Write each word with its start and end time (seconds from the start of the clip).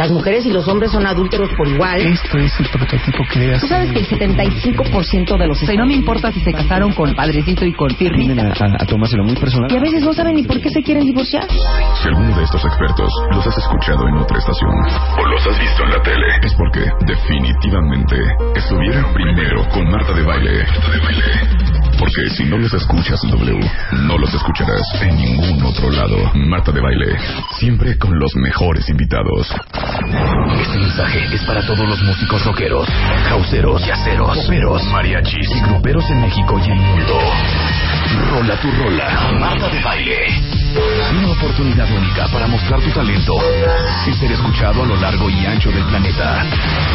Las 0.00 0.10
mujeres 0.10 0.46
y 0.46 0.50
los 0.50 0.66
hombres 0.66 0.92
son 0.92 1.04
adúlteros 1.04 1.50
por 1.58 1.68
igual. 1.68 2.00
Esto 2.00 2.38
es 2.38 2.58
el 2.58 2.66
prototipo 2.70 3.22
que 3.30 3.58
Tú 3.60 3.66
sabes 3.66 3.92
que 3.92 3.98
el 3.98 4.08
75% 4.08 5.36
de 5.36 5.46
los... 5.46 5.62
O 5.62 5.66
sea, 5.66 5.74
no 5.74 5.84
me 5.84 5.92
importa 5.92 6.32
si 6.32 6.40
se 6.40 6.54
casaron 6.54 6.94
con 6.94 7.14
Padrecito 7.14 7.66
y 7.66 7.74
con 7.74 7.94
Tienen 7.94 8.40
a, 8.40 8.44
Pirrita. 8.44 8.64
a, 8.64 8.82
a 8.82 8.86
tomárselo 8.86 9.24
muy 9.24 9.36
personal. 9.36 9.70
Y 9.70 9.76
a 9.76 9.80
veces 9.80 10.02
no 10.02 10.14
saben 10.14 10.36
ni 10.36 10.44
por 10.44 10.58
qué 10.58 10.70
se 10.70 10.82
quieren 10.82 11.04
divorciar. 11.04 11.46
Si 12.00 12.08
alguno 12.08 12.34
de 12.34 12.44
estos 12.44 12.64
expertos 12.64 13.12
los 13.30 13.46
has 13.46 13.58
escuchado 13.58 14.08
en 14.08 14.14
otra 14.16 14.38
estación 14.38 14.70
o 15.18 15.26
los 15.26 15.46
has 15.46 15.60
visto 15.60 15.84
en 15.84 15.90
la 15.90 16.02
tele, 16.02 16.26
es 16.44 16.54
porque 16.54 16.80
definitivamente 17.04 18.16
estuvieron 18.56 19.04
primero 19.12 19.68
con 19.68 19.84
Marta 19.90 20.14
de 20.14 20.22
Baile. 20.22 20.64
Porque 21.98 22.30
si 22.30 22.44
no 22.44 22.56
los 22.56 22.72
escuchas 22.72 23.22
en 23.24 23.32
W, 23.32 23.60
no 24.06 24.16
los 24.16 24.32
escucharás 24.32 24.80
en 25.02 25.14
ningún 25.16 25.62
otro 25.62 25.90
lado. 25.90 26.16
Marta 26.32 26.72
de 26.72 26.80
Baile, 26.80 27.18
siempre 27.58 27.98
con 27.98 28.18
los 28.18 28.34
mejores 28.36 28.88
invitados. 28.88 29.54
Este 30.60 30.78
mensaje 30.78 31.26
es 31.32 31.44
para 31.44 31.62
todos 31.62 31.88
los 31.88 32.00
músicos 32.02 32.44
rockeros, 32.44 32.88
causeros, 33.28 33.84
yaceros, 33.84 34.38
poperos, 34.38 34.84
mariachis 34.92 35.48
y 35.56 35.60
gruperos 35.60 36.08
en 36.10 36.20
México 36.20 36.60
y 36.64 36.70
el 36.70 36.76
mundo. 36.76 37.18
Rola 38.30 38.56
tu 38.60 38.70
rola, 38.70 39.32
Marta 39.38 39.68
de 39.68 39.80
Baile. 39.80 40.50
Una 41.18 41.32
oportunidad 41.32 41.90
única 41.90 42.28
para 42.28 42.46
mostrar 42.46 42.80
tu 42.80 42.90
talento 42.90 43.36
y 44.06 44.12
ser 44.14 44.30
escuchado 44.32 44.82
a 44.84 44.86
lo 44.86 44.96
largo 44.96 45.28
y 45.28 45.44
ancho 45.46 45.70
del 45.70 45.84
planeta. 45.84 46.44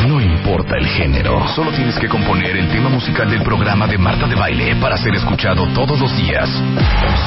No 0.08 0.22
importa 0.22 0.78
el 0.78 0.88
género, 0.88 1.46
solo 1.50 1.72
tienes 1.72 1.98
que 2.00 2.08
componer 2.08 2.56
el 2.56 2.70
tema 2.70 2.90
musical 2.90 3.30
del 3.30 3.44
programa 3.44 3.88
de 3.88 3.98
Marta 3.98 4.28
de 4.28 4.36
Baile 4.36 4.76
para 4.78 4.98
ser 4.98 5.16
escuchado 5.16 5.68
todos 5.74 6.00
los 6.00 6.16
días. 6.16 6.50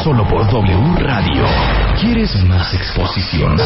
Solo 0.03 0.27
por 0.27 0.47
W 0.51 0.95
Radio. 0.99 1.88
¿Quieres 2.01 2.45
más 2.45 2.73
exposición? 2.75 3.57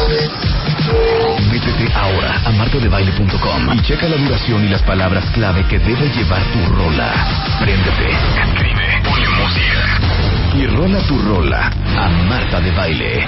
Métete 1.51 1.93
ahora 1.93 2.41
a 2.45 2.51
martadebaile.com 2.51 3.73
y 3.73 3.81
checa 3.81 4.07
la 4.09 4.17
duración 4.17 4.65
y 4.65 4.69
las 4.69 4.81
palabras 4.81 5.23
clave 5.33 5.63
que 5.67 5.77
debe 5.77 6.09
llevar 6.09 6.41
tu 6.51 6.65
rola. 6.73 7.13
Préndete, 7.59 8.09
escribe, 8.09 9.01
ponle 9.03 9.29
música 9.29 9.83
y 10.55 10.65
rola 10.65 10.99
tu 11.07 11.19
rola 11.19 11.71
a 11.95 12.09
Marta 12.27 12.59
de 12.59 12.71
Baile. 12.71 13.27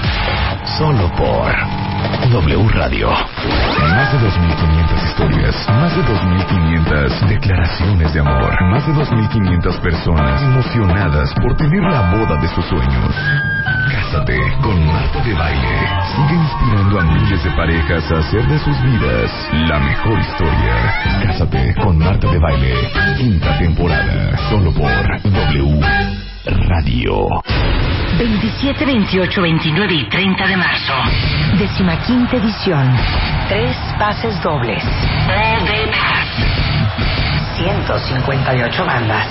Solo 0.76 1.14
por 1.14 1.85
W 2.30 2.68
Radio. 2.70 3.10
Más 3.10 4.12
de 4.12 4.18
2.500 4.18 5.06
historias, 5.06 5.68
más 5.68 5.96
de 5.96 6.02
2.500 6.02 7.28
declaraciones 7.28 8.12
de 8.12 8.20
amor, 8.20 8.62
más 8.70 8.86
de 8.86 8.92
2.500 8.92 9.80
personas 9.80 10.42
emocionadas 10.42 11.34
por 11.34 11.56
tener 11.56 11.82
la 11.82 12.12
boda 12.12 12.40
de 12.40 12.48
sus 12.48 12.64
sueños. 12.66 13.14
Cásate 13.90 14.38
con 14.62 14.86
Marta 14.86 15.20
de 15.24 15.34
Baile. 15.34 15.88
Sigue 16.14 16.34
inspirando 16.34 17.00
a 17.00 17.04
miles 17.04 17.44
de 17.44 17.50
parejas 17.50 18.12
a 18.12 18.18
hacer 18.18 18.46
de 18.46 18.58
sus 18.58 18.82
vidas 18.82 19.30
la 19.68 19.78
mejor 19.78 20.18
historia. 20.18 20.94
Cásate 21.22 21.74
con 21.82 21.98
Marta 21.98 22.30
de 22.30 22.38
Baile. 22.38 22.74
Quinta 23.16 23.58
temporada. 23.58 24.36
Solo 24.48 24.72
por 24.72 25.22
W 25.22 26.35
Radio. 26.46 27.28
27, 28.18 28.84
28, 28.84 29.42
29 29.42 29.94
y 29.94 30.08
30 30.08 30.46
de 30.46 30.56
marzo. 30.56 30.92
Decimaquinta 31.58 32.36
edición. 32.36 32.96
Tres 33.48 33.76
pases 33.98 34.40
dobles. 34.42 34.82
All 35.28 35.66
Day 35.66 35.86
Pass. 35.90 37.25
158 37.56 38.84
bandas. 38.84 39.26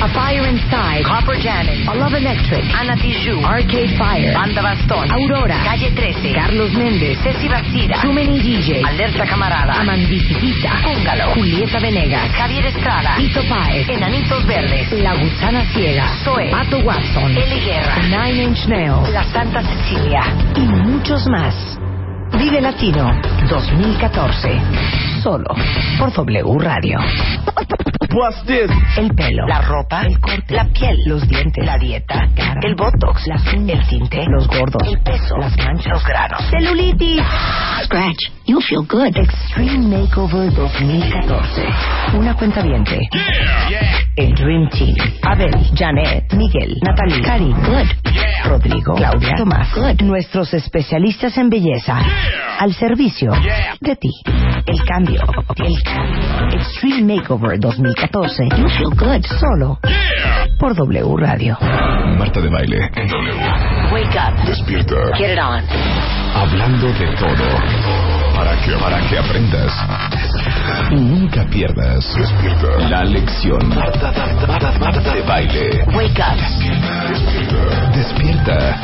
A 0.00 0.08
Fire 0.08 0.44
Inside, 0.46 1.02
Copper 1.04 1.36
Janet, 1.40 1.88
A 1.88 1.94
Love 1.94 2.14
Electric, 2.14 2.64
Ana 2.74 2.96
Tijoux, 2.96 3.40
Arcade 3.44 3.96
Fire, 3.96 4.34
Banda 4.34 4.60
Bastón, 4.60 5.10
Aurora, 5.10 5.56
Calle 5.64 5.90
13, 5.92 6.32
Carlos 6.34 6.72
Méndez, 6.74 7.18
Ceci 7.22 7.48
Bastida, 7.48 8.02
Many 8.04 8.38
DJ, 8.40 8.82
Alerta 8.84 9.24
Camarada, 9.26 9.80
Amanditita, 9.80 10.72
Húngalo, 10.84 11.34
Julieta 11.34 11.78
Venegas, 11.80 12.30
Javier 12.32 12.66
Estrada, 12.66 13.14
Tito 13.16 13.40
Páez, 13.48 13.88
Enanitos 13.88 14.46
Verdes, 14.46 14.92
La 14.92 15.14
Gusana 15.14 15.64
Ciega, 15.72 16.06
Zoe, 16.24 16.50
Pato 16.50 16.78
Watson, 16.80 17.36
Eli 17.36 17.60
Guerra, 17.60 17.96
Nine 18.02 18.42
Inch 18.44 18.66
Nails, 18.66 19.08
La 19.10 19.24
Santa 19.24 19.62
Cecilia. 19.62 20.22
Y 20.56 20.60
muchos 20.60 21.26
más. 21.28 21.73
Vive 22.38 22.60
Latino 22.60 23.12
2014. 23.48 24.60
Solo 25.22 25.54
por 25.98 26.12
W 26.12 26.58
Radio. 26.58 26.98
El 28.96 29.12
pelo, 29.14 29.46
la 29.48 29.60
ropa, 29.62 30.02
el 30.02 30.20
corte, 30.20 30.54
la 30.54 30.64
piel, 30.66 30.96
los 31.06 31.26
dientes, 31.26 31.64
la 31.66 31.76
dieta, 31.78 32.28
cara, 32.36 32.60
el 32.62 32.76
botox, 32.76 33.26
las 33.26 33.42
uñas, 33.52 33.80
el 33.92 33.98
tinte, 33.98 34.24
los 34.28 34.46
gordos, 34.46 34.86
el 34.86 35.00
peso, 35.00 35.36
las 35.36 35.56
manchas, 35.56 35.86
los 35.86 36.04
granos, 36.04 36.40
celulitis. 36.48 37.22
Scratch, 37.84 38.30
you 38.46 38.60
feel 38.60 38.82
good. 38.88 39.16
Extreme 39.16 39.88
Makeover 39.88 40.52
2014. 40.52 41.66
Una 42.16 42.34
cuenta 42.36 42.62
viente. 42.62 43.00
El 44.14 44.34
Dream 44.34 44.68
Team. 44.70 44.94
Abel, 45.22 45.50
Janet, 45.76 46.32
Miguel, 46.34 46.76
Natalie, 46.82 47.20
Cari, 47.20 47.52
Good. 47.52 47.88
Rodrigo, 48.44 48.94
Claudia, 48.94 49.34
Tomás. 49.36 49.74
Good. 49.74 50.02
Nuestros 50.02 50.52
especialistas 50.54 51.36
en 51.38 51.48
belleza. 51.48 51.98
Al 52.58 52.72
servicio 52.74 53.32
de 53.80 53.96
ti. 53.96 54.10
El 54.66 54.84
cambio. 54.84 55.22
El 55.56 55.82
cambio. 55.82 56.58
Extreme 56.60 57.16
Makeover 57.16 57.58
2014. 57.58 58.44
You 58.56 58.68
feel 58.68 58.90
good. 58.90 59.24
Solo 59.40 59.78
por 60.58 60.74
W 60.74 61.16
Radio. 61.16 61.58
Marta 62.18 62.40
de 62.40 62.48
Baile 62.48 62.90
en 62.96 63.08
W. 63.08 63.92
Wake 63.92 64.18
up. 64.18 64.46
Despierta. 64.46 64.94
Get 65.16 65.32
it 65.32 65.38
on. 65.38 65.62
Hablando 66.34 66.88
de 66.88 67.06
todo. 67.16 67.44
Para 68.34 68.56
que, 68.62 68.72
para 68.72 69.00
que 69.08 69.18
aprendas. 69.18 69.72
Nunca 70.90 71.44
pierdas. 71.46 72.04
Despierta. 72.16 72.88
La 72.88 73.04
lección. 73.04 73.68
Marta, 73.68 74.12
Marta, 74.12 74.46
Marta, 74.46 74.78
Marta 74.78 75.14
de 75.14 75.22
Baile. 75.22 75.84
Wake 75.94 76.20
up. 76.20 76.38
Despierta. 77.94 78.80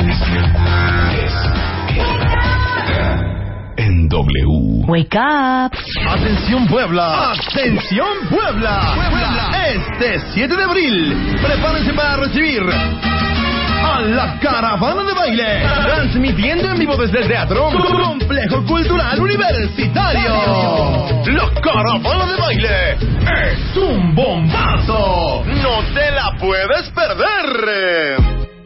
En 3.77 4.07
W. 4.09 4.85
Wake 4.87 5.17
up. 5.17 5.71
Atención 6.07 6.67
Puebla, 6.67 7.31
atención 7.31 8.07
Puebla. 8.29 8.93
Puebla. 8.95 9.51
Este 9.73 10.19
7 10.33 10.55
de 10.55 10.63
abril, 10.63 11.37
prepárense 11.41 11.93
para 11.93 12.17
recibir 12.17 12.61
a 13.81 14.01
la 14.01 14.39
caravana 14.39 15.03
de 15.03 15.13
baile, 15.13 15.63
transmitiendo 15.83 16.69
en 16.69 16.79
vivo 16.79 16.95
desde 16.97 17.21
el 17.21 17.27
teatro 17.27 17.69
Complejo 17.71 18.63
Cultural 18.65 19.19
Universitario. 19.19 20.33
La 21.25 21.61
caravana 21.61 22.25
de 22.31 22.39
baile 22.39 22.91
es 22.93 23.77
un 23.77 24.13
bombazo, 24.13 25.43
no 25.45 25.83
te 25.93 26.11
la 26.11 26.35
puedes 26.39 26.89
perder. 26.89 28.60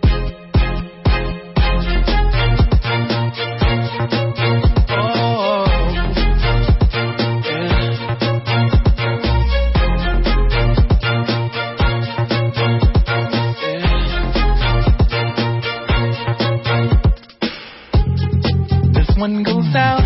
One 19.26 19.42
goes 19.42 19.74
out 19.74 20.06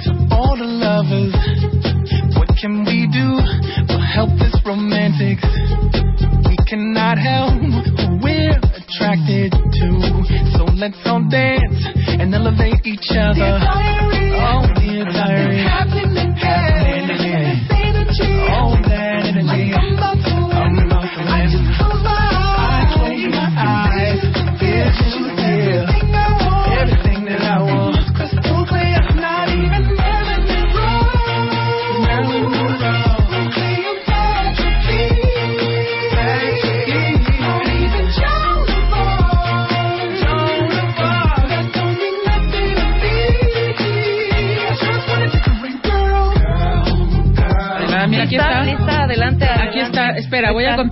to 0.00 0.12
all 0.32 0.56
the 0.56 0.64
lovers. 0.64 1.36
What 2.38 2.48
can 2.56 2.88
we 2.88 3.04
do 3.04 3.36
to 3.92 4.00
help 4.00 4.30
this 4.40 4.56
romantics? 4.64 5.44
We 6.48 6.56
cannot 6.64 7.18
help 7.18 7.45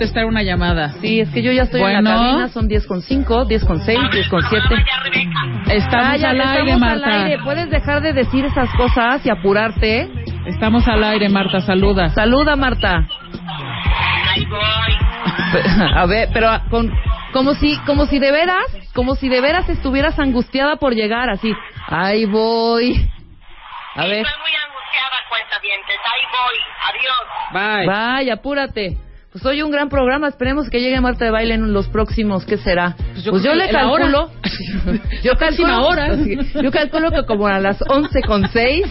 contestar 0.04 0.24
una 0.26 0.42
llamada. 0.42 0.88
Sí, 1.00 1.20
es 1.20 1.28
que 1.30 1.42
yo 1.42 1.52
ya 1.52 1.62
estoy 1.62 1.80
en 1.82 1.92
la 1.92 2.00
Bueno. 2.00 2.10
cabina, 2.28 2.48
son 2.48 2.68
10 2.68 2.86
con 2.86 3.02
5, 3.02 3.44
10 3.46 3.64
con 3.64 3.80
6, 3.80 3.98
10 4.12 4.28
con 4.28 4.42
7. 4.42 4.64
Estamos 5.68 6.06
Ah, 6.06 6.16
ya 6.16 6.30
al 6.30 6.40
aire, 6.40 6.62
estamos 6.72 6.80
Marta. 6.80 7.06
al 7.06 7.12
aire. 7.24 7.38
¿Puedes 7.42 7.70
dejar 7.70 8.02
de 8.02 8.12
decir 8.12 8.44
esas 8.44 8.68
cosas 8.76 9.24
y 9.26 9.30
apurarte? 9.30 10.08
Estamos 10.46 10.86
al 10.88 11.02
aire, 11.04 11.28
Marta. 11.28 11.60
Saluda. 11.60 12.08
Saluda, 12.10 12.56
Marta. 12.56 13.06
A 15.96 16.06
ver, 16.06 16.28
pero 16.32 16.48
con 16.70 16.90
como 17.32 17.54
si 17.54 17.76
como 17.86 18.06
si 18.06 18.18
de 18.18 18.32
veras, 18.32 18.64
como 18.94 19.14
si 19.14 19.28
de 19.28 19.40
veras 19.40 19.68
estuvieras 19.68 20.18
angustiada 20.18 20.74
por 20.76 20.92
llegar 20.94 21.30
así. 21.30 21.52
Ahí 21.88 22.24
voy. 22.26 22.94
A 23.96 24.06
ver. 24.06 24.26
Estoy 24.26 24.40
muy 24.40 24.50
angustiada, 24.66 25.16
cuenta 25.28 25.56
dientes. 25.62 25.96
Ahí 26.04 26.26
voy. 26.30 26.58
Adiós. 26.90 27.24
Bye. 27.52 27.86
Vaya, 27.86 28.34
apúrate. 28.34 28.96
Pues 29.34 29.44
hoy 29.46 29.62
un 29.62 29.72
gran 29.72 29.88
programa, 29.88 30.28
esperemos 30.28 30.70
que 30.70 30.80
llegue 30.80 31.00
Marta 31.00 31.24
de 31.24 31.32
Baile 31.32 31.54
en 31.54 31.72
los 31.72 31.88
próximos, 31.88 32.44
¿qué 32.44 32.56
será? 32.56 32.94
Pues 32.96 33.24
yo 33.24 33.32
yo, 33.32 33.40
creo 33.40 33.54
le 33.56 33.66
que 33.66 33.72
calculo, 33.72 34.30
yo 35.24 35.32
calculo, 35.36 35.86
hora. 35.88 36.16
yo 36.62 36.70
calculo 36.70 37.10
que 37.10 37.24
como 37.26 37.48
a 37.48 37.58
las 37.58 37.82
11 37.88 38.20
con 38.22 38.48
6, 38.48 38.86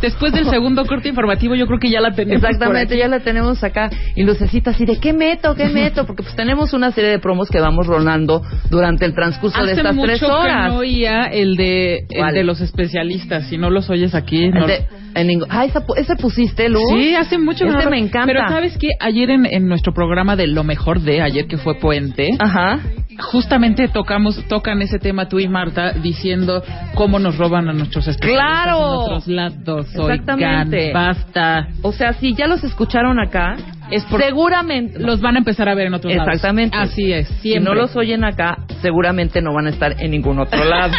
Después 0.00 0.32
del 0.32 0.46
segundo 0.48 0.86
corte 0.86 1.10
informativo, 1.10 1.54
yo 1.54 1.66
creo 1.66 1.78
que 1.78 1.90
ya 1.90 2.00
la 2.00 2.12
tenemos. 2.14 2.42
exactamente, 2.42 2.96
ya 2.96 3.08
la 3.08 3.20
tenemos 3.20 3.62
acá, 3.62 3.90
y 4.16 4.22
lucecita 4.22 4.70
así 4.70 4.86
de, 4.86 4.98
¿qué 4.98 5.12
meto, 5.12 5.54
qué 5.54 5.66
meto? 5.68 6.06
Porque 6.06 6.22
pues 6.22 6.34
tenemos 6.34 6.72
una 6.72 6.90
serie 6.90 7.10
de 7.10 7.18
promos 7.18 7.50
que 7.50 7.60
vamos 7.60 7.86
rolando 7.86 8.40
durante 8.70 9.04
el 9.04 9.12
transcurso 9.14 9.58
de 9.62 9.72
Hace 9.72 9.80
estas 9.82 9.94
mucho 9.94 10.06
tres 10.06 10.20
que 10.20 10.26
horas. 10.32 10.68
no 10.72 10.78
oía 10.78 11.24
el 11.26 11.56
de, 11.56 11.98
el 11.98 12.06
¿Cuál? 12.16 12.32
de 12.34 12.44
los 12.44 12.62
especialistas. 12.62 13.48
Si 13.48 13.58
no 13.58 13.68
los 13.68 13.90
oyes 13.90 14.14
aquí, 14.14 14.48
no- 14.48 14.66
de- 14.66 14.86
en 15.14 15.26
ningún- 15.26 15.48
ah, 15.50 15.64
esa, 15.64 15.82
ese 15.96 16.16
pusiste, 16.16 16.68
Luz. 16.68 16.82
Sí, 16.94 17.14
hace 17.14 17.38
mucho 17.38 17.64
que 17.64 17.70
Ese 17.70 17.84
no- 17.84 17.90
me 17.90 17.98
encanta. 17.98 18.26
Pero 18.26 18.48
sabes 18.48 18.76
que 18.78 18.88
ayer 19.00 19.30
en, 19.30 19.46
en 19.46 19.68
nuestro 19.68 19.92
programa 19.92 20.36
de 20.36 20.46
lo 20.46 20.64
mejor 20.64 21.00
de 21.00 21.22
ayer 21.22 21.46
que 21.46 21.58
fue 21.58 21.74
puente, 21.78 22.30
Ajá. 22.38 22.80
justamente 23.18 23.88
tocamos 23.88 24.42
tocan 24.48 24.82
ese 24.82 24.98
tema 24.98 25.28
tú 25.28 25.38
y 25.38 25.48
Marta 25.48 25.92
diciendo 25.92 26.62
cómo 26.94 27.18
nos 27.18 27.36
roban 27.38 27.68
a 27.68 27.72
nuestros 27.72 28.08
especialistas 28.08 28.46
¡Claro! 28.64 28.78
en 28.78 28.84
otros 29.00 29.26
lados. 29.28 29.86
Exactamente. 29.94 30.78
Oigan, 30.88 30.92
basta. 30.92 31.68
O 31.82 31.92
sea, 31.92 32.12
si 32.14 32.34
ya 32.34 32.46
los 32.46 32.64
escucharon 32.64 33.18
acá, 33.20 33.56
Es 33.92 34.04
por- 34.04 34.20
seguramente 34.20 34.98
Los 34.98 35.20
van 35.20 35.36
a 35.36 35.38
empezar 35.38 35.68
a 35.68 35.74
ver 35.74 35.86
en 35.86 35.94
otros 35.94 36.12
lados. 36.14 36.28
Exactamente. 36.28 36.76
Así 36.76 37.12
es, 37.12 37.28
Si 37.40 37.54
no 37.60 37.74
los 37.74 37.94
oyen 37.96 38.24
acá, 38.24 38.58
seguramente 38.80 39.40
no 39.42 39.52
van 39.54 39.66
a 39.66 39.70
estar 39.70 39.94
en 40.00 40.10
ningún 40.10 40.38
otro 40.38 40.64
lado, 40.64 40.94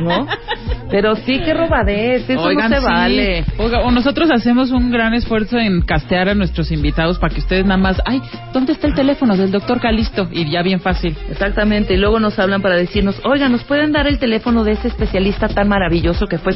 ¿no? 0.00 0.26
Pero 0.90 1.14
sí, 1.14 1.40
qué 1.44 1.54
robadez, 1.54 2.28
eso 2.28 2.40
Oigan, 2.42 2.70
no 2.70 2.76
se 2.76 2.82
sí. 2.82 2.86
vale. 2.88 3.44
Oiga, 3.58 3.80
o 3.80 3.90
nosotros 3.92 4.28
hacemos 4.30 4.70
un 4.72 4.90
gran 4.90 5.14
esfuerzo 5.14 5.58
en 5.58 5.82
castear 5.82 6.28
a 6.28 6.34
nuestros 6.34 6.72
invitados 6.72 7.18
para 7.18 7.32
que 7.32 7.40
ustedes 7.40 7.64
nada 7.64 7.76
más, 7.76 8.00
ay, 8.06 8.20
¿dónde 8.52 8.72
está 8.72 8.88
el 8.88 8.94
teléfono 8.94 9.36
del 9.36 9.52
doctor 9.52 9.80
Calisto? 9.80 10.28
Y 10.32 10.50
ya 10.50 10.62
bien 10.62 10.80
fácil. 10.80 11.16
Exactamente, 11.30 11.94
y 11.94 11.96
luego 11.96 12.18
nos 12.18 12.38
hablan 12.38 12.60
para 12.60 12.76
decirnos, 12.76 13.20
oiga, 13.24 13.48
¿nos 13.48 13.62
pueden 13.64 13.92
dar 13.92 14.06
el 14.08 14.18
teléfono 14.18 14.64
de 14.64 14.72
ese 14.72 14.88
especialista 14.88 15.48
tan 15.48 15.68
maravilloso 15.68 16.26
que 16.26 16.38
fue? 16.38 16.54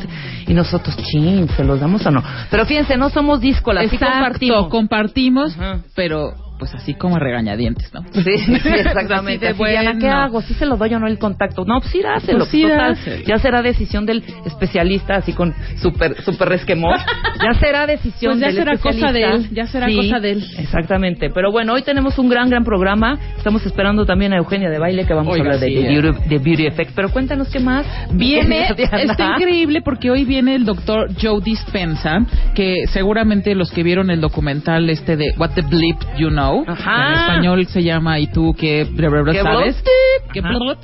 Y 0.49 0.55
nosotros, 0.55 0.97
chin, 0.97 1.49
¿se 1.56 1.62
los 1.65 1.79
damos 1.81 2.05
o 2.06 2.11
no? 2.11 2.23
Pero 2.50 2.67
fíjense, 2.67 2.97
no 2.97 3.11
somos 3.11 3.41
díscolas, 3.41 3.88
sí 3.88 3.99
compartimos. 3.99 4.69
compartimos, 4.69 5.56
Pero 5.94 6.34
pues 6.59 6.75
así 6.75 6.95
como 6.95 7.17
a 7.17 7.19
regañadientes, 7.19 7.93
¿no? 7.93 8.03
Sí, 8.12 8.23
sí, 8.39 8.55
exactamente. 8.69 9.49
Así 9.49 9.59
de 9.59 9.65
Así, 9.65 9.83
Diana, 9.83 9.99
¿qué 9.99 10.09
hago? 10.09 10.41
¿Sí 10.43 10.55
se 10.55 10.67
lo 10.67 10.77
doy 10.77 10.95
o 10.95 10.99
no 11.01 11.06
el 11.06 11.19
contacto? 11.19 11.65
No, 11.65 11.81
pues 11.81 11.91
sí, 11.93 12.01
dáselo. 12.03 12.39
Pues 12.39 12.51
sí, 12.51 12.62
Total, 12.62 12.95
dáselo. 12.95 13.25
ya 13.27 13.39
será 13.39 13.62
decisión 13.62 14.06
del 14.06 14.23
especialista, 14.45 15.17
así 15.17 15.33
con 15.33 15.55
súper 15.77 16.21
super 16.23 16.49
resquemor. 16.49 16.97
Ya 17.43 17.59
será 17.59 17.87
decisión 17.87 18.33
Pues 18.35 18.41
ya 18.41 18.47
del 18.49 18.56
será 18.56 18.77
cosa 18.79 19.12
de 19.12 19.21
especialista. 19.21 19.49
él, 19.51 19.55
ya 19.55 19.67
será 19.67 19.87
Sí, 19.89 19.97
cosa 19.97 20.21
de 20.21 20.31
él. 20.33 20.45
Exactamente. 20.59 21.31
Pero 21.31 21.51
bueno, 21.51 21.73
hoy 21.75 21.83
tenemos 21.83 22.19
un 22.19 22.29
gran, 22.29 22.49
gran 22.49 22.65
programa. 22.65 23.19
Estamos 23.37 23.65
esperando 23.67 24.06
también 24.06 24.33
a 24.33 24.37
Eugenia 24.39 24.71
de 24.71 24.79
Baile, 24.79 25.05
que 25.06 25.15
vamos 25.15 25.33
Oiga, 25.35 25.51
a 25.51 25.55
hablar 25.55 25.69
sí, 25.69 25.75
de, 25.75 25.81
eh. 25.95 26.01
Beauty, 26.01 26.29
de 26.29 26.39
Beauty 26.39 26.67
Effect. 26.67 26.93
Pero 26.95 27.11
cuéntanos 27.11 27.49
qué 27.51 27.61
más. 27.61 27.87
Viene, 28.12 28.69
está 28.79 29.33
increíble 29.37 29.81
porque 29.85 30.11
hoy 30.11 30.25
viene 30.25 30.55
el 30.55 30.65
doctor 30.65 31.09
Joe 31.21 31.41
Dispensa, 31.43 32.19
que 32.55 32.85
seguramente 32.93 33.55
los 33.55 33.71
que 33.71 33.83
vieron 33.83 34.11
el 34.11 34.21
documental 34.21 34.89
este 34.89 35.17
de 35.17 35.35
What 35.37 35.51
the 35.55 35.62
Bleep 35.62 35.97
You 36.17 36.29
Know, 36.29 36.54
Ajá. 36.67 37.09
en 37.09 37.15
español 37.15 37.67
se 37.67 37.83
llama 37.83 38.19
¿Y 38.19 38.29
tú 38.29 38.55
qué 38.56 38.87
¿Qué 39.33 39.43
sabes? 39.43 39.85
¿Qué 40.33 40.43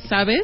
sabes? 0.09 0.43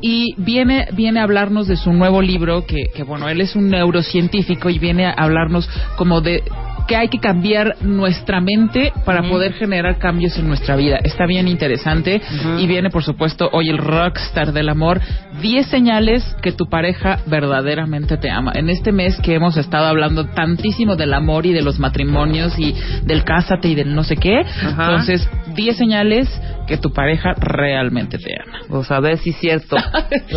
Y 0.00 0.34
viene, 0.36 0.88
viene 0.92 1.20
a 1.20 1.22
hablarnos 1.22 1.66
de 1.66 1.76
su 1.76 1.92
nuevo 1.92 2.20
libro, 2.20 2.66
que, 2.66 2.90
que 2.94 3.02
bueno, 3.02 3.28
él 3.28 3.40
es 3.40 3.56
un 3.56 3.70
neurocientífico 3.70 4.68
y 4.68 4.78
viene 4.78 5.06
a 5.06 5.12
hablarnos 5.12 5.68
como 5.96 6.20
de 6.20 6.42
que 6.86 6.96
hay 6.96 7.08
que 7.08 7.18
cambiar 7.18 7.76
nuestra 7.82 8.40
mente 8.40 8.92
para 9.04 9.22
poder 9.22 9.52
generar 9.54 9.98
cambios 9.98 10.36
en 10.38 10.48
nuestra 10.48 10.76
vida. 10.76 10.98
Está 11.02 11.26
bien 11.26 11.48
interesante 11.48 12.20
y 12.58 12.66
viene, 12.66 12.90
por 12.90 13.02
supuesto, 13.02 13.48
hoy 13.52 13.68
el 13.68 13.78
rockstar 13.78 14.52
del 14.52 14.68
amor. 14.68 15.00
10 15.40 15.66
señales 15.66 16.36
que 16.42 16.52
tu 16.52 16.68
pareja 16.68 17.18
verdaderamente 17.26 18.16
te 18.16 18.30
ama. 18.30 18.52
En 18.54 18.70
este 18.70 18.92
mes 18.92 19.18
que 19.20 19.34
hemos 19.34 19.56
estado 19.56 19.86
hablando 19.86 20.26
tantísimo 20.26 20.96
del 20.96 21.14
amor 21.14 21.46
y 21.46 21.52
de 21.52 21.62
los 21.62 21.78
matrimonios 21.78 22.58
y 22.58 22.74
del 23.04 23.24
cásate 23.24 23.68
y 23.68 23.74
del 23.74 23.94
no 23.94 24.04
sé 24.04 24.16
qué. 24.16 24.40
Ajá. 24.40 24.84
Entonces, 24.84 25.28
10 25.54 25.76
señales 25.76 26.28
que 26.66 26.76
tu 26.76 26.92
pareja 26.92 27.32
realmente 27.38 28.18
te 28.18 28.34
ama. 28.40 28.58
Pues 28.68 28.90
a 28.90 29.00
ver 29.00 29.18
si 29.18 29.30
es 29.30 29.36
cierto. 29.36 29.76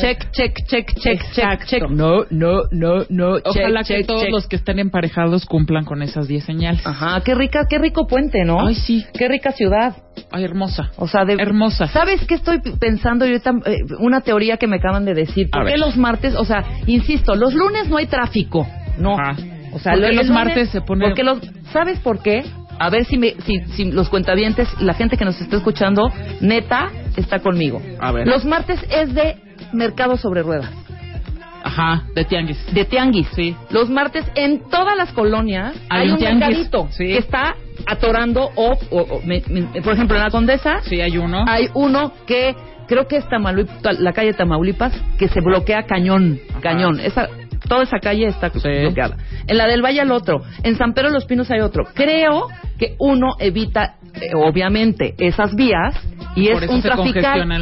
Check, 0.00 0.30
check, 0.32 0.54
check, 0.66 0.94
check, 0.94 0.94
check, 0.94 1.20
Exacto. 1.22 1.64
check. 1.66 1.82
No, 1.90 2.24
no, 2.30 2.62
no, 2.70 3.04
no. 3.08 3.36
Ojalá 3.44 3.82
check, 3.82 3.88
que 3.98 4.02
check, 4.02 4.06
todos 4.06 4.22
check. 4.22 4.30
los 4.32 4.46
que 4.46 4.56
estén 4.56 4.78
emparejados 4.78 5.46
cumplan 5.46 5.84
con 5.84 6.02
esas 6.02 6.28
10 6.28 6.44
señales. 6.44 6.86
Ajá, 6.86 7.20
qué 7.24 7.34
rica, 7.34 7.66
qué 7.68 7.78
rico 7.78 8.06
puente, 8.06 8.44
¿no? 8.44 8.66
Ay, 8.66 8.74
sí. 8.74 9.04
Qué 9.14 9.28
rica 9.28 9.52
ciudad. 9.52 9.96
Ay, 10.30 10.44
hermosa. 10.44 10.90
O 10.96 11.06
sea, 11.08 11.24
de 11.24 11.34
Hermosa. 11.34 11.86
¿Sabes 11.86 12.26
qué 12.26 12.34
estoy 12.34 12.60
pensando 12.80 13.24
yo? 13.26 13.36
eh, 13.36 13.78
una 14.00 14.20
teoría 14.20 14.56
que 14.56 14.66
me 14.66 14.76
acaban 14.76 15.04
de 15.04 15.14
decir. 15.14 15.48
¿Por 15.50 15.66
qué 15.66 15.76
los 15.78 15.96
martes? 15.96 16.34
O 16.34 16.44
sea, 16.44 16.64
insisto, 16.86 17.34
los 17.34 17.54
lunes 17.54 17.88
no 17.88 17.96
hay 17.98 18.06
tráfico. 18.06 18.66
No. 18.98 19.14
Ajá. 19.18 19.36
O 19.72 19.78
sea, 19.78 19.92
¿Por 19.92 20.00
qué 20.02 20.08
el 20.08 20.16
los 20.16 20.26
lunes- 20.26 20.44
martes 20.44 20.68
se 20.70 20.80
pone- 20.80 21.04
Porque 21.06 21.22
los, 21.22 21.38
¿Sabes 21.72 21.98
por 22.00 22.20
qué? 22.22 22.44
A 22.78 22.90
ver 22.90 23.04
si, 23.04 23.16
me, 23.18 23.34
si, 23.44 23.60
si 23.76 23.90
los 23.90 24.08
cuentavientes, 24.08 24.68
la 24.80 24.94
gente 24.94 25.16
que 25.16 25.24
nos 25.24 25.40
está 25.40 25.56
escuchando, 25.56 26.10
neta, 26.40 26.90
está 27.16 27.40
conmigo. 27.40 27.82
A 28.00 28.12
ver. 28.12 28.26
Los 28.26 28.44
martes 28.44 28.80
es 28.90 29.12
de 29.14 29.36
mercado 29.72 30.16
sobre 30.16 30.42
ruedas. 30.42 30.70
Ajá, 31.64 32.04
de 32.14 32.24
tianguis. 32.24 32.58
de 32.72 32.84
tianguis. 32.84 33.28
Sí. 33.34 33.54
Los 33.70 33.90
martes 33.90 34.24
en 34.36 34.60
todas 34.70 34.96
las 34.96 35.12
colonias 35.12 35.74
Hay 35.90 36.02
hay, 36.06 36.10
un 36.12 36.18
tianguis, 36.18 36.40
mercadito 36.48 36.88
sí. 36.92 37.06
que 37.08 37.18
está 37.18 37.56
atorando 37.86 38.50
o, 38.54 38.78
o- 38.90 39.00
o- 39.00 39.20
me- 39.24 39.42
me- 39.48 39.82
por 39.82 39.92
ejemplo 39.92 40.16
en 40.16 40.22
la 40.22 40.30
Condesa 40.30 40.80
Sí, 40.82 41.00
hay 41.00 41.18
uno. 41.18 41.44
hay 41.46 41.68
uno 41.74 42.12
que 42.26 42.54
creo 42.86 43.06
que 43.08 43.16
es 43.16 43.28
Tamaulipas, 43.28 43.98
la 43.98 44.12
calle 44.12 44.32
Tamaulipas 44.32 44.92
que 45.18 45.28
se 45.28 45.40
bloquea 45.40 45.82
cañón, 45.82 46.38
Ajá. 46.50 46.60
cañón. 46.60 47.00
Esa 47.00 47.28
toda 47.68 47.82
esa 47.84 47.98
calle 48.00 48.26
está 48.26 48.50
Sí. 48.50 48.68
bloqueada. 48.80 49.16
En 49.46 49.56
la 49.58 49.66
del 49.66 49.82
Valle 49.82 50.00
al 50.00 50.10
otro, 50.12 50.42
en 50.62 50.76
San 50.76 50.94
Pedro 50.94 51.08
de 51.08 51.14
los 51.14 51.24
Pinos 51.26 51.50
hay 51.50 51.60
otro. 51.60 51.84
Creo 51.94 52.48
que 52.78 52.94
uno 52.98 53.34
evita 53.38 53.94
eh, 54.14 54.30
obviamente 54.34 55.14
esas 55.18 55.54
vías 55.54 55.94
y 56.34 56.48
Por 56.48 56.56
es 56.56 56.62
eso 56.64 56.72
un 56.72 56.78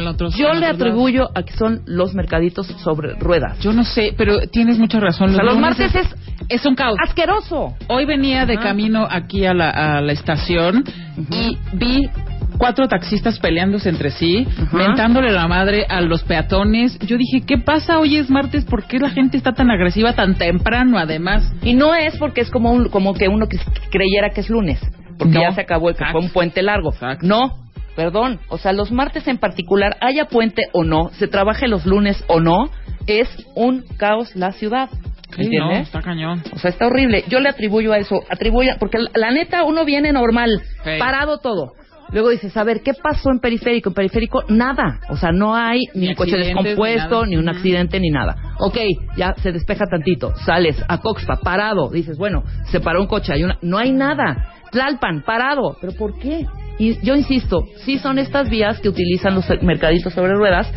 otros- 0.07 0.35
Yo 0.35 0.53
le 0.53 0.65
atribuyo 0.65 1.27
a 1.35 1.43
que 1.43 1.53
son 1.53 1.81
los 1.85 2.13
mercaditos 2.15 2.67
sobre 2.83 3.13
ruedas. 3.15 3.59
Yo 3.59 3.73
no 3.73 3.83
sé, 3.83 4.13
pero 4.17 4.39
tienes 4.51 4.79
mucha 4.79 4.99
razón. 4.99 5.31
O 5.31 5.35
sea, 5.35 5.43
los 5.43 5.57
martes 5.57 5.93
es 5.93 6.07
es 6.49 6.65
un 6.65 6.75
caos. 6.75 6.97
asqueroso. 7.03 7.75
Hoy 7.89 8.05
venía 8.05 8.45
de 8.45 8.57
camino 8.57 9.07
aquí 9.09 9.45
a 9.45 9.53
la, 9.53 9.69
a 9.97 10.01
la 10.01 10.13
estación 10.13 10.83
y 11.31 11.57
vi 11.73 12.09
cuatro 12.57 12.87
taxistas 12.87 13.39
peleándose 13.39 13.89
entre 13.89 14.11
sí, 14.11 14.47
mentándole 14.71 15.31
la 15.31 15.47
madre 15.47 15.85
a 15.89 16.01
los 16.01 16.23
peatones. 16.23 16.97
Yo 16.99 17.17
dije, 17.17 17.41
¿qué 17.45 17.57
pasa? 17.57 17.99
Hoy 17.99 18.17
es 18.17 18.29
martes, 18.29 18.65
¿por 18.65 18.85
qué 18.85 18.99
la 18.99 19.09
gente 19.09 19.37
está 19.37 19.53
tan 19.53 19.69
agresiva 19.71 20.13
tan 20.13 20.35
temprano 20.35 20.97
además? 20.97 21.53
Y 21.63 21.73
no 21.73 21.93
es 21.95 22.17
porque 22.17 22.41
es 22.41 22.49
como 22.49 22.71
un, 22.71 22.89
como 22.89 23.13
que 23.13 23.27
uno 23.27 23.47
creyera 23.91 24.29
que 24.31 24.41
es 24.41 24.49
lunes, 24.49 24.79
porque 25.17 25.33
No. 25.35 25.41
ya 25.41 25.51
se 25.53 25.61
acabó, 25.61 25.87
que 25.93 26.05
fue 26.11 26.21
un 26.21 26.29
puente 26.29 26.61
largo. 26.61 26.91
Exacto. 26.93 27.25
No, 27.25 27.51
perdón, 27.95 28.39
o 28.49 28.57
sea, 28.57 28.73
los 28.73 28.91
martes 28.91 29.27
en 29.27 29.37
particular, 29.37 29.97
haya 30.01 30.25
puente 30.25 30.63
o 30.73 30.83
no, 30.83 31.09
se 31.13 31.27
trabaje 31.27 31.67
los 31.67 31.85
lunes 31.85 32.23
o 32.27 32.39
no, 32.39 32.69
es 33.07 33.29
un 33.55 33.83
caos 33.97 34.35
la 34.35 34.51
ciudad. 34.51 34.89
¿Me 35.37 35.43
Sí, 35.43 35.49
no, 35.57 35.65
entiendes? 35.65 35.87
está 35.87 36.01
cañón. 36.01 36.41
O 36.53 36.57
sea, 36.57 36.69
está 36.69 36.87
horrible. 36.87 37.23
Yo 37.27 37.39
le 37.41 37.49
atribuyo 37.49 37.91
a 37.93 37.97
eso, 37.97 38.21
atribuyo, 38.29 38.71
porque 38.79 38.97
la, 39.13 39.29
neta 39.31 39.63
uno 39.65 39.83
viene 39.85 40.11
normal, 40.13 40.61
parado 40.99 41.39
todo. 41.39 41.73
Luego 42.11 42.29
dices, 42.29 42.55
a 42.55 42.63
ver, 42.63 42.81
¿qué 42.81 42.93
pasó 42.93 43.31
en 43.31 43.39
periférico? 43.39 43.89
En 43.89 43.95
periférico, 43.95 44.43
nada. 44.47 44.99
O 45.09 45.17
sea, 45.17 45.31
no 45.31 45.55
hay 45.55 45.81
ni, 45.93 46.01
Ni 46.01 46.09
un 46.09 46.15
coche 46.15 46.37
descompuesto, 46.37 47.25
ni 47.25 47.35
un 47.35 47.49
accidente, 47.49 47.99
ni 47.99 48.09
nada. 48.09 48.53
Ok, 48.59 48.77
ya 49.17 49.33
se 49.41 49.51
despeja 49.51 49.85
tantito. 49.85 50.33
Sales 50.45 50.81
a 50.87 50.99
Coxpa, 50.99 51.37
parado. 51.37 51.89
Dices, 51.89 52.17
bueno, 52.17 52.43
se 52.71 52.79
paró 52.79 53.01
un 53.01 53.07
coche, 53.07 53.33
hay 53.33 53.43
una... 53.43 53.57
no 53.61 53.77
hay 53.77 53.91
nada. 53.91 54.53
Tlalpan, 54.71 55.23
parado. 55.23 55.77
¿Pero 55.81 55.93
por 55.93 56.17
qué? 56.17 56.45
Y 56.79 56.99
yo 57.05 57.15
insisto, 57.15 57.63
sí 57.85 57.97
son 57.97 58.19
estas 58.19 58.49
vías 58.49 58.79
que 58.79 58.89
utilizan 58.89 59.35
los 59.35 59.45
mercaditos 59.63 60.13
sobre 60.13 60.33
ruedas 60.33 60.71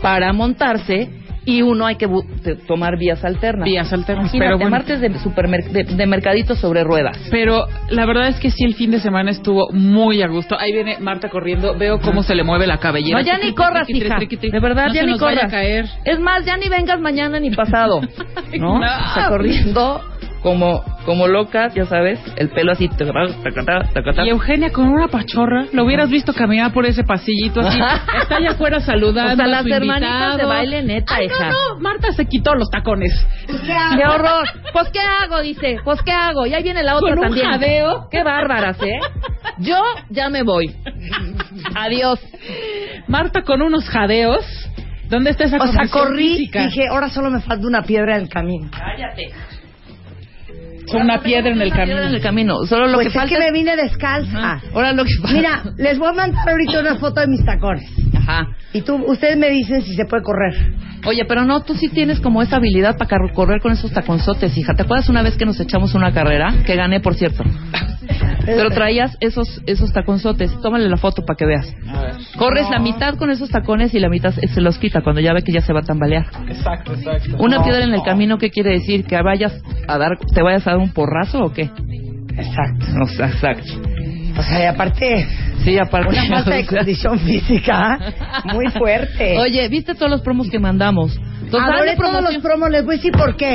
para 0.00 0.32
montarse 0.32 1.10
y 1.44 1.62
uno 1.62 1.86
hay 1.86 1.96
que 1.96 2.08
bu- 2.08 2.24
tomar 2.66 2.96
vías 2.98 3.24
alternas. 3.24 3.64
Vías 3.64 3.92
alternas, 3.92 4.26
Imagínate, 4.34 4.46
pero 4.46 4.58
bueno. 4.58 4.70
martes 4.70 5.00
de, 5.00 5.08
de, 5.08 5.84
de 5.96 6.06
mercaditos 6.06 6.58
sobre 6.58 6.84
ruedas. 6.84 7.18
Pero 7.30 7.66
la 7.90 8.06
verdad 8.06 8.28
es 8.28 8.38
que 8.38 8.50
sí, 8.50 8.64
el 8.64 8.74
fin 8.74 8.90
de 8.90 9.00
semana 9.00 9.30
estuvo 9.30 9.70
muy 9.72 10.22
a 10.22 10.28
gusto. 10.28 10.56
Ahí 10.58 10.72
viene 10.72 10.98
Marta 11.00 11.28
corriendo, 11.28 11.76
veo 11.76 12.00
cómo 12.00 12.22
se 12.22 12.34
le 12.34 12.44
mueve 12.44 12.66
la 12.66 12.78
cabellera. 12.78 13.18
No, 13.18 13.24
ya 13.24 13.38
ni 13.38 13.52
corras, 13.54 13.88
hija. 13.90 14.18
De 14.18 14.60
verdad, 14.60 14.88
No 14.88 14.94
ya 14.94 15.00
se 15.00 15.06
ni 15.06 15.12
nos 15.12 15.20
vaya 15.20 15.32
a 15.32 15.40
corras. 15.46 15.52
caer. 15.52 15.86
Es 16.04 16.18
más, 16.20 16.44
ya 16.44 16.56
ni 16.56 16.68
vengas 16.68 17.00
mañana 17.00 17.40
ni 17.40 17.50
pasado. 17.50 18.00
¿No? 18.58 18.78
No. 18.78 18.84
Está 18.86 19.28
corriendo 19.28 20.00
como, 20.42 20.82
como 21.04 21.28
loca, 21.28 21.68
ya 21.74 21.84
sabes, 21.86 22.18
el 22.36 22.48
pelo 22.50 22.72
así. 22.72 22.88
tacatá, 22.88 23.26
tacatá, 23.42 23.88
tacatá. 23.94 24.24
Y 24.26 24.30
Eugenia 24.30 24.70
con 24.72 24.88
una 24.88 25.08
pachorra, 25.08 25.66
lo 25.72 25.84
hubieras 25.84 26.10
visto 26.10 26.32
caminar 26.34 26.72
por 26.72 26.84
ese 26.84 27.04
pasillito 27.04 27.60
así. 27.60 27.78
Está 28.22 28.36
allá 28.36 28.50
afuera 28.50 28.80
saludando. 28.80 29.32
O 29.32 29.36
sea, 29.36 29.44
a 29.44 29.48
las 29.48 29.62
su 29.62 29.72
hermanitas 29.72 30.10
invitado. 30.10 30.38
de 30.38 30.44
baile 30.44 30.82
neta, 30.82 31.14
Ay, 31.16 31.26
hija. 31.26 31.48
No, 31.50 31.74
no, 31.74 31.80
Marta 31.80 32.12
se 32.12 32.26
quitó 32.26 32.54
los 32.54 32.68
tacones. 32.70 33.12
¡Qué 33.46 34.04
horror! 34.06 34.46
Pues, 34.72 34.88
¿qué 34.90 35.00
hago? 35.00 35.40
Dice. 35.42 35.76
Pues, 35.84 36.02
¿qué 36.02 36.12
hago? 36.12 36.46
Y 36.46 36.54
ahí 36.54 36.62
viene 36.62 36.82
la 36.82 36.96
otra 36.96 37.10
Con 37.10 37.18
un 37.20 37.24
también. 37.26 37.46
jadeo. 37.50 38.08
¡Qué 38.10 38.22
bárbaras, 38.24 38.76
eh! 38.82 38.98
Yo 39.58 39.76
ya 40.10 40.28
me 40.28 40.42
voy. 40.42 40.74
Adiós. 41.74 42.18
Marta 43.06 43.42
con 43.42 43.62
unos 43.62 43.88
jadeos. 43.88 44.44
¿Dónde 45.08 45.30
está 45.30 45.44
esa 45.44 45.58
O 45.58 45.66
sea, 45.66 45.88
corrí, 45.90 46.36
física? 46.38 46.64
dije, 46.64 46.88
ahora 46.88 47.10
solo 47.10 47.30
me 47.30 47.40
falta 47.40 47.66
una 47.66 47.82
piedra 47.82 48.16
en 48.16 48.22
el 48.22 48.28
camino. 48.28 48.70
Cállate. 48.72 49.30
Una 51.00 51.20
piedra 51.20 51.50
en 51.50 51.60
el 51.60 51.68
Una 51.68 51.76
piedra 51.76 51.86
camino. 51.86 52.08
en 52.08 52.14
el 52.14 52.20
camino. 52.22 52.54
Solo 52.66 52.86
lo 52.86 52.94
pues 52.94 53.06
que 53.06 53.08
es 53.08 53.14
falta 53.14 53.34
que 53.34 53.40
me 53.40 53.52
vine 53.52 53.76
descalza. 53.76 54.60
Ahora 54.74 54.92
lo 54.92 55.04
que 55.04 55.10
Mira, 55.32 55.62
les 55.76 55.98
voy 55.98 56.08
a 56.08 56.12
mandar 56.12 56.48
ahorita 56.48 56.80
una 56.80 56.96
foto 56.96 57.20
de 57.20 57.26
mis 57.28 57.44
tacones. 57.44 57.84
Ajá. 58.22 58.48
Y 58.72 58.82
tú, 58.82 58.94
ustedes 59.06 59.36
me 59.36 59.50
dicen 59.50 59.82
si 59.82 59.94
se 59.94 60.04
puede 60.04 60.22
correr. 60.22 60.54
Oye, 61.06 61.24
pero 61.26 61.44
no, 61.44 61.62
tú 61.62 61.74
sí 61.74 61.88
tienes 61.88 62.20
como 62.20 62.42
esa 62.42 62.56
habilidad 62.56 62.96
para 62.96 63.08
car- 63.08 63.32
correr 63.34 63.60
con 63.60 63.72
esos 63.72 63.90
taconzotes, 63.92 64.56
hija. 64.56 64.74
¿Te 64.74 64.82
acuerdas 64.82 65.08
una 65.08 65.22
vez 65.22 65.36
que 65.36 65.44
nos 65.44 65.58
echamos 65.60 65.94
una 65.94 66.12
carrera? 66.12 66.54
Que 66.64 66.76
gané, 66.76 67.00
por 67.00 67.14
cierto. 67.14 67.42
Pero 68.44 68.70
traías 68.70 69.16
esos 69.20 69.62
esos 69.66 69.92
taconzotes. 69.92 70.50
Tómale 70.60 70.88
la 70.88 70.96
foto 70.96 71.24
para 71.24 71.36
que 71.36 71.46
veas. 71.46 71.72
Corres 72.36 72.68
la 72.70 72.78
mitad 72.80 73.14
con 73.16 73.30
esos 73.30 73.50
tacones 73.50 73.94
y 73.94 74.00
la 74.00 74.08
mitad 74.08 74.32
se 74.32 74.60
los 74.60 74.78
quita 74.78 75.00
cuando 75.02 75.20
ya 75.20 75.32
ve 75.32 75.42
que 75.42 75.52
ya 75.52 75.60
se 75.60 75.72
va 75.72 75.80
a 75.80 75.84
tambalear. 75.84 76.26
Exacto, 76.48 76.94
exacto. 76.94 77.36
Una 77.38 77.62
piedra 77.62 77.84
en 77.84 77.94
el 77.94 78.02
camino, 78.02 78.38
¿qué 78.38 78.50
quiere 78.50 78.70
decir? 78.70 79.04
¿Que 79.04 79.20
vayas 79.22 79.60
a 79.86 79.98
dar, 79.98 80.18
te 80.18 80.42
vayas 80.42 80.66
a 80.66 80.70
dar 80.72 80.78
un 80.80 80.90
porrazo 80.92 81.44
o 81.44 81.52
qué? 81.52 81.70
Exacto. 82.36 82.86
Exacto. 83.24 83.72
O 84.36 84.42
sea, 84.42 84.62
y 84.62 84.66
aparte, 84.66 85.26
Sí, 85.64 85.78
aparte. 85.78 86.08
una 86.08 86.26
falta 86.28 86.54
de 86.56 86.66
condición 86.66 87.18
física 87.26 87.98
muy 88.52 88.66
fuerte. 88.72 89.38
Oye, 89.38 89.68
¿viste 89.68 89.94
todos 89.94 90.10
los 90.10 90.22
promos 90.22 90.48
que 90.50 90.58
mandamos? 90.58 91.14
De 91.44 91.50
todos 91.96 92.22
los 92.22 92.38
promos, 92.42 92.70
les 92.70 92.84
voy 92.84 92.94
a 92.94 92.96
decir 92.96 93.12
por 93.12 93.36
qué. 93.36 93.54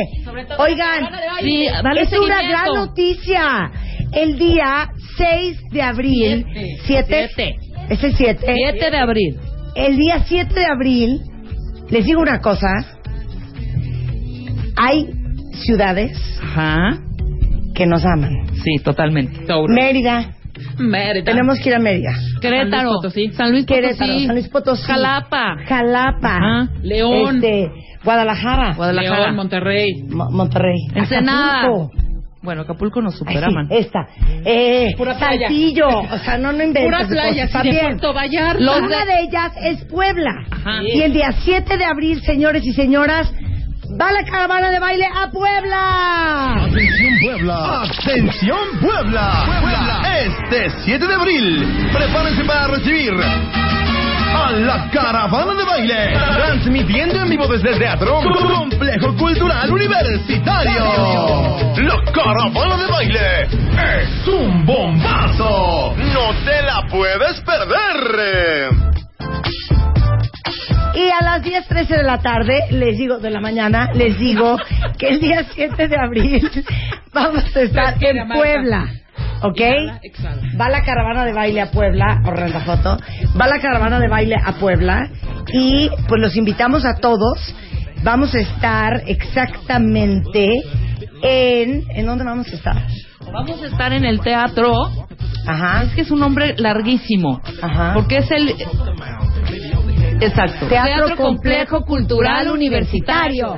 Oigan, 0.59 1.09
Sí, 1.41 1.67
dale 1.83 2.01
es 2.01 2.11
una 2.13 2.43
gran 2.43 2.67
noticia. 2.75 3.71
El 4.13 4.37
día 4.37 4.89
6 5.17 5.57
de 5.71 5.81
abril, 5.81 6.45
7, 6.85 7.29
Siete. 7.35 7.55
es 7.89 8.03
el 8.03 8.15
7, 8.15 8.53
7 8.71 8.91
de 8.91 8.97
abril. 8.97 9.37
el 9.75 9.97
día 9.97 10.19
7 10.25 10.53
de 10.53 10.65
abril, 10.65 11.21
les 11.89 12.05
digo 12.05 12.21
una 12.21 12.39
cosa, 12.39 12.67
hay 14.75 15.07
ciudades 15.65 16.17
Ajá. 16.41 16.99
que 17.73 17.85
nos 17.85 18.05
aman. 18.05 18.31
Sí, 18.63 18.81
totalmente. 18.83 19.39
Mérida, 19.69 20.35
Mérida. 20.77 21.25
tenemos 21.25 21.59
que 21.59 21.69
ir 21.69 21.75
a 21.75 21.79
Mérida. 21.79 22.11
Querétaro, 22.41 22.71
San 22.71 22.83
Luis 22.83 22.95
Potosí. 23.01 23.31
San 23.33 23.51
Luis 23.51 23.65
Potosí, 23.65 23.81
Querétaro, 23.81 24.19
San 24.19 24.35
Luis 24.35 24.47
Potosí, 24.49 24.83
Jalapa, 24.83 25.55
Jalapa, 25.67 26.35
Ajá. 26.37 26.67
León. 26.83 27.35
este, 27.35 27.69
Guadalajara, 28.03 28.73
Guadalajara, 28.75 29.21
León, 29.23 29.35
Monterrey. 29.35 30.03
Mo- 30.09 30.29
Monterrey, 30.31 30.77
Ensenada. 30.95 31.59
Acapulco. 31.61 31.91
Bueno, 32.43 32.61
Acapulco 32.61 33.01
nos 33.01 33.13
Ay, 33.15 33.19
superaman. 33.19 33.67
sí, 33.67 33.75
esta. 33.77 34.07
Eh, 34.45 34.93
Pura 34.95 35.17
playa. 35.17 35.47
Saltillo. 35.47 35.87
O 35.87 36.17
sea, 36.19 36.37
no, 36.37 36.51
no 36.53 36.63
inventes. 36.63 36.83
Pura 36.85 36.97
cosas. 36.99 37.11
playa, 37.11 37.47
sí, 37.47 37.69
de. 37.71 37.79
Puerto 37.81 38.13
Vallarta. 38.13 38.59
Los 38.63 38.77
Una 38.79 39.05
de 39.05 39.21
ellas 39.21 39.51
es 39.61 39.83
Puebla. 39.85 40.31
Ajá. 40.51 40.81
Y 40.83 41.01
el 41.01 41.11
día 41.13 41.31
7 41.43 41.77
de 41.77 41.83
abril, 41.83 42.21
señores 42.21 42.63
y 42.65 42.71
señoras, 42.71 43.33
va 43.99 44.11
la 44.13 44.23
caravana 44.23 44.69
de 44.69 44.79
baile 44.79 45.05
a 45.13 45.29
Puebla. 45.29 46.53
Atención 46.67 47.13
Puebla. 47.23 47.81
Atención 47.83 48.57
Puebla. 48.79 49.43
Puebla. 49.45 50.01
Este 50.27 50.69
7 50.83 51.07
de 51.07 51.13
abril. 51.13 51.89
Prepárense 51.93 52.43
para 52.43 52.67
recibir 52.67 53.13
a 53.13 54.51
la 54.51 54.89
caravana 54.91 55.53
de 55.53 55.63
baile. 55.63 56.17
Transmitiendo 56.35 57.21
en 57.21 57.29
vivo 57.29 57.47
desde 57.47 57.69
el 57.69 57.79
teatro 57.79 58.19
Complejo 58.21 59.15
Cultural 59.15 59.71
Universitario. 59.71 60.83
La 61.77 62.11
caravana 62.11 62.75
de 62.75 62.87
baile 62.91 63.43
es 63.43 64.27
un 64.27 64.65
bombazo. 64.65 65.95
No 65.95 66.33
te 66.43 66.61
la 66.61 66.81
puedes 66.91 67.39
perder. 67.41 68.71
Y 70.93 71.09
a 71.09 71.23
las 71.23 71.41
10.13 71.41 71.87
de 71.87 72.03
la 72.03 72.17
tarde, 72.17 72.65
les 72.71 72.97
digo, 72.97 73.19
de 73.19 73.29
la 73.29 73.39
mañana, 73.39 73.91
les 73.93 74.19
digo 74.19 74.57
que 74.97 75.07
el 75.07 75.21
día 75.21 75.45
7 75.53 75.87
de 75.87 75.95
abril 75.95 76.51
vamos 77.13 77.45
a 77.55 77.61
estar 77.61 77.95
en. 78.03 78.27
Puebla. 78.27 78.89
¿Ok? 79.41 79.61
Exhala. 80.03 80.41
Va 80.59 80.69
la 80.69 80.83
caravana 80.83 81.25
de 81.25 81.33
baile 81.33 81.61
a 81.61 81.71
Puebla, 81.71 82.21
horrenda 82.25 82.59
foto. 82.61 82.97
Va 83.39 83.47
la 83.47 83.59
caravana 83.59 83.99
de 83.99 84.07
baile 84.07 84.35
a 84.43 84.53
Puebla 84.53 85.09
y 85.53 85.89
pues 86.07 86.21
los 86.21 86.35
invitamos 86.35 86.85
a 86.85 86.95
todos. 86.95 87.55
Vamos 88.03 88.33
a 88.35 88.39
estar 88.39 89.03
exactamente 89.07 90.49
en... 91.21 91.83
¿En 91.89 92.05
dónde 92.05 92.23
vamos 92.23 92.47
a 92.51 92.55
estar? 92.55 92.75
Vamos 93.31 93.61
a 93.61 93.67
estar 93.67 93.93
en 93.93 94.05
el 94.05 94.21
teatro. 94.21 94.89
Ajá. 95.45 95.83
Es 95.83 95.93
que 95.93 96.01
es 96.01 96.11
un 96.11 96.19
nombre 96.19 96.55
larguísimo. 96.57 97.41
Ajá. 97.61 97.93
Porque 97.93 98.17
es 98.17 98.31
el. 98.31 98.53
Exacto. 100.19 100.67
Teatro, 100.67 101.15
Complejo 101.15 101.81
Cultural 101.81 102.51
Universitario. 102.51 103.57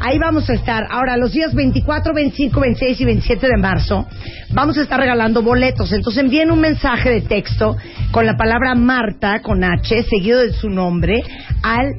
Ahí 0.00 0.18
vamos 0.18 0.48
a 0.50 0.54
estar. 0.54 0.86
Ahora, 0.90 1.16
los 1.16 1.32
días 1.32 1.54
24, 1.54 2.12
25, 2.14 2.60
26 2.60 3.00
y 3.00 3.04
27 3.04 3.46
de 3.48 3.56
marzo, 3.56 4.06
vamos 4.52 4.76
a 4.78 4.82
estar 4.82 5.00
regalando 5.00 5.42
boletos. 5.42 5.92
Entonces 5.92 6.22
envíen 6.22 6.50
un 6.50 6.60
mensaje 6.60 7.10
de 7.10 7.20
texto 7.22 7.76
con 8.12 8.26
la 8.26 8.36
palabra 8.36 8.74
Marta, 8.74 9.40
con 9.42 9.64
H, 9.64 10.02
seguido 10.04 10.40
de 10.40 10.52
su 10.52 10.68
nombre, 10.70 11.22
al 11.62 11.92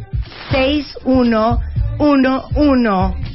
61111. 0.51 3.27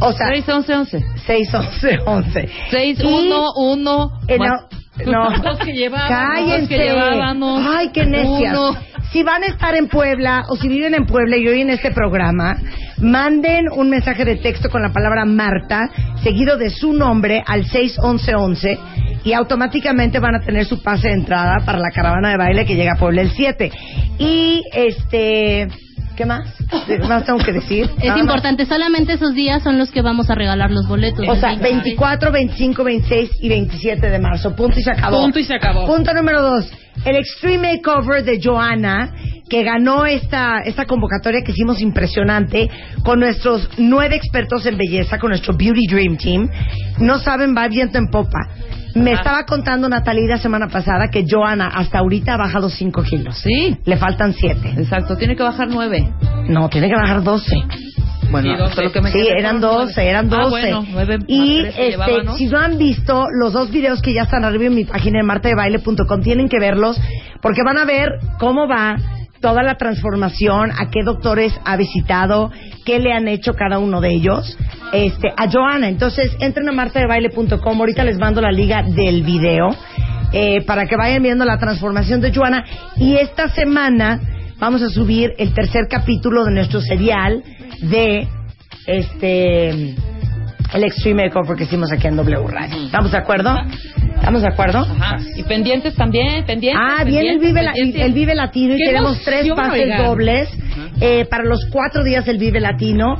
O 0.00 0.12
sea, 0.12 0.28
6, 0.28 0.48
11, 0.48 0.74
11. 0.74 1.04
61111. 1.26 2.48
6, 2.70 2.98
Y 3.00 3.06
1, 3.06 3.52
1. 3.56 4.12
eh, 4.28 4.38
no, 5.06 5.58
que 5.64 5.72
llevábamos. 5.72 6.08
Cállense. 6.08 6.60
Los 6.60 6.68
que 6.68 6.78
llevábamos. 6.78 7.66
Ay, 7.68 7.90
qué 7.92 8.06
necias. 8.06 8.56
Uno. 8.56 8.76
Si 9.12 9.22
van 9.22 9.42
a 9.44 9.46
estar 9.46 9.74
en 9.76 9.88
Puebla 9.88 10.44
o 10.48 10.56
si 10.56 10.68
viven 10.68 10.94
en 10.94 11.06
Puebla 11.06 11.36
y 11.36 11.46
oyen 11.46 11.70
este 11.70 11.92
programa, 11.92 12.56
manden 12.98 13.66
un 13.70 13.90
mensaje 13.90 14.24
de 14.24 14.36
texto 14.36 14.70
con 14.70 14.82
la 14.82 14.92
palabra 14.92 15.24
Marta, 15.24 15.88
seguido 16.22 16.56
de 16.56 16.70
su 16.70 16.92
nombre 16.92 17.42
al 17.46 17.64
61111 17.64 18.78
y 19.24 19.32
automáticamente 19.32 20.18
van 20.18 20.34
a 20.34 20.40
tener 20.40 20.66
su 20.66 20.82
pase 20.82 21.08
de 21.08 21.14
entrada 21.14 21.64
para 21.64 21.78
la 21.78 21.90
caravana 21.90 22.30
de 22.30 22.36
baile 22.36 22.66
que 22.66 22.74
llega 22.74 22.94
a 22.94 22.98
Puebla 22.98 23.22
el 23.22 23.30
7. 23.30 23.70
Y 24.18 24.62
este, 24.72 25.68
¿qué 26.16 26.24
más? 26.26 26.48
¿Qué 26.86 26.98
más 26.98 27.24
tengo 27.24 27.38
que 27.38 27.52
decir? 27.52 27.84
Es 27.84 27.96
Nada 27.96 28.12
más. 28.12 28.20
importante, 28.20 28.66
solamente 28.66 29.12
esos 29.14 29.34
días 29.34 29.62
son 29.62 29.78
los 29.78 29.90
que 29.90 30.02
vamos 30.02 30.30
a 30.30 30.34
regalar 30.34 30.70
los 30.70 30.86
boletos. 30.86 31.26
O 31.28 31.36
sea, 31.36 31.56
24, 31.56 32.32
25, 32.32 32.84
26 32.84 33.30
y 33.40 33.48
27 33.48 34.10
de 34.10 34.18
marzo. 34.18 34.54
Punto 34.54 34.78
y 34.78 34.82
se 34.82 34.90
acabó. 34.90 35.20
Punto 35.22 35.38
y 35.38 35.44
se 35.44 35.54
acabó. 35.54 35.86
Punto 35.86 36.12
número 36.14 36.42
dos. 36.42 36.70
El 37.04 37.16
Extreme 37.16 37.74
Makeover 37.74 38.24
de 38.24 38.40
Joanna 38.42 39.12
que 39.48 39.62
ganó 39.62 40.06
esta, 40.06 40.60
esta 40.60 40.86
convocatoria 40.86 41.42
que 41.42 41.52
hicimos 41.52 41.80
impresionante 41.80 42.70
con 43.04 43.20
nuestros 43.20 43.68
nueve 43.76 44.16
expertos 44.16 44.64
en 44.66 44.78
belleza, 44.78 45.18
con 45.18 45.30
nuestro 45.30 45.54
Beauty 45.54 45.86
Dream 45.86 46.16
Team. 46.16 46.48
No 46.98 47.18
saben, 47.18 47.54
va 47.54 47.68
viento 47.68 47.98
en 47.98 48.08
popa. 48.08 48.48
Me 48.94 49.10
Ah. 49.12 49.14
estaba 49.14 49.44
contando 49.44 49.88
Natalie 49.88 50.28
la 50.28 50.38
semana 50.38 50.68
pasada 50.68 51.08
que 51.08 51.24
Joana 51.28 51.66
hasta 51.68 51.98
ahorita 51.98 52.34
ha 52.34 52.36
bajado 52.36 52.68
5 52.70 53.02
kilos. 53.02 53.36
Sí. 53.38 53.76
Le 53.84 53.96
faltan 53.96 54.32
7. 54.32 54.74
Exacto, 54.78 55.16
tiene 55.16 55.34
que 55.36 55.42
bajar 55.42 55.68
nueve. 55.68 56.12
No, 56.48 56.68
tiene 56.68 56.88
que 56.88 56.94
bajar 56.94 57.22
12. 57.22 57.56
Bueno, 58.30 58.52
Sí, 58.52 58.56
doce. 58.58 58.74
solo 58.74 58.92
que 58.92 59.00
me 59.00 59.10
Sí, 59.12 59.26
eran 59.28 59.60
con 59.60 59.70
nueve. 59.70 59.84
12, 59.86 60.08
eran 60.08 60.28
12. 60.28 60.42
Ah, 60.44 60.48
bueno, 60.48 60.84
nueve 60.90 61.18
más 61.18 61.24
y 61.28 61.60
tres 61.62 61.74
que 61.74 61.80
este, 61.88 61.90
llevaba, 61.92 62.22
¿no? 62.24 62.36
si 62.36 62.46
no 62.46 62.58
han 62.58 62.78
visto 62.78 63.26
los 63.40 63.52
dos 63.52 63.70
videos 63.70 64.00
que 64.02 64.14
ya 64.14 64.22
están 64.22 64.44
arriba 64.44 64.64
en 64.64 64.74
mi 64.74 64.84
página 64.84 65.20
en 65.20 65.26
martadebaile.com, 65.26 66.20
tienen 66.22 66.48
que 66.48 66.58
verlos 66.58 67.00
porque 67.42 67.62
van 67.64 67.78
a 67.78 67.84
ver 67.84 68.08
cómo 68.38 68.66
va 68.66 68.96
toda 69.40 69.62
la 69.62 69.76
transformación, 69.76 70.70
a 70.72 70.90
qué 70.90 71.02
doctores 71.04 71.52
ha 71.64 71.76
visitado, 71.76 72.50
qué 72.84 72.98
le 72.98 73.12
han 73.12 73.28
hecho 73.28 73.54
cada 73.54 73.78
uno 73.78 74.00
de 74.00 74.10
ellos, 74.14 74.56
este, 74.92 75.28
a 75.36 75.50
Joana. 75.50 75.88
Entonces, 75.88 76.34
entren 76.40 76.68
a 76.68 76.72
martadebaile.com, 76.72 77.78
ahorita 77.78 78.04
les 78.04 78.18
mando 78.18 78.40
la 78.40 78.52
liga 78.52 78.82
del 78.82 79.22
video 79.22 79.70
eh, 80.32 80.62
para 80.62 80.86
que 80.86 80.96
vayan 80.96 81.22
viendo 81.22 81.44
la 81.44 81.58
transformación 81.58 82.20
de 82.20 82.32
Joana. 82.34 82.64
Y 82.96 83.14
esta 83.16 83.48
semana 83.48 84.20
vamos 84.58 84.82
a 84.82 84.88
subir 84.88 85.32
el 85.38 85.52
tercer 85.54 85.86
capítulo 85.88 86.44
de 86.44 86.52
nuestro 86.52 86.80
serial 86.80 87.42
de 87.82 88.28
este 88.86 89.94
el 90.74 90.84
Extreme 90.84 91.24
Makeover 91.24 91.56
que 91.56 91.64
hicimos 91.64 91.90
aquí 91.92 92.06
en 92.08 92.16
W 92.16 92.46
Radio. 92.48 92.84
¿Estamos 92.84 93.10
de 93.12 93.18
acuerdo? 93.18 93.56
¿Estamos 94.14 94.42
de 94.42 94.48
acuerdo? 94.48 94.78
Ajá. 94.80 95.16
Y 95.36 95.42
pendientes 95.44 95.94
también, 95.94 96.44
pendientes. 96.44 96.82
Ah, 96.84 97.04
viene 97.04 97.30
el 97.30 97.38
Vive, 97.38 97.62
la- 97.62 97.72
el 97.74 98.12
Vive 98.12 98.34
Latino 98.34 98.74
y 98.74 98.84
tenemos 98.84 99.20
tres 99.24 99.48
pases 99.54 99.82
oigan. 99.84 100.04
dobles 100.04 100.48
eh, 101.00 101.24
para 101.30 101.44
los 101.44 101.64
cuatro 101.70 102.02
días 102.04 102.24
del 102.26 102.38
Vive 102.38 102.60
Latino. 102.60 103.16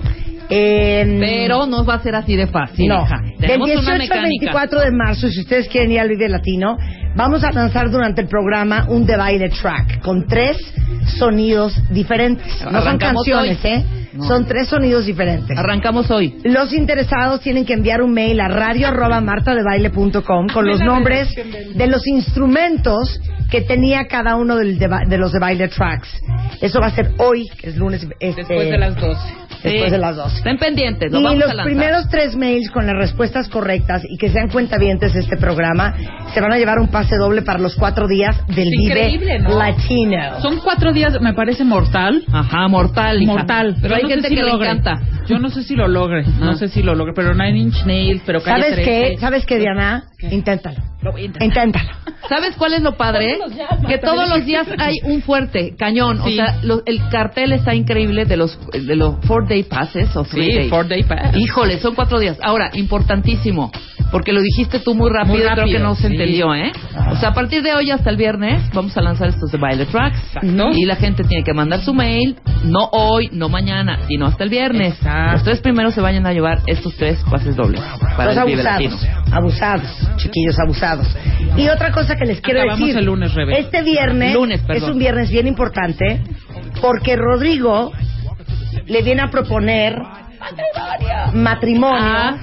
Eh, 0.50 1.16
Pero 1.20 1.66
no 1.66 1.84
va 1.86 1.94
a 1.94 2.02
ser 2.02 2.14
así 2.14 2.36
de 2.36 2.46
fácil. 2.46 2.86
no, 2.88 3.02
hija. 3.04 3.16
del 3.22 3.38
Tenemos 3.40 3.66
18 3.66 3.82
una 3.82 3.92
al 3.92 3.98
mecánica. 3.98 4.24
24 4.26 4.80
de 4.80 4.90
marzo, 4.90 5.28
si 5.28 5.40
ustedes 5.40 5.68
quieren 5.68 5.90
ir 5.92 6.00
al 6.00 6.08
Vive 6.08 6.28
Latino, 6.28 6.76
vamos 7.16 7.42
a 7.44 7.50
lanzar 7.50 7.90
durante 7.90 8.20
el 8.20 8.28
programa 8.28 8.84
un 8.88 9.06
The 9.06 9.16
Baile 9.16 9.48
Track 9.48 10.00
con 10.02 10.26
tres 10.26 10.58
sonidos 11.18 11.74
diferentes. 11.90 12.46
No 12.70 12.82
son 12.82 12.98
canciones, 12.98 13.58
hoy. 13.64 13.70
¿eh? 13.70 13.84
No. 14.14 14.24
Son 14.24 14.46
tres 14.46 14.68
sonidos 14.68 15.06
diferentes. 15.06 15.58
Arrancamos 15.58 16.10
hoy. 16.10 16.38
Los 16.44 16.72
interesados 16.72 17.40
tienen 17.40 17.64
que 17.64 17.72
enviar 17.72 18.00
un 18.00 18.12
mail 18.12 18.40
a 18.40 18.48
radio 18.48 18.88
arroba 18.88 19.20
martadebaile.com 19.20 20.48
con 20.52 20.66
los 20.66 20.80
nombres 20.80 21.28
de 21.74 21.86
los 21.88 22.06
instrumentos 22.06 23.20
que 23.50 23.62
tenía 23.62 24.06
cada 24.06 24.36
uno 24.36 24.56
de, 24.56 25.18
los 25.18 25.32
de 25.32 25.38
baile 25.38 25.68
tracks. 25.68 26.08
Eso 26.60 26.80
va 26.80 26.86
a 26.86 26.90
ser 26.90 27.12
hoy, 27.18 27.48
que 27.58 27.70
es 27.70 27.76
lunes. 27.76 28.06
Este, 28.20 28.42
Después 28.42 28.70
de 28.70 28.78
las 28.78 28.94
12. 28.96 29.43
Después 29.64 29.90
de 29.92 29.98
las 29.98 30.16
12. 30.16 30.36
Estén 30.36 30.58
pendientes, 30.58 31.10
lo 31.12 31.20
Y 31.20 31.22
vamos 31.24 31.38
los 31.40 31.50
a 31.50 31.54
lanzar. 31.54 31.66
primeros 31.66 32.08
tres 32.08 32.36
mails 32.36 32.70
con 32.70 32.86
las 32.86 32.94
respuestas 32.96 33.48
correctas 33.48 34.02
y 34.08 34.16
que 34.18 34.28
sean 34.30 34.48
cuentavientes 34.50 35.12
de 35.14 35.20
este 35.20 35.36
programa 35.36 35.94
se 36.34 36.40
van 36.40 36.52
a 36.52 36.58
llevar 36.58 36.78
un 36.78 36.88
pase 36.88 37.16
doble 37.16 37.42
para 37.42 37.58
los 37.58 37.74
cuatro 37.76 38.06
días 38.06 38.36
del 38.48 38.68
Es 38.68 38.70
Vive 38.78 38.84
increíble, 38.84 39.38
¿no? 39.40 39.58
Latino. 39.58 40.40
Son 40.40 40.58
cuatro 40.60 40.92
días, 40.92 41.20
me 41.20 41.34
parece 41.34 41.64
mortal. 41.64 42.22
Ajá, 42.32 42.68
mortal. 42.68 43.22
hija. 43.22 43.32
Mortal. 43.32 43.76
Pero 43.80 43.94
hay 43.96 44.02
no 44.02 44.08
sé 44.08 44.14
gente 44.14 44.28
si 44.28 44.34
que 44.36 44.42
le 44.42 44.50
logre. 44.50 44.70
encanta. 44.70 45.00
Yo 45.26 45.38
no 45.38 45.48
sé 45.48 45.62
si 45.62 45.74
lo 45.74 45.88
logre. 45.88 46.24
No 46.38 46.50
Ah. 46.50 46.54
sé 46.56 46.68
si 46.68 46.82
lo 46.82 46.94
logre. 46.94 47.14
Pero 47.14 47.34
Nine 47.34 47.58
Inch 47.58 47.84
Nails, 47.86 48.22
pero 48.26 48.42
calle 48.42 48.60
¿Sabes 48.62 48.74
13. 48.76 48.90
qué? 49.12 49.18
¿Sabes 49.18 49.46
qué, 49.46 49.58
Diana? 49.58 50.04
Inténtalo. 50.30 50.76
Lo 51.02 51.12
voy 51.12 51.22
a 51.22 51.24
intentar. 51.26 51.46
Inténtalo. 51.46 51.90
¿Sabes 52.28 52.56
cuál 52.56 52.74
es 52.74 52.82
lo 52.82 52.96
padre? 52.96 53.38
Los 53.38 53.52
Que 53.88 53.98
todos 53.98 54.28
los 54.28 54.44
días 54.46 54.66
hay 54.78 54.96
un 55.04 55.20
fuerte, 55.22 55.74
cañón. 55.78 56.20
O 56.20 56.26
Sí. 56.26 56.36
sea, 56.36 56.58
lo- 56.62 56.82
el 56.86 57.00
cartel 57.10 57.52
está 57.52 57.74
increíble 57.74 58.24
de 58.24 58.36
los 58.38 58.58
de 58.72 58.96
los 58.96 59.16
four 59.26 59.46
day 59.54 59.62
passes 59.62 60.14
o 60.16 60.24
three 60.24 60.46
Sí, 60.50 60.54
days. 60.58 60.70
four 60.70 60.86
day 60.88 61.02
pass. 61.04 61.34
Híjole, 61.36 61.78
son 61.78 61.94
cuatro 61.94 62.18
días. 62.18 62.36
Ahora, 62.42 62.70
importantísimo, 62.74 63.70
porque 64.10 64.32
lo 64.32 64.40
dijiste 64.42 64.78
tú 64.80 64.94
muy 64.94 65.10
rápido, 65.10 65.36
Muy 65.36 65.54
creo 65.54 65.66
que 65.66 65.78
no 65.78 65.94
se 65.94 66.08
sí. 66.08 66.14
entendió, 66.14 66.54
¿eh? 66.54 66.70
O 67.10 67.16
sea, 67.16 67.30
a 67.30 67.34
partir 67.34 67.62
de 67.62 67.72
hoy 67.74 67.90
hasta 67.90 68.10
el 68.10 68.16
viernes 68.16 68.62
vamos 68.72 68.96
a 68.96 69.00
lanzar 69.00 69.28
estos 69.28 69.50
de 69.50 69.58
Baile 69.58 69.86
Tracks. 69.86 70.18
Exacto. 70.34 70.70
Y 70.74 70.84
la 70.84 70.96
gente 70.96 71.24
tiene 71.24 71.42
que 71.44 71.52
mandar 71.52 71.80
su 71.80 71.92
mail, 71.94 72.36
no 72.64 72.88
hoy, 72.92 73.28
no 73.32 73.48
mañana, 73.48 73.98
sino 74.08 74.26
hasta 74.26 74.44
el 74.44 74.50
viernes. 74.50 74.94
Exacto. 74.94 75.32
Los 75.32 75.42
tres 75.44 75.60
primeros 75.60 75.94
se 75.94 76.00
vayan 76.00 76.26
a 76.26 76.32
llevar 76.32 76.60
estos 76.66 76.94
tres 76.96 77.18
pases 77.30 77.56
dobles 77.56 77.80
para 78.16 78.26
Los 78.26 78.36
el 78.36 78.38
abusados, 78.40 78.64
Latino. 78.92 78.96
abusados, 79.32 80.08
chiquillos 80.16 80.58
abusados. 80.60 81.06
Y 81.56 81.68
otra 81.68 81.90
cosa 81.92 82.16
que 82.16 82.24
les 82.24 82.40
quiero 82.40 82.60
Acabamos 82.60 82.80
decir, 82.80 82.98
el 82.98 83.04
lunes, 83.06 83.34
Rebe. 83.34 83.58
este 83.58 83.82
viernes 83.82 84.34
Lunes, 84.34 84.60
es 84.68 84.82
un 84.84 84.98
viernes 84.98 85.30
bien 85.30 85.46
importante 85.46 86.20
porque 86.80 87.16
Rodrigo 87.16 87.92
le 88.86 89.02
viene 89.02 89.22
a 89.22 89.30
proponer 89.30 90.00
matrimonio. 91.32 92.00
Ah, 92.00 92.36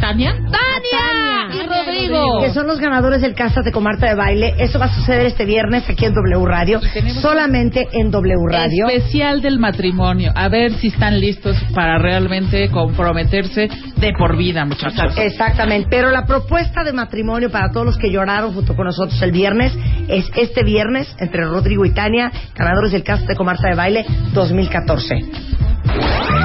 ¿Tania? 0.00 0.32
¡Tania! 0.32 0.50
Tania. 0.50 1.31
Y 1.52 1.66
Rodrigo. 1.66 2.40
Que 2.40 2.50
son 2.50 2.66
los 2.66 2.78
ganadores 2.78 3.20
del 3.20 3.34
Cásate 3.34 3.72
con 3.72 3.82
Marta 3.82 4.08
de 4.08 4.14
Baile. 4.14 4.54
Eso 4.58 4.78
va 4.78 4.86
a 4.86 4.94
suceder 4.94 5.26
este 5.26 5.44
viernes 5.44 5.88
aquí 5.88 6.04
en 6.04 6.14
W 6.14 6.46
Radio. 6.46 6.80
Solamente 7.20 7.88
en 7.92 8.10
W 8.10 8.34
Radio. 8.48 8.88
Especial 8.88 9.40
del 9.40 9.58
matrimonio. 9.58 10.32
A 10.34 10.48
ver 10.48 10.72
si 10.74 10.88
están 10.88 11.20
listos 11.20 11.56
para 11.74 11.98
realmente 11.98 12.70
comprometerse 12.70 13.68
de 13.96 14.12
por 14.18 14.36
vida, 14.36 14.64
muchachos. 14.64 15.14
Exactamente, 15.16 15.88
pero 15.90 16.10
la 16.10 16.24
propuesta 16.26 16.82
de 16.84 16.92
matrimonio 16.92 17.50
para 17.50 17.70
todos 17.70 17.86
los 17.86 17.98
que 17.98 18.10
lloraron 18.10 18.52
junto 18.54 18.74
con 18.74 18.86
nosotros 18.86 19.20
el 19.22 19.32
viernes 19.32 19.72
es 20.08 20.30
este 20.36 20.64
viernes 20.64 21.14
entre 21.18 21.44
Rodrigo 21.44 21.84
y 21.84 21.90
Tania, 21.90 22.30
ganadores 22.54 22.92
del 22.92 23.02
Cásate 23.02 23.36
con 23.36 23.46
Marta 23.46 23.68
de 23.68 23.74
Baile 23.74 24.04
2014. 24.32 25.71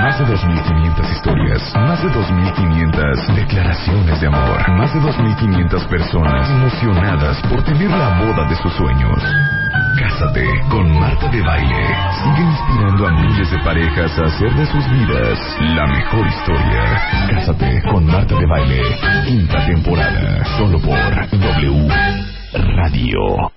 Más 0.08 0.20
de 0.20 0.26
2.500 0.26 1.12
historias, 1.12 1.76
más 1.76 2.02
de 2.02 2.08
2.500 2.08 3.36
declaraciones 3.36 4.22
de 4.22 4.28
amor, 4.28 4.70
más 4.70 4.94
de 4.94 5.02
2.500 5.02 5.86
personas 5.90 6.50
emocionadas 6.50 7.42
por 7.50 7.62
tener 7.66 7.92
la 7.92 8.18
boda 8.18 8.48
de 8.48 8.56
sus 8.56 8.72
sueños. 8.72 9.22
Cásate 10.00 10.48
con 10.70 10.98
Marta 10.98 11.28
de 11.28 11.42
Baile. 11.42 11.88
Sigue 12.24 12.42
inspirando 12.42 13.06
a 13.06 13.12
miles 13.12 13.52
de 13.52 13.60
parejas 13.60 14.18
a 14.18 14.24
hacer 14.28 14.54
de 14.54 14.66
sus 14.68 14.90
vidas 14.92 15.40
la 15.76 15.88
mejor 15.88 16.26
historia. 16.26 17.02
Cásate 17.30 17.82
con 17.92 18.06
Marta 18.06 18.34
de 18.34 18.46
Baile. 18.46 18.82
Quinta 19.26 19.66
temporada. 19.66 20.46
Solo 20.58 20.80
por 20.80 20.98
W 21.38 21.90
Radio. 22.54 23.57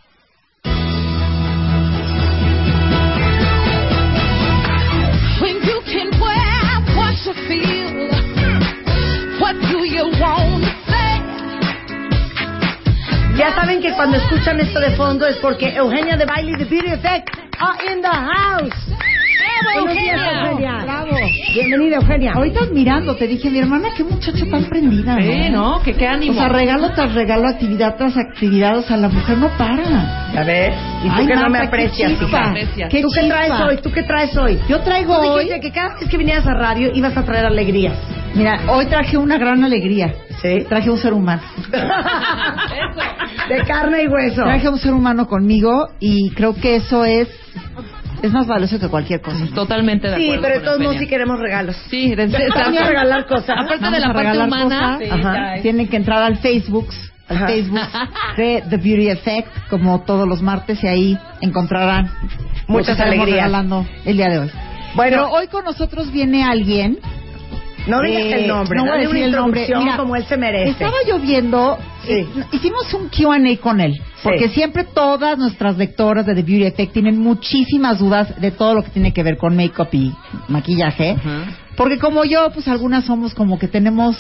Ya 13.37 13.55
saben 13.55 13.81
que 13.81 13.93
cuando 13.95 14.19
escuchan 14.19 14.61
esto 14.61 14.81
de 14.81 14.91
fondo 14.91 15.27
es 15.27 15.37
porque 15.39 15.75
Eugenia 15.75 16.17
de 16.17 16.27
Baile 16.27 16.53
y 16.53 16.57
The 16.57 16.65
Beauty 16.67 16.93
Effect 16.93 17.31
are 17.59 17.93
in 17.93 18.03
the 18.03 18.09
house. 18.09 18.75
Buenos 19.63 19.95
días, 19.95 20.21
Eugenia. 20.21 20.85
Bravo. 20.85 21.11
Bienvenida, 21.53 21.97
Eugenia. 21.97 22.33
Ahorita 22.35 22.61
admirando, 22.61 23.17
te 23.17 23.27
dije, 23.27 23.51
mi 23.51 23.59
hermana, 23.59 23.89
qué 23.97 24.05
muchacha 24.05 24.45
tan 24.51 24.65
prendida. 24.65 25.17
Sí, 25.21 25.51
¿no? 25.51 25.83
Que 25.83 25.95
qué 25.95 26.07
ánimo. 26.07 26.33
O 26.33 26.35
sea, 26.37 26.49
regalo 26.49 26.93
tras 26.93 27.15
regalo, 27.15 27.49
actividad 27.49 27.97
tras 27.97 28.17
actividad, 28.17 28.79
o 28.79 28.83
sea, 28.83 28.97
la 28.97 29.09
mujer 29.09 29.39
no 29.39 29.49
para. 29.59 30.31
Ya 30.33 30.45
ves, 30.45 30.75
y 31.05 31.09
tú 31.09 31.15
Ay, 31.17 31.27
que 31.27 31.35
no 31.35 31.51
me 31.51 31.59
qué 31.59 31.67
aprecias, 31.67 32.13
chispa, 32.13 32.55
hija. 32.57 32.89
Qué 32.89 33.03
¿Tú 33.03 33.09
qué 33.13 33.23
traes 33.29 33.53
hoy? 33.53 33.77
¿Tú 33.83 33.91
qué 33.91 34.03
traes 34.05 34.37
hoy? 34.37 34.59
Yo 34.69 34.81
traigo 34.81 35.17
Tú 35.17 35.29
hoy, 35.29 35.49
que 35.61 35.73
cada 35.73 35.97
vez 35.97 36.09
que 36.09 36.17
vinieras 36.17 36.47
a 36.47 36.55
radio 36.55 36.91
ibas 36.95 37.17
a 37.17 37.25
traer 37.25 37.47
alegrías. 37.47 37.97
mira, 38.35 38.61
hoy 38.69 38.87
traje 38.87 39.17
una 39.17 39.39
gran 39.39 39.65
alegría. 39.65 40.15
¿Sí? 40.41 40.65
Traje 40.69 40.89
un 40.89 40.97
ser 40.97 41.13
humano. 41.13 41.43
De 43.49 43.63
carne 43.67 44.05
y 44.05 44.07
hueso. 44.09 44.43
Traje 44.43 44.69
un 44.69 44.79
ser 44.79 44.95
humano 44.95 45.27
conmigo 45.27 45.89
y 45.99 46.31
creo 46.31 46.55
que 46.55 46.77
eso 46.77 47.05
es 47.05 47.29
es 48.23 48.33
más 48.33 48.47
valioso 48.47 48.79
que 48.79 48.89
cualquier 48.89 49.21
cosa. 49.21 49.47
Totalmente 49.55 50.09
de 50.11 50.17
Sí, 50.17 50.25
acuerdo. 50.25 50.43
pero 50.43 50.59
de 50.61 50.65
todos 50.65 50.79
modos 50.81 50.97
sí 50.99 51.07
queremos 51.07 51.39
regalos. 51.39 51.77
Sí, 51.91 52.15
de- 52.15 52.23
a 52.25 52.85
regalar 52.89 53.27
cosas. 53.27 53.51
Aparte 53.51 53.79
Vamos 53.85 53.93
de 53.93 54.01
la 54.01 54.07
parte 54.13 54.21
regalar 54.31 54.49
humana, 54.49 54.93
cosas. 54.99 54.99
sí, 55.01 55.27
Ajá. 55.27 55.55
Tienen 55.63 55.89
que 55.89 55.97
entrar 55.97 56.23
al 56.23 56.37
Facebook, 56.39 56.89
al 57.29 57.37
Ajá. 57.37 57.47
Facebook 57.47 57.81
de 58.37 58.65
The 58.69 58.77
Beauty 58.77 59.09
Effect, 59.09 59.49
como 59.69 60.01
todos 60.03 60.27
los 60.29 60.43
martes, 60.43 60.83
y 60.83 60.87
ahí 60.89 61.19
encontrarán 61.41 62.11
Muchas 62.67 62.99
alegrías. 63.01 63.37
regalando 63.37 63.87
el 64.05 64.17
día 64.17 64.29
de 64.29 64.39
hoy. 64.41 64.51
Bueno, 64.95 65.17
Pero 65.19 65.31
hoy 65.31 65.47
con 65.47 65.65
nosotros 65.65 66.11
viene 66.13 66.43
alguien. 66.45 66.99
No 67.87 68.01
digas 68.03 68.23
eh, 68.23 68.35
el 68.43 68.49
nombre, 68.49 68.77
no 68.77 68.83
voy 68.83 68.91
a 68.91 68.95
una 68.95 69.03
decir 69.03 69.23
el 69.25 69.33
nombre. 69.33 69.67
Mira, 69.77 69.97
como 69.97 70.17
él 70.17 70.25
se 70.25 70.37
merece. 70.37 70.71
Estaba 70.71 70.97
yo 71.07 71.19
viendo, 71.19 71.79
Sí. 72.05 72.13
eh, 72.13 72.27
hicimos 72.53 72.93
un 72.95 73.09
Q&A 73.09 73.57
con 73.61 73.81
él, 73.81 74.01
porque 74.23 74.49
Sí. 74.49 74.55
siempre 74.55 74.85
todas 74.85 75.39
nuestras 75.39 75.77
lectoras 75.77 76.27
de 76.27 76.35
The 76.35 76.43
Beauty 76.43 76.65
Effect 76.67 76.93
tienen 76.93 77.19
muchísimas 77.19 77.99
dudas 77.99 78.41
de 78.41 78.51
todo 78.51 78.75
lo 78.75 78.83
que 78.83 78.91
tiene 78.91 79.13
que 79.13 79.23
ver 79.23 79.37
con 79.37 79.57
make-up 79.57 79.89
y 79.93 80.13
maquillaje, 80.49 81.17
porque 81.77 81.99
como 81.99 82.25
yo, 82.25 82.51
pues 82.53 82.69
algunas 82.69 83.05
somos 83.05 83.35
como 83.35 83.59
que 83.59 83.69
tenemos 83.69 84.17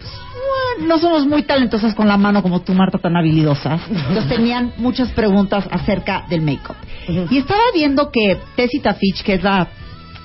pues, 0.00 0.88
no 0.88 0.98
somos 0.98 1.26
muy 1.26 1.42
talentosas 1.42 1.94
con 1.94 2.08
la 2.08 2.16
mano 2.16 2.42
como 2.42 2.60
tú, 2.62 2.72
Marta, 2.72 2.98
tan 2.98 3.16
habilidosas. 3.16 3.80
Entonces 3.88 4.28
tenían 4.28 4.72
muchas 4.78 5.10
preguntas 5.10 5.68
acerca 5.70 6.24
del 6.28 6.40
make-up. 6.42 6.76
Y 7.30 7.38
estaba 7.38 7.60
viendo 7.74 8.10
que 8.10 8.38
Tessie 8.56 8.80
Tafich, 8.80 9.22
que 9.22 9.34
es 9.34 9.42
la, 9.42 9.68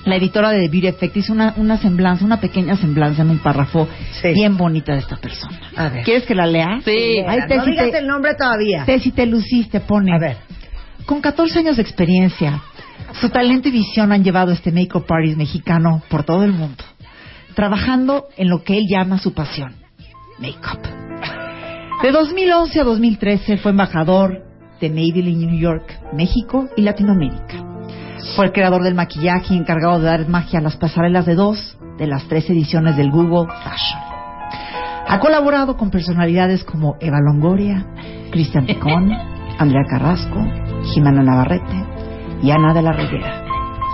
la 0.05 0.15
editora 0.15 0.51
de 0.51 0.59
The 0.61 0.69
Beauty 0.69 0.87
Effect, 0.87 1.17
hizo 1.17 1.33
una, 1.33 1.53
una 1.57 1.77
semblanza, 1.77 2.23
una 2.25 2.39
pequeña 2.39 2.75
semblanza 2.75 3.23
en 3.23 3.31
un 3.31 3.39
párrafo 3.39 3.87
bien 4.23 4.55
bonita 4.57 4.93
de 4.93 4.99
esta 4.99 5.17
persona. 5.17 5.59
A 5.75 5.89
ver. 5.89 6.03
¿Quieres 6.03 6.23
que 6.25 6.35
la 6.35 6.45
lea? 6.45 6.79
Sí. 6.85 7.19
Ay, 7.27 7.39
no 7.39 7.47
Tessie, 7.47 7.71
digas 7.71 7.91
te- 7.91 7.97
el 7.99 8.07
nombre 8.07 8.35
todavía. 8.35 8.85
Tessy, 8.85 9.11
te 9.11 9.25
luciste, 9.25 9.79
pone. 9.79 10.13
A 10.15 10.19
ver. 10.19 10.37
Con 11.05 11.21
14 11.21 11.59
años 11.59 11.75
de 11.77 11.81
experiencia, 11.81 12.61
su 13.19 13.29
talento 13.29 13.67
y 13.67 13.71
visión 13.71 14.11
han 14.11 14.23
llevado 14.23 14.51
este 14.51 14.71
make-up 14.71 15.05
artist 15.09 15.37
mexicano 15.37 16.01
por 16.09 16.23
todo 16.23 16.43
el 16.43 16.51
mundo, 16.51 16.83
trabajando 17.55 18.25
en 18.37 18.49
lo 18.49 18.63
que 18.63 18.77
él 18.77 18.83
llama 18.89 19.17
su 19.19 19.33
pasión, 19.33 19.75
make-up. 20.39 20.81
De 22.03 22.11
2011 22.11 22.79
a 22.79 22.83
2013 22.83 23.57
fue 23.57 23.71
embajador 23.71 24.43
de 24.81 24.89
Maybelline 24.89 25.47
New 25.47 25.59
York, 25.59 25.99
México 26.13 26.67
y 26.75 26.81
Latinoamérica. 26.81 27.74
Fue 28.35 28.45
el 28.45 28.51
creador 28.51 28.83
del 28.83 28.95
maquillaje 28.95 29.53
y 29.53 29.57
encargado 29.57 29.99
de 29.99 30.05
dar 30.05 30.27
magia 30.27 30.59
a 30.59 30.61
las 30.61 30.77
pasarelas 30.77 31.25
de 31.25 31.35
dos 31.35 31.77
de 31.97 32.07
las 32.07 32.27
tres 32.27 32.49
ediciones 32.49 32.97
del 32.97 33.11
Google 33.11 33.47
Fashion. 33.63 34.01
Ha 35.07 35.19
colaborado 35.19 35.77
con 35.77 35.91
personalidades 35.91 36.63
como 36.63 36.95
Eva 36.99 37.17
Longoria, 37.21 37.85
Cristian 38.31 38.65
Picón, 38.65 39.11
Andrea 39.59 39.83
Carrasco, 39.87 40.39
Jimena 40.93 41.21
Navarrete 41.21 41.85
y 42.41 42.49
Ana 42.51 42.73
de 42.73 42.81
la 42.81 42.91
Reguera. 42.91 43.43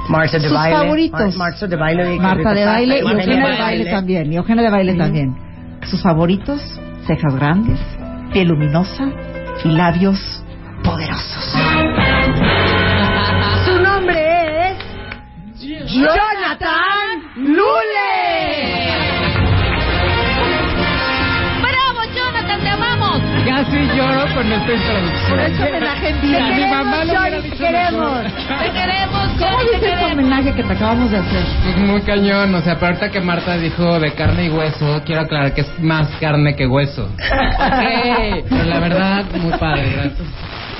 Marta 0.09 0.37
de 0.37 0.43
Sus 0.47 0.53
baile. 0.57 0.77
favoritos. 0.77 1.37
Mar- 1.37 1.51
Marta 1.51 1.67
de 1.67 1.75
baile. 1.75 2.19
Marta 2.19 2.53
de 2.53 2.65
baile 2.65 2.95
y 2.95 2.99
Eugenia 3.01 3.47
de 3.49 3.57
baile 3.59 3.85
también. 3.91 4.33
Y 4.33 4.35
Eugenia 4.37 4.63
de 4.63 4.69
baile 4.71 4.93
también. 4.95 5.35
Sus 5.83 6.01
favoritos, 6.01 6.61
cejas 7.05 7.35
grandes, 7.35 7.79
piel 8.33 8.47
luminosa 8.47 9.09
y 9.63 9.67
labios 9.69 10.40
Jonathan 16.01 17.21
Lule. 17.35 18.91
¡Bravo, 21.61 21.99
Jonathan! 22.15 22.59
¡Te 22.61 22.69
amamos! 22.69 23.21
Casi 23.45 23.77
lloro 23.95 24.33
con 24.33 24.51
esta 24.51 24.73
introducción. 24.73 25.29
Por 25.29 25.39
eso 25.41 25.63
homenaje 25.63 26.09
en 26.09 26.21
vida. 26.21 26.47
Mi 26.47 26.65
mamá 26.65 27.03
lo 27.05 27.11
hubiera 27.11 27.37
Johnny, 27.37 27.49
te 27.49 27.57
queremos. 27.57 28.23
¡Te 28.23 28.71
queremos, 28.71 29.27
¿Cómo 29.37 29.51
Johnny, 29.57 29.65
te 29.69 29.75
dice 29.75 29.75
este 29.75 29.89
queremos! 29.89 30.11
homenaje 30.13 30.53
que 30.55 30.63
te 30.63 30.73
acabamos 30.73 31.11
de 31.11 31.17
hacer? 31.17 31.43
Pues 31.63 31.77
muy 31.77 32.01
cañón, 32.01 32.55
o 32.55 32.61
sea, 32.61 32.75
pero 32.75 32.87
ahorita 32.87 33.11
que 33.11 33.21
Marta 33.21 33.57
dijo 33.57 33.99
de 33.99 34.11
carne 34.13 34.45
y 34.45 34.49
hueso, 34.49 35.01
quiero 35.05 35.21
aclarar 35.21 35.53
que 35.53 35.61
es 35.61 35.79
más 35.79 36.07
carne 36.19 36.55
que 36.55 36.65
hueso. 36.67 37.09
Ok, 37.61 38.45
pero 38.49 38.63
la 38.65 38.79
verdad, 38.79 39.25
muy 39.35 39.53
padre, 39.57 39.91
gracias. 39.93 40.27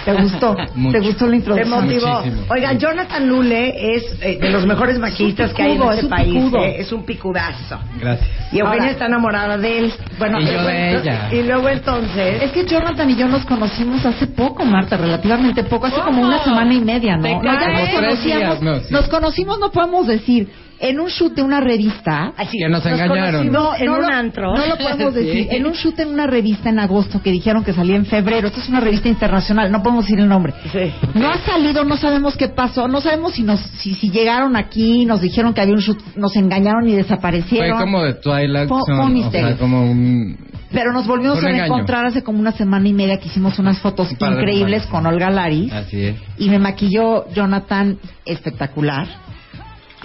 ¿Te 0.06 0.14
gustó? 0.14 0.56
Mucho. 0.76 1.00
¿Te 1.00 1.06
gustó 1.06 1.26
la 1.26 1.32
Te 1.32 1.38
introducción? 1.38 1.70
motivó. 1.84 2.08
Muchísimo. 2.20 2.44
Oiga, 2.50 2.74
Jonathan 2.74 3.28
Lule 3.28 3.96
es 3.96 4.04
eh, 4.22 4.38
de 4.42 4.50
los 4.50 4.66
mejores 4.66 4.98
maquillistas 5.00 5.54
que 5.54 5.62
hay 5.64 5.72
en 5.72 5.78
picudo, 5.78 5.92
este 5.94 6.06
es 6.06 6.10
país. 6.10 6.34
picudo. 6.34 6.64
eh, 6.64 6.76
Es 6.82 6.92
un 6.92 7.06
picudazo. 7.06 7.80
Gracias. 8.00 8.30
Y 8.52 8.60
Eugenia 8.60 8.80
Ahora- 8.82 8.92
está 8.92 9.06
enamorada 9.06 9.58
de 9.58 9.78
él. 9.80 9.94
Bueno, 10.18 10.40
Y 10.42 10.46
yo 10.46 10.52
de 10.52 10.58
luego- 10.64 11.00
ella. 11.02 11.30
Y 11.32 11.44
luego 11.44 11.70
entonces. 11.70 12.44
Es 12.44 12.52
que 12.52 12.66
Jonathan 12.66 13.10
y 13.10 13.16
yo 13.16 13.28
nos 13.28 13.46
conocimos 13.46 14.06
hace 14.06 14.28
poco, 14.28 14.66
Marta, 14.66 14.98
relativamente 14.98 15.64
poco, 15.64 15.86
hace 15.88 16.02
como 16.02 16.22
una 16.22 16.44
semana 16.44 16.74
y 16.74 16.82
media, 16.82 17.16
¿no? 17.18 17.24
¿Te 17.24 17.36
No, 17.36 17.54
ya 17.54 17.68
nos 17.70 17.90
conocíamos, 17.90 18.24
días, 18.24 18.62
no, 18.62 18.80
sí. 18.80 18.86
nos 18.94 19.08
conocimos, 19.08 19.60
no 19.60 19.72
podemos 19.72 20.08
decir, 20.08 20.50
en 20.82 21.00
un 21.00 21.08
shoot 21.10 21.34
de 21.36 21.44
una 21.44 21.60
revista. 21.62 22.34
Así, 22.36 22.58
Que 22.58 22.68
nos 22.68 22.86
engañaron. 22.86 23.48
conocimos 23.48 23.80
en 23.80 23.86
no 23.86 23.94
un 23.96 24.02
lo- 24.02 24.08
antro. 24.08 24.58
No 24.58 24.66
lo 24.66 24.78
podemos 24.78 25.14
Sí. 25.14 25.20
decir. 25.24 25.48
En 25.52 25.66
un 25.66 25.74
shoot 25.74 26.00
en 26.00 26.10
una 26.10 26.28
revista 26.28 26.70
en 26.70 26.80
agosto 26.80 27.22
que 27.22 27.32
dijeron 27.32 27.64
que 27.64 27.74
salía 27.74 27.96
en 27.96 28.06
febrero. 28.06 28.48
Esto 28.48 28.60
es 28.60 28.70
una 28.70 28.80
revista 28.80 29.08
internacional, 29.08 29.72
no 29.72 29.82
podemos 29.84 30.06
decir 30.06 30.20
el 30.20 30.28
nombre. 30.28 30.54
Sí. 30.72 30.92
No 31.14 31.30
ha 31.30 31.38
salido, 31.40 31.84
no 31.84 31.98
sabemos 31.98 32.36
qué 32.36 32.50
pasó, 32.50 32.88
no 32.88 33.00
sabemos 33.02 33.34
si 33.34 33.44
nos, 33.44 33.60
si, 33.60 33.94
si 33.96 34.10
llegaron 34.10 34.56
aquí, 34.56 35.06
nos 35.06 35.22
dijeron 35.22 35.54
que 35.54 35.62
había 35.62 35.76
un 35.76 35.82
shoot, 35.82 36.00
nos 36.16 36.36
engañaron 36.36 36.86
y 36.88 36.92
Fue 36.92 36.98
desaparecieron. 36.98 37.78
como 37.80 38.02
de 38.04 38.16
Twilight 38.16 38.68
Fue- 38.68 38.80
fue 38.86 38.96
un 38.96 39.02
o 39.02 39.10
misterio. 39.10 39.48
sea, 39.50 39.58
como 39.58 39.90
un... 39.90 40.38
Pero 40.72 40.94
nos 40.94 41.06
volvimos 41.06 41.44
a 41.44 41.50
encontrar 41.50 42.06
hace 42.06 42.24
como 42.24 42.40
una 42.40 42.54
semana 42.54 42.88
y 42.88 42.94
media 42.94 43.18
que 43.20 43.28
hicimos 43.28 43.60
unas 43.60 43.80
fotos 43.80 44.10
increíbles 44.14 44.86
con 44.88 45.06
Olga 45.06 45.30
Laris 45.30 45.72
Así 45.74 46.02
es. 46.06 46.16
y 46.38 46.50
me 46.50 46.60
maquilló 46.60 47.26
Jonathan 47.34 47.98
espectacular. 48.26 49.06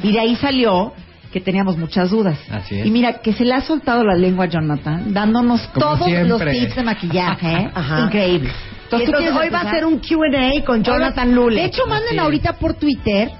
Y 0.02 0.12
de 0.12 0.20
ahí 0.20 0.37
salió 0.37 0.92
que 1.32 1.40
teníamos 1.40 1.76
muchas 1.76 2.11
dudas. 2.11 2.38
Así 2.50 2.78
es. 2.78 2.87
Y 2.87 2.90
mira, 2.90 3.20
que 3.20 3.32
se 3.32 3.44
le 3.44 3.54
ha 3.54 3.61
soltado 3.61 4.04
la 4.04 4.14
lengua 4.14 4.46
a 4.46 4.48
Jonathan, 4.48 5.12
dándonos 5.12 5.61
Como 5.68 5.87
todos 5.87 6.06
siempre. 6.06 6.28
los 6.28 6.40
tips 6.40 6.76
de 6.76 6.82
maquillaje. 6.82 7.52
¿eh? 7.52 7.70
Ajá. 7.74 8.04
Increíble. 8.06 8.50
Entonces, 8.85 9.11
¿tú 9.11 9.16
entonces 9.16 9.18
quieres 9.18 9.37
hoy 9.37 9.50
va 9.50 9.68
a 9.68 9.70
ser 9.70 9.85
un 9.85 9.98
Q&A 9.98 10.64
con 10.64 10.82
Jonathan 10.85 11.35
Lule. 11.35 11.61
De 11.61 11.66
hecho, 11.66 11.87
manden 11.87 12.20
ahorita 12.20 12.52
por 12.54 12.74
Twitter, 12.74 13.30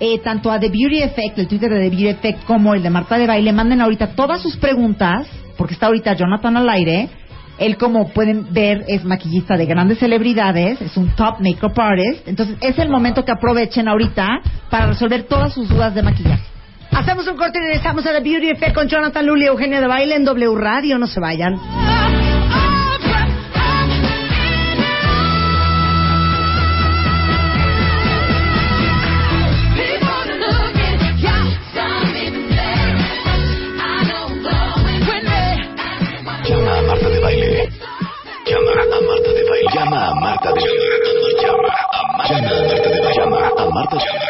eh, 0.00 0.18
tanto 0.18 0.50
a 0.50 0.58
The 0.58 0.68
Beauty 0.68 1.02
Effect, 1.02 1.38
el 1.38 1.46
Twitter 1.46 1.70
de 1.70 1.88
The 1.88 1.90
Beauty 1.90 2.08
Effect, 2.08 2.44
como 2.44 2.74
el 2.74 2.82
de 2.82 2.90
Marta 2.90 3.16
de 3.16 3.26
Baile, 3.26 3.52
manden 3.52 3.80
ahorita 3.80 4.08
todas 4.16 4.42
sus 4.42 4.56
preguntas, 4.56 5.28
porque 5.56 5.74
está 5.74 5.86
ahorita 5.86 6.14
Jonathan 6.14 6.56
al 6.56 6.68
aire. 6.68 7.08
Él, 7.58 7.76
como 7.76 8.08
pueden 8.08 8.52
ver, 8.52 8.84
es 8.88 9.04
maquillista 9.04 9.56
de 9.56 9.66
grandes 9.66 9.98
celebridades, 9.98 10.80
es 10.80 10.96
un 10.96 11.14
top 11.16 11.40
makeup 11.40 11.78
artist. 11.78 12.26
Entonces, 12.28 12.56
es 12.60 12.78
el 12.78 12.88
momento 12.88 13.24
que 13.24 13.32
aprovechen 13.32 13.88
ahorita 13.88 14.40
para 14.70 14.86
resolver 14.86 15.24
todas 15.24 15.52
sus 15.52 15.68
dudas 15.68 15.94
de 15.94 16.02
maquillaje. 16.02 16.44
Hacemos 16.90 17.26
un 17.26 17.36
corte 17.36 17.58
y 17.58 17.62
regresamos 17.62 18.06
a 18.06 18.12
The 18.12 18.20
Beauty 18.20 18.50
Effect 18.50 18.74
con 18.74 18.88
Jonathan 18.88 19.26
Lule 19.26 19.44
y 19.44 19.48
Eugenia 19.48 19.80
de 19.80 19.86
Baile 19.86 20.16
en 20.16 20.24
W 20.24 20.54
Radio. 20.56 20.98
No 20.98 21.06
se 21.06 21.20
vayan. 21.20 22.27
Llama 39.98 40.10
a 40.10 40.14
Marta 40.14 40.52
de 40.52 40.60
Baile. 40.60 40.86
Llama 41.42 41.68
a 41.90 42.02
Marta 42.16 42.38
de 42.38 42.44
Baile. 43.00 43.10
Llama 43.16 43.38
a 43.38 43.40
Marta 43.72 43.96
de 43.96 44.02
Baile. 44.06 44.28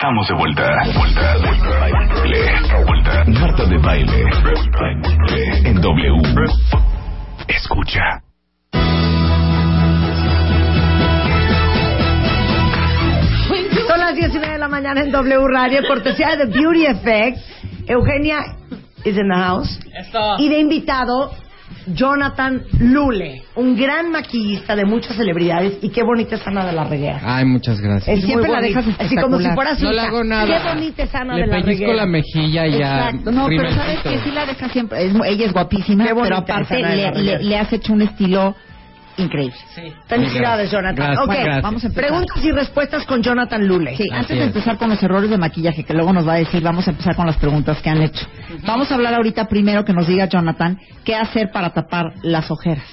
Estamos 0.07 0.29
de 0.29 0.35
vuelta. 0.35 0.63
Vuelta, 0.97 1.37
vuelta, 1.39 1.69
baile, 1.81 2.39
vuelta. 2.87 3.25
Marta 3.41 3.65
de 3.65 3.79
baile. 3.79 4.25
En 5.65 5.81
W. 5.81 6.23
Escucha. 7.49 8.23
Son 13.89 13.99
las 13.99 14.15
10 14.15 14.33
y 14.33 14.39
media 14.39 14.53
de 14.53 14.59
la 14.59 14.69
mañana 14.69 15.01
en 15.01 15.11
W 15.11 15.49
Radio, 15.49 15.81
cortesía 15.89 16.37
de 16.37 16.47
Beauty 16.47 16.87
Effect. 16.87 17.39
Eugenia 17.89 18.45
is 19.05 19.17
in 19.17 19.29
the 19.29 19.35
house. 19.35 19.77
Y 20.39 20.49
de 20.49 20.61
invitado, 20.61 21.33
Jonathan 21.87 22.63
Lule, 22.81 23.43
un 23.55 23.77
gran 23.77 24.11
maquillista 24.11 24.75
de 24.77 24.85
muchas 24.85 25.17
celebridades. 25.17 25.79
Y 25.83 25.91
qué 25.91 26.03
bonita 26.03 26.35
es 26.37 26.47
Ana 26.47 26.65
de 26.67 26.73
la 26.73 26.85
Reguera. 26.85 27.21
Ay, 27.23 27.45
muchas 27.45 27.81
gracias. 27.81 28.19
Es 28.19 28.25
muy 28.27 28.45
bonita. 28.47 28.81
Así 28.99 29.17
como 29.17 29.39
si 29.39 29.49
fuera 29.51 29.75
su 29.77 29.85
No 29.85 29.91
le 29.91 29.97
hija. 29.97 30.07
hago 30.07 30.25
nada. 30.25 30.47
Qué 30.63 30.69
bonita 30.75 31.03
es 31.05 31.15
Ana 31.15 31.35
Le 31.35 31.41
de 31.43 31.47
la 31.47 31.53
pellizco 31.57 31.71
Reguera. 31.85 31.95
la 31.97 32.07
mejilla 32.07 32.67
y 32.67 32.73
ya. 32.79 32.97
Exacto. 33.11 33.33
No, 33.33 33.47
pero 33.49 33.71
sabes 33.71 34.01
que 34.01 34.19
sí 34.19 34.31
la 34.33 34.47
deja 34.47 34.69
siempre. 34.69 35.07
es 35.07 35.15
ella 35.27 35.47
es 35.47 35.53
guapísima, 35.53 36.05
Qué 36.07 36.13
bonita 36.13 36.45
pero 36.45 36.57
aparte 36.57 36.81
la 36.81 36.95
le, 36.95 37.11
le, 37.23 37.39
le 37.45 37.57
has 37.59 37.73
hecho 37.73 37.93
un 37.93 38.03
estilo 38.03 38.55
increíble. 39.17 39.57
Felicidades, 40.07 40.71
Jonathan. 40.71 40.95
Gracias, 40.97 41.19
ok, 41.25 41.35
gracias. 41.35 41.63
Vamos 41.63 41.85
a 41.85 41.87
empezar. 41.87 42.09
preguntas 42.09 42.45
y 42.45 42.51
respuestas 42.53 43.05
con 43.07 43.23
Jonathan 43.23 43.67
Lule. 43.67 43.97
Sí, 43.97 44.05
Así 44.05 44.15
antes 44.15 44.29
de 44.37 44.43
es. 44.43 44.47
empezar 44.49 44.77
con 44.79 44.89
los 44.91 45.03
errores 45.03 45.31
de 45.31 45.39
maquillaje, 45.39 45.85
que 45.85 45.95
luego 45.95 46.13
nos 46.13 46.27
va 46.27 46.35
a 46.35 46.39
decir, 46.39 46.63
vamos 46.63 46.87
a 46.87 46.91
empezar 46.91 47.17
con 47.17 47.27
las 47.27 47.37
preguntas 47.37 47.81
que 47.83 47.91
han 47.91 48.03
hecho. 48.03 48.27
Vamos 48.67 48.91
a 48.91 48.95
hablar 48.95 49.15
ahorita 49.15 49.47
primero 49.49 49.85
que 49.85 49.93
nos 49.93 50.07
diga 50.07 50.27
Jonathan 50.27 50.79
qué 51.05 51.15
hacer 51.15 51.51
para 51.53 51.71
tapar 51.71 52.13
las 52.23 52.51
ojeras. 52.51 52.85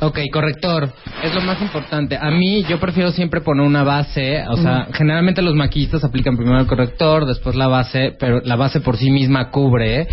Ok, 0.00 0.18
corrector. 0.32 0.92
Es 1.22 1.34
lo 1.34 1.40
más 1.42 1.60
importante. 1.62 2.16
A 2.20 2.30
mí, 2.30 2.64
yo 2.64 2.78
prefiero 2.80 3.10
siempre 3.12 3.40
poner 3.40 3.66
una 3.66 3.82
base. 3.82 4.44
O 4.48 4.56
sea, 4.56 4.88
generalmente 4.92 5.40
los 5.42 5.54
maquillistas 5.54 6.04
aplican 6.04 6.36
primero 6.36 6.58
el 6.58 6.66
corrector, 6.66 7.26
después 7.26 7.56
la 7.56 7.68
base, 7.68 8.14
pero 8.18 8.40
la 8.44 8.56
base 8.56 8.80
por 8.80 8.96
sí 8.96 9.10
misma 9.10 9.50
cubre 9.50 10.06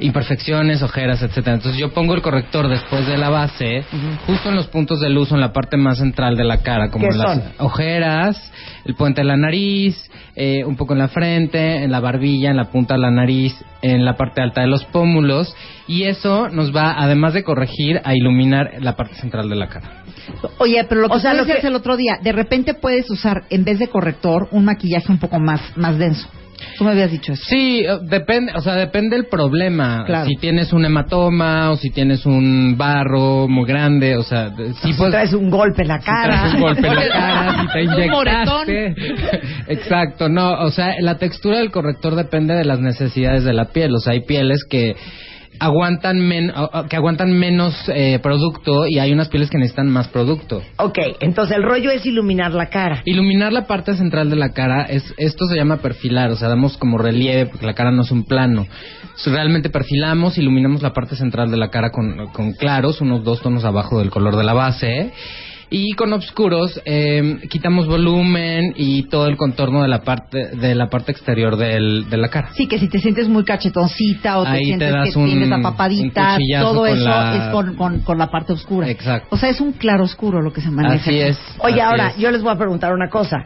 imperfecciones, 0.00 0.82
ojeras, 0.82 1.22
etcétera. 1.22 1.56
Entonces 1.56 1.80
yo 1.80 1.92
pongo 1.92 2.14
el 2.14 2.22
corrector 2.22 2.68
después 2.68 3.06
de 3.06 3.16
la 3.16 3.28
base, 3.28 3.84
justo 4.26 4.48
en 4.48 4.56
los 4.56 4.66
puntos 4.68 5.00
de 5.00 5.10
luz, 5.10 5.32
en 5.32 5.40
la 5.40 5.52
parte 5.52 5.76
más 5.76 5.98
central 5.98 6.36
de 6.36 6.44
la 6.44 6.58
cara, 6.58 6.90
como 6.90 7.08
¿Qué 7.08 7.16
las 7.16 7.32
son? 7.34 7.42
ojeras, 7.58 8.52
el 8.88 8.94
puente 8.94 9.20
de 9.20 9.26
la 9.26 9.36
nariz, 9.36 10.10
eh, 10.34 10.64
un 10.64 10.74
poco 10.76 10.94
en 10.94 10.98
la 11.00 11.08
frente, 11.08 11.84
en 11.84 11.92
la 11.92 12.00
barbilla, 12.00 12.50
en 12.50 12.56
la 12.56 12.70
punta 12.70 12.94
de 12.94 13.00
la 13.00 13.10
nariz, 13.10 13.54
en 13.82 14.04
la 14.04 14.16
parte 14.16 14.40
alta 14.40 14.62
de 14.62 14.66
los 14.66 14.84
pómulos. 14.86 15.54
Y 15.86 16.04
eso 16.04 16.48
nos 16.48 16.74
va, 16.74 16.94
además 16.98 17.34
de 17.34 17.44
corregir, 17.44 18.00
a 18.02 18.14
iluminar 18.14 18.72
la 18.80 18.96
parte 18.96 19.14
central 19.16 19.48
de 19.50 19.56
la 19.56 19.68
cara. 19.68 20.04
Oye, 20.58 20.84
pero 20.88 21.02
lo 21.02 21.08
que 21.08 21.14
O 21.16 21.20
sea, 21.20 21.34
lo 21.34 21.44
que- 21.44 21.52
el 21.52 21.74
otro 21.74 21.96
día, 21.98 22.18
de 22.22 22.32
repente 22.32 22.72
puedes 22.74 23.10
usar, 23.10 23.42
en 23.50 23.64
vez 23.64 23.78
de 23.78 23.88
corrector, 23.88 24.48
un 24.52 24.64
maquillaje 24.64 25.12
un 25.12 25.18
poco 25.18 25.38
más, 25.38 25.60
más 25.76 25.98
denso. 25.98 26.28
Tú 26.78 26.84
me 26.84 26.92
habías 26.92 27.10
dicho 27.10 27.32
eso. 27.32 27.42
Sí, 27.48 27.80
eh, 27.80 27.98
depende, 28.02 28.52
o 28.54 28.60
sea, 28.60 28.74
depende 28.74 29.16
el 29.16 29.26
problema. 29.26 30.04
Claro. 30.06 30.26
Si 30.28 30.36
tienes 30.36 30.72
un 30.72 30.84
hematoma 30.84 31.70
o 31.72 31.76
si 31.76 31.90
tienes 31.90 32.24
un 32.24 32.76
barro 32.78 33.48
muy 33.48 33.66
grande, 33.66 34.16
o 34.16 34.22
sea, 34.22 34.50
si 34.56 34.92
Si 34.92 34.92
puedes 34.94 35.12
traes 35.12 35.32
un 35.32 35.50
golpe 35.50 35.82
en 35.82 35.88
la 35.88 35.98
si 35.98 36.06
cara. 36.06 36.38
traes 36.40 36.54
un 36.54 36.60
golpe 36.60 36.86
en 36.86 36.94
la 36.94 37.08
cara, 37.12 37.60
si 37.62 37.66
te 37.72 37.82
inyectaste. 37.82 38.94
Exacto, 39.68 40.28
no, 40.28 40.52
o 40.52 40.70
sea, 40.70 40.94
la 41.00 41.18
textura 41.18 41.58
del 41.58 41.70
corrector 41.72 42.14
depende 42.14 42.54
de 42.54 42.64
las 42.64 42.78
necesidades 42.78 43.44
de 43.44 43.52
la 43.52 43.66
piel. 43.66 43.94
O 43.94 43.98
sea, 43.98 44.12
hay 44.12 44.20
pieles 44.24 44.64
que 44.68 44.94
aguantan 45.60 46.18
men- 46.20 46.52
que 46.88 46.96
aguantan 46.96 47.32
menos 47.32 47.74
eh, 47.88 48.18
producto 48.22 48.86
y 48.86 48.98
hay 48.98 49.12
unas 49.12 49.28
pieles 49.28 49.50
que 49.50 49.58
necesitan 49.58 49.88
más 49.88 50.08
producto. 50.08 50.62
Ok, 50.78 50.98
entonces 51.20 51.56
el 51.56 51.62
rollo 51.62 51.90
es 51.90 52.04
iluminar 52.06 52.52
la 52.52 52.68
cara. 52.70 53.02
Iluminar 53.04 53.52
la 53.52 53.66
parte 53.66 53.94
central 53.94 54.30
de 54.30 54.36
la 54.36 54.50
cara, 54.50 54.82
es, 54.84 55.14
esto 55.16 55.46
se 55.46 55.56
llama 55.56 55.78
perfilar, 55.78 56.30
o 56.30 56.36
sea, 56.36 56.48
damos 56.48 56.76
como 56.76 56.98
relieve 56.98 57.46
porque 57.46 57.66
la 57.66 57.74
cara 57.74 57.90
no 57.90 58.02
es 58.02 58.10
un 58.10 58.24
plano. 58.24 58.66
Realmente 59.26 59.68
perfilamos, 59.68 60.38
iluminamos 60.38 60.80
la 60.82 60.92
parte 60.92 61.16
central 61.16 61.50
de 61.50 61.56
la 61.56 61.70
cara 61.70 61.90
con, 61.90 62.28
con 62.32 62.52
claros, 62.52 63.00
unos 63.00 63.24
dos 63.24 63.42
tonos 63.42 63.64
abajo 63.64 63.98
del 63.98 64.10
color 64.10 64.36
de 64.36 64.44
la 64.44 64.54
base. 64.54 65.12
Y 65.70 65.92
con 65.92 66.12
oscuros 66.14 66.80
eh, 66.86 67.40
quitamos 67.50 67.86
volumen 67.86 68.72
y 68.76 69.02
todo 69.08 69.26
el 69.26 69.36
contorno 69.36 69.82
de 69.82 69.88
la 69.88 70.00
parte 70.00 70.48
de 70.56 70.74
la 70.74 70.88
parte 70.88 71.12
exterior 71.12 71.56
del, 71.56 72.08
de 72.08 72.16
la 72.16 72.28
cara. 72.28 72.50
Sí, 72.54 72.66
que 72.66 72.78
si 72.78 72.88
te 72.88 72.98
sientes 73.00 73.28
muy 73.28 73.44
cachetoncita 73.44 74.38
o 74.38 74.44
te 74.44 74.48
Ahí 74.48 74.58
te 74.60 74.64
sientes 74.64 74.92
das 74.92 75.12
que 75.12 75.18
un- 75.18 75.26
tienes 75.26 75.48
la 75.50 75.56
un 75.56 75.62
papadita, 75.62 76.34
cuchillazo 76.36 76.72
todo 76.72 76.86
eso 76.86 77.04
la- 77.04 77.36
es 77.46 77.52
con, 77.52 77.74
con, 77.76 78.00
con 78.00 78.16
la 78.18 78.28
parte 78.30 78.54
oscura. 78.54 78.88
Exacto. 78.88 79.28
O 79.30 79.36
sea, 79.36 79.50
es 79.50 79.60
un 79.60 79.72
claro 79.72 80.04
oscuro 80.04 80.40
lo 80.40 80.52
que 80.52 80.60
se 80.62 80.70
maneja. 80.70 80.94
Así 81.10 81.18
es. 81.18 81.38
Oye, 81.58 81.74
así 81.74 81.80
ahora, 81.82 82.08
es. 82.08 82.16
yo 82.16 82.30
les 82.30 82.42
voy 82.42 82.52
a 82.52 82.56
preguntar 82.56 82.92
una 82.94 83.08
cosa. 83.10 83.36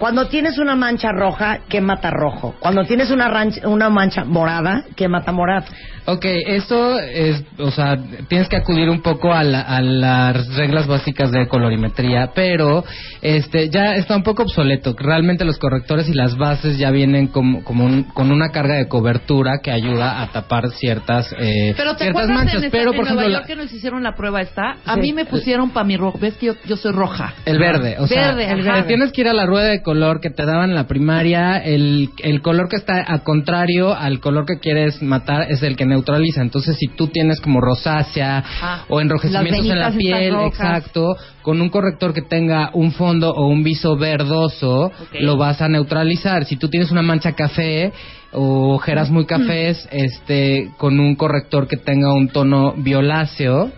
Cuando 0.00 0.26
tienes 0.28 0.56
una 0.58 0.74
mancha 0.76 1.12
roja, 1.12 1.58
¿qué 1.68 1.82
mata 1.82 2.10
rojo? 2.10 2.54
Cuando 2.58 2.84
tienes 2.84 3.10
una, 3.10 3.28
ranch- 3.28 3.64
una 3.66 3.90
mancha 3.90 4.24
morada, 4.24 4.82
¿qué 4.96 5.08
mata 5.08 5.30
morado? 5.30 5.66
Ok, 6.06 6.24
eso 6.24 6.98
es, 6.98 7.44
o 7.58 7.70
sea, 7.70 7.98
tienes 8.26 8.48
que 8.48 8.56
acudir 8.56 8.88
un 8.88 9.02
poco 9.02 9.32
a, 9.34 9.44
la- 9.44 9.60
a 9.60 9.82
las 9.82 10.54
reglas 10.56 10.86
básicas 10.86 11.30
de 11.30 11.46
colorimetría, 11.46 12.30
pero 12.34 12.82
este 13.20 13.68
ya 13.68 13.94
está 13.94 14.16
un 14.16 14.22
poco 14.22 14.42
obsoleto. 14.44 14.96
Realmente 14.98 15.44
los 15.44 15.58
correctores 15.58 16.08
y 16.08 16.14
las 16.14 16.34
bases 16.36 16.78
ya 16.78 16.90
vienen 16.90 17.26
como, 17.26 17.62
como 17.62 17.84
un- 17.84 18.04
con 18.04 18.32
una 18.32 18.48
carga 18.52 18.76
de 18.76 18.88
cobertura 18.88 19.58
que 19.62 19.70
ayuda 19.70 20.22
a 20.22 20.28
tapar 20.32 20.70
ciertas, 20.70 21.30
eh, 21.38 21.74
Pero 21.76 21.94
te 21.96 22.04
ciertas 22.04 22.28
manchas. 22.30 22.62
en, 22.62 22.70
pero, 22.70 22.92
en 22.92 22.96
por 22.96 23.04
ejemplo, 23.04 23.14
Nueva 23.16 23.28
la- 23.28 23.38
York 23.40 23.46
que 23.46 23.56
nos 23.56 23.70
hicieron 23.70 24.02
la 24.02 24.14
prueba 24.14 24.40
esta, 24.40 24.76
a 24.86 24.94
Sí. 24.94 25.00
mí 25.02 25.12
me 25.12 25.26
pusieron 25.26 25.70
para 25.70 25.84
mi 25.84 25.98
rojo, 25.98 26.18
ves 26.18 26.34
que 26.38 26.46
yo, 26.46 26.54
yo 26.64 26.76
soy 26.78 26.92
roja. 26.92 27.34
El 27.44 27.58
verde, 27.58 27.96
o 27.98 28.06
sea, 28.06 28.28
Verde, 28.28 28.50
el 28.50 28.62
verde. 28.62 28.82
Tienes 28.84 29.12
que 29.12 29.20
ir 29.20 29.28
a 29.28 29.34
la 29.34 29.44
rueda 29.44 29.66
de 29.68 29.82
color 29.90 30.20
que 30.20 30.30
te 30.30 30.46
daban 30.46 30.70
en 30.70 30.76
la 30.76 30.86
primaria. 30.86 31.58
El, 31.58 32.10
el 32.18 32.42
color 32.42 32.68
que 32.68 32.76
está 32.76 33.04
a 33.12 33.24
contrario 33.24 33.92
al 33.92 34.20
color 34.20 34.46
que 34.46 34.60
quieres 34.60 35.02
matar 35.02 35.50
es 35.50 35.64
el 35.64 35.74
que 35.74 35.84
neutraliza. 35.84 36.42
Entonces, 36.42 36.76
si 36.78 36.86
tú 36.86 37.08
tienes 37.08 37.40
como 37.40 37.60
rosácea 37.60 38.44
Ah. 38.62 38.84
o 38.88 39.00
enrojecimientos 39.00 39.66
en 39.66 39.80
la 39.80 39.90
piel, 39.90 40.34
exacto, 40.46 41.16
con 41.42 41.60
un 41.60 41.70
corrector 41.70 42.14
que 42.14 42.22
tenga 42.22 42.70
un 42.72 42.92
fondo 42.92 43.32
o 43.32 43.48
un 43.48 43.64
viso 43.64 43.96
verdoso, 43.96 44.92
lo 45.18 45.36
vas 45.36 45.60
a 45.60 45.68
neutralizar. 45.68 46.44
Si 46.44 46.56
tú 46.56 46.68
tienes 46.68 46.92
una 46.92 47.02
mancha 47.02 47.32
café 47.32 47.92
o 48.32 48.74
ojeras 48.74 49.10
muy 49.10 49.26
cafés, 49.26 49.88
este, 49.90 50.70
con 50.78 51.00
un 51.00 51.16
corrector 51.16 51.66
que 51.66 51.76
tenga 51.76 52.12
un 52.12 52.28
tono 52.28 52.74
violáceo. 52.76 53.72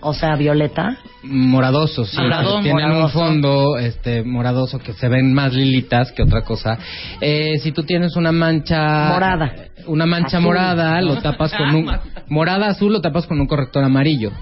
O 0.00 0.14
sea, 0.14 0.36
violeta. 0.36 0.96
moradoso, 1.22 2.04
sí. 2.04 2.16
Moradón, 2.16 2.62
Tienen 2.62 2.92
un 2.92 3.10
fondo 3.10 3.76
este 3.76 4.22
moradoso 4.22 4.78
que 4.78 4.94
se 4.94 5.08
ven 5.08 5.34
más 5.34 5.52
lilitas 5.52 6.12
que 6.12 6.22
otra 6.22 6.42
cosa. 6.42 6.78
Eh, 7.20 7.58
si 7.62 7.72
tú 7.72 7.82
tienes 7.82 8.16
una 8.16 8.32
mancha 8.32 9.10
Morada. 9.10 9.54
una 9.86 10.06
mancha 10.06 10.38
Azul, 10.38 10.42
morada, 10.42 11.00
lo 11.02 11.16
tapas 11.20 11.52
con 11.52 11.74
un 11.74 11.90
morada 12.28 12.68
azul, 12.68 12.92
lo 12.92 13.00
tapas 13.02 13.26
con 13.26 13.40
un 13.40 13.46
corrector 13.46 13.84
amarillo. 13.84 14.32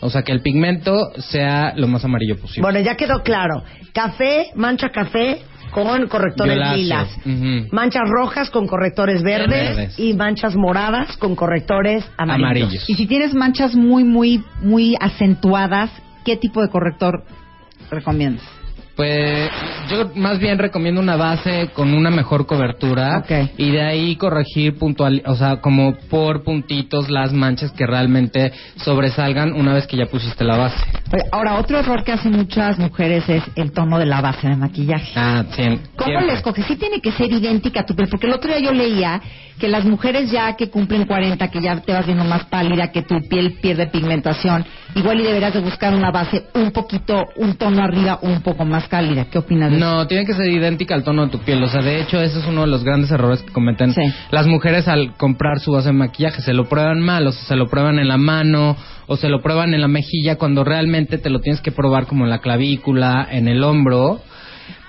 O 0.00 0.10
sea, 0.10 0.22
que 0.22 0.32
el 0.32 0.40
pigmento 0.40 1.12
sea 1.18 1.72
lo 1.76 1.88
más 1.88 2.04
amarillo 2.04 2.36
posible. 2.38 2.62
Bueno, 2.62 2.80
ya 2.80 2.94
quedó 2.94 3.22
claro. 3.22 3.64
Café, 3.92 4.48
mancha 4.54 4.90
café 4.90 5.40
con 5.74 6.06
correctores 6.08 6.54
Violáceo. 6.54 6.76
lilas. 6.76 7.72
Manchas 7.72 8.08
rojas 8.08 8.50
con 8.50 8.66
correctores 8.66 9.22
verdes, 9.22 9.76
Verdes. 9.76 9.98
y 9.98 10.14
manchas 10.14 10.54
moradas 10.54 11.16
con 11.16 11.34
correctores 11.34 12.04
amarillos. 12.16 12.46
Amarillos. 12.62 12.90
Y 12.90 12.94
si 12.94 13.06
tienes 13.06 13.34
manchas 13.34 13.74
muy, 13.74 14.04
muy, 14.04 14.44
muy 14.62 14.96
acentuadas, 15.00 15.90
¿qué 16.24 16.36
tipo 16.36 16.62
de 16.62 16.68
corrector 16.68 17.24
recomiendas? 17.90 18.44
Pues 18.96 19.50
yo 19.90 20.10
más 20.14 20.38
bien 20.38 20.56
recomiendo 20.56 21.00
una 21.00 21.16
base 21.16 21.70
con 21.74 21.92
una 21.94 22.10
mejor 22.10 22.46
cobertura 22.46 23.18
Ok. 23.18 23.50
y 23.58 23.70
de 23.72 23.82
ahí 23.82 24.14
corregir 24.16 24.78
puntual, 24.78 25.20
o 25.26 25.34
sea, 25.34 25.56
como 25.60 25.96
por 26.08 26.44
puntitos 26.44 27.10
las 27.10 27.32
manchas 27.32 27.72
que 27.72 27.86
realmente 27.86 28.52
sobresalgan 28.76 29.52
una 29.52 29.72
vez 29.74 29.86
que 29.88 29.96
ya 29.96 30.06
pusiste 30.06 30.44
la 30.44 30.56
base. 30.56 30.76
Ahora, 31.32 31.58
otro 31.58 31.78
error 31.78 32.04
que 32.04 32.12
hacen 32.12 32.32
muchas 32.32 32.78
mujeres 32.78 33.28
es 33.28 33.42
el 33.56 33.72
tono 33.72 33.98
de 33.98 34.06
la 34.06 34.20
base 34.20 34.48
de 34.48 34.56
maquillaje. 34.56 35.12
Ah, 35.16 35.44
sí. 35.50 35.62
¿Cómo 35.96 36.06
siempre. 36.06 36.26
le 36.26 36.32
escoges? 36.34 36.64
Sí 36.66 36.76
tiene 36.76 37.00
que 37.00 37.10
ser 37.12 37.32
idéntica 37.32 37.80
a 37.80 37.86
tu 37.86 37.94
piel, 37.96 38.08
porque 38.08 38.26
el 38.26 38.32
otro 38.32 38.50
día 38.50 38.60
yo 38.60 38.72
leía 38.72 39.20
que 39.58 39.68
las 39.68 39.84
mujeres 39.84 40.30
ya 40.30 40.54
que 40.56 40.70
cumplen 40.70 41.04
40, 41.04 41.48
que 41.48 41.60
ya 41.60 41.80
te 41.80 41.92
vas 41.92 42.06
viendo 42.06 42.24
más 42.24 42.44
pálida, 42.44 42.90
que 42.92 43.02
tu 43.02 43.16
piel 43.28 43.58
pierde 43.60 43.86
pigmentación, 43.88 44.64
igual 44.94 45.20
y 45.20 45.24
deberás 45.24 45.54
de 45.54 45.60
buscar 45.60 45.94
una 45.94 46.10
base 46.10 46.44
un 46.54 46.70
poquito, 46.70 47.24
un 47.36 47.54
tono 47.56 47.82
arriba 47.82 48.18
o 48.22 48.26
un 48.28 48.42
poco 48.42 48.64
más 48.64 48.88
cálida. 48.88 49.26
¿Qué 49.30 49.38
opinas 49.38 49.70
de 49.70 49.76
eso? 49.78 49.84
No, 49.84 50.06
tiene 50.06 50.24
que 50.24 50.34
ser 50.34 50.48
idéntica 50.48 50.94
al 50.94 51.04
tono 51.04 51.26
de 51.26 51.32
tu 51.32 51.38
piel. 51.38 51.62
O 51.62 51.68
sea, 51.68 51.82
de 51.82 52.00
hecho, 52.00 52.20
ese 52.20 52.38
es 52.38 52.46
uno 52.46 52.62
de 52.62 52.66
los 52.68 52.84
grandes 52.84 53.10
errores 53.10 53.42
que 53.42 53.52
cometen 53.52 53.92
Sí. 53.92 54.02
las 54.30 54.46
mujeres 54.46 54.88
al 54.88 55.16
comprar 55.16 55.60
su 55.60 55.72
base 55.72 55.88
de 55.88 55.94
maquillaje. 55.94 56.42
Se 56.42 56.52
lo 56.54 56.68
prueban 56.68 57.00
mal, 57.00 57.26
o 57.26 57.32
sea, 57.32 57.44
se 57.44 57.56
lo 57.56 57.68
prueban 57.68 57.98
en 57.98 58.08
la 58.08 58.16
mano, 58.18 58.76
o 59.06 59.16
se 59.16 59.28
lo 59.28 59.42
prueban 59.42 59.74
en 59.74 59.80
la 59.80 59.88
mejilla, 59.88 60.36
cuando 60.36 60.64
realmente 60.64 61.18
te 61.18 61.30
lo 61.30 61.40
tienes 61.40 61.60
que 61.60 61.72
probar 61.72 62.06
como 62.06 62.24
en 62.24 62.30
la 62.30 62.38
clavícula, 62.38 63.26
en 63.30 63.48
el 63.48 63.62
hombro, 63.62 64.20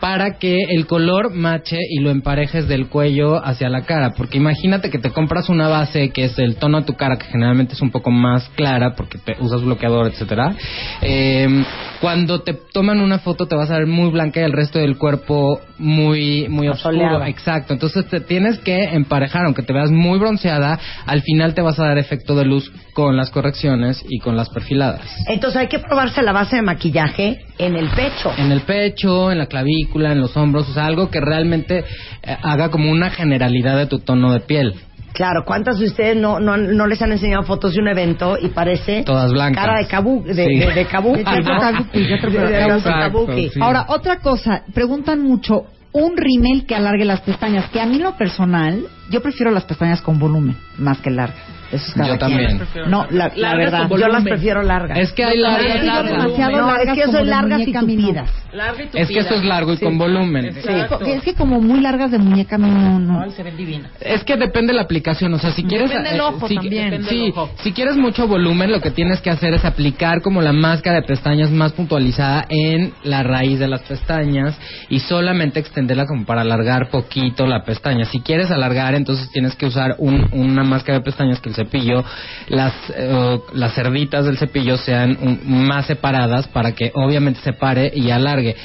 para 0.06 0.38
que 0.38 0.56
el 0.70 0.86
color 0.86 1.34
mache 1.34 1.80
y 1.90 2.00
lo 2.00 2.12
emparejes 2.12 2.68
del 2.68 2.90
cuello 2.90 3.44
hacia 3.44 3.70
la 3.70 3.86
cara. 3.86 4.14
Porque 4.16 4.38
imagínate 4.38 4.92
que 4.92 5.00
te 5.00 5.10
compras 5.10 5.50
una 5.50 5.68
base 5.68 6.12
que 6.12 6.26
es 6.26 6.38
el 6.38 6.58
tono 6.58 6.82
de 6.82 6.86
tu 6.86 6.94
cara, 6.94 7.18
que 7.18 7.26
generalmente 7.26 7.74
es 7.74 7.82
un 7.82 7.90
poco 7.90 8.12
más 8.12 8.48
clara 8.50 8.94
porque 8.94 9.18
te 9.18 9.36
usas 9.40 9.64
bloqueador, 9.64 10.06
etcétera. 10.06 10.54
Eh, 11.02 11.48
cuando 12.02 12.42
te 12.42 12.54
toman 12.54 13.02
una 13.02 13.18
foto 13.18 13.48
te 13.48 13.56
vas 13.56 13.72
a 13.72 13.80
ver 13.80 13.88
muy 13.88 14.12
blanca 14.12 14.42
y 14.42 14.44
el 14.44 14.52
resto 14.52 14.78
del 14.78 14.96
cuerpo 15.00 15.60
muy 15.78 16.48
muy 16.50 16.68
oscuro. 16.68 17.24
Exacto. 17.26 17.74
Entonces 17.74 18.06
te 18.08 18.20
tienes 18.22 18.60
que 18.60 18.96
emparejar, 18.96 19.46
aunque 19.46 19.64
te 19.64 19.74
veas 19.74 19.92
muy 19.92 20.20
bronceada, 20.20 20.80
al 21.06 21.22
final 21.22 21.54
te 21.54 21.62
vas 21.62 21.80
a 21.80 21.86
dar 21.86 21.98
efecto 21.98 22.36
de 22.36 22.46
luz 22.46 22.72
con 22.94 23.18
las 23.18 23.30
correcciones 23.30 24.04
y 24.08 24.20
con 24.20 24.38
las 24.38 24.50
perfiladas. 24.50 25.02
Entonces 25.28 25.62
hay 25.62 25.68
que 25.68 25.80
probarse 25.80 26.22
la 26.22 26.32
base 26.32 26.58
de 26.58 26.62
maquillaje 26.62 27.46
en 27.58 27.76
el 27.76 27.90
pecho. 27.90 28.34
En 28.38 28.52
el 28.52 28.62
pecho, 28.62 29.32
en 29.32 29.38
la 29.38 29.48
clavícula, 29.48 30.12
en 30.12 30.22
los 30.22 30.36
hombros, 30.38 30.70
o 30.70 30.74
sea, 30.74 30.86
algo 30.86 31.10
que 31.10 31.20
realmente 31.20 31.84
eh, 32.24 32.38
haga 32.42 32.70
como 32.70 32.92
una 32.92 33.10
generalidad 33.10 33.78
de 33.78 33.88
tu 33.88 34.00
tono 34.00 34.32
de 34.34 34.40
piel. 34.42 34.76
Claro, 35.16 35.44
¿cuántas 35.46 35.80
de 35.80 35.86
ustedes 35.86 36.18
no, 36.18 36.42
no, 36.42 36.58
no 36.58 36.88
les 36.88 37.02
han 37.02 37.14
enseñado 37.14 37.44
fotos 37.44 37.74
de 37.74 37.80
un 37.80 37.88
evento 37.88 38.38
y 38.40 38.50
parece 38.50 39.04
Todas 39.04 39.32
blancas. 39.32 39.66
cara 39.66 39.80
de 39.80 39.88
kabuki? 39.88 40.34
De, 40.34 40.44
Sí. 43.34 43.50
sí. 43.54 43.60
Ahora, 43.62 43.86
otra 43.88 44.20
cosa, 44.20 44.64
preguntan 44.74 45.24
mucho, 45.24 45.68
un 45.94 46.18
rímel 46.18 46.66
que 46.66 46.76
alargue 46.76 47.06
las 47.06 47.22
pestañas, 47.22 47.70
que 47.70 47.80
a 47.80 47.86
mí 47.86 47.96
en 47.96 48.04
lo 48.04 48.18
personal, 48.18 48.86
yo 49.10 49.22
prefiero 49.22 49.52
las 49.52 49.64
pestañas 49.64 50.02
con 50.02 50.20
volumen, 50.20 50.58
más 50.78 51.00
que 51.00 51.10
largas. 51.10 51.55
Eso 51.72 51.86
es 51.88 51.94
cada 51.94 52.08
Yo 52.08 52.18
quien. 52.18 52.58
también. 52.60 52.90
No, 52.90 53.08
la, 53.10 53.56
verdad. 53.56 53.90
Yo 53.90 54.08
las 54.08 54.24
prefiero 54.24 54.62
largas. 54.64 54.98
Es 55.00 55.12
que 55.14 55.24
hay 55.24 55.38
largas 55.38 55.60
también 55.68 55.84
y 55.84 55.88
largas. 55.88 56.12
largas. 56.12 56.24
demasiado 56.24 56.62
No, 56.62 56.76
es 56.76 56.90
que 56.90 56.96
yo 56.96 57.06
como 57.06 57.18
soy 57.18 57.28
largas 57.28 57.62
y 57.68 57.74
tupidas. 57.74 58.30
Larga 58.54 58.84
y 58.84 58.98
Es 58.98 59.08
que 59.10 59.20
esto 59.20 59.36
es 59.36 59.44
largo 59.44 59.74
y 59.74 59.78
con 59.78 59.98
volumen. 59.98 60.54
Sí, 60.54 61.12
es 61.12 61.24
que 61.24 61.34
como 61.34 61.60
muy 61.60 61.82
largas 61.82 62.12
de 62.12 62.20
muñeca 62.20 62.58
no, 62.58 62.68
no, 62.68 63.00
no. 63.00 63.32
se 63.32 63.44
ven 63.44 63.58
divinas. 63.58 63.92
Es 64.00 64.24
que 64.24 64.38
depende 64.38 64.72
de 64.72 64.78
la 64.78 64.84
aplicación, 64.84 65.34
o 65.34 65.40
sea, 65.40 65.52
si 65.52 65.64
quieres 65.64 65.90
Depende 65.90 66.12
del 66.12 66.20
eh, 66.20 66.24
ojo 66.24 66.48
si, 66.48 66.56
también. 66.56 66.92
Depende 66.92 67.08
del 67.10 67.20
sí, 67.26 67.32
ojo. 67.36 67.50
si 67.64 67.72
quieres 67.74 67.98
mucho 67.98 68.28
volumen, 68.28 68.72
lo 68.72 68.80
que 68.82 68.92
tienes 68.92 69.20
que 69.22 69.30
hacer 69.30 69.54
es 69.54 69.66
aplicar 69.66 70.22
como 70.22 70.42
la 70.42 70.54
máscara 70.54 70.98
de 70.98 71.02
pestañas 71.04 71.52
más 71.52 71.74
puntualizada 71.74 72.46
en 72.50 72.94
la 73.04 73.24
raíz 73.24 73.60
de 73.60 73.68
las 73.68 73.82
pestañas 73.82 74.58
y 74.90 75.00
solamente 75.00 75.60
extenderla 75.60 76.06
como 76.06 76.26
para 76.26 76.42
alargar 76.42 76.90
poquito 76.90 77.46
la 77.48 77.64
pestaña. 77.64 78.06
Si 78.06 78.22
quieres 78.22 78.52
alargar, 78.52 78.96
entonces 78.96 79.30
tienes 79.32 79.56
que 79.56 79.66
usar 79.66 79.96
un- 79.98 80.30
una 80.32 80.64
máscara 80.64 81.00
de 81.00 81.04
pestañas 81.04 81.40
que 81.42 81.50
cepillo, 81.56 82.04
las 82.48 82.74
eh, 82.96 83.40
las 83.54 83.74
cerditas 83.74 84.26
del 84.26 84.38
cepillo 84.38 84.78
sean 84.78 85.40
más 85.46 85.88
separadas 85.88 86.48
para 86.48 86.74
que 86.74 86.92
obviamente 86.94 87.40
se 87.42 87.54
pare 87.54 87.92
y 87.94 88.12
alargue. 88.12 88.56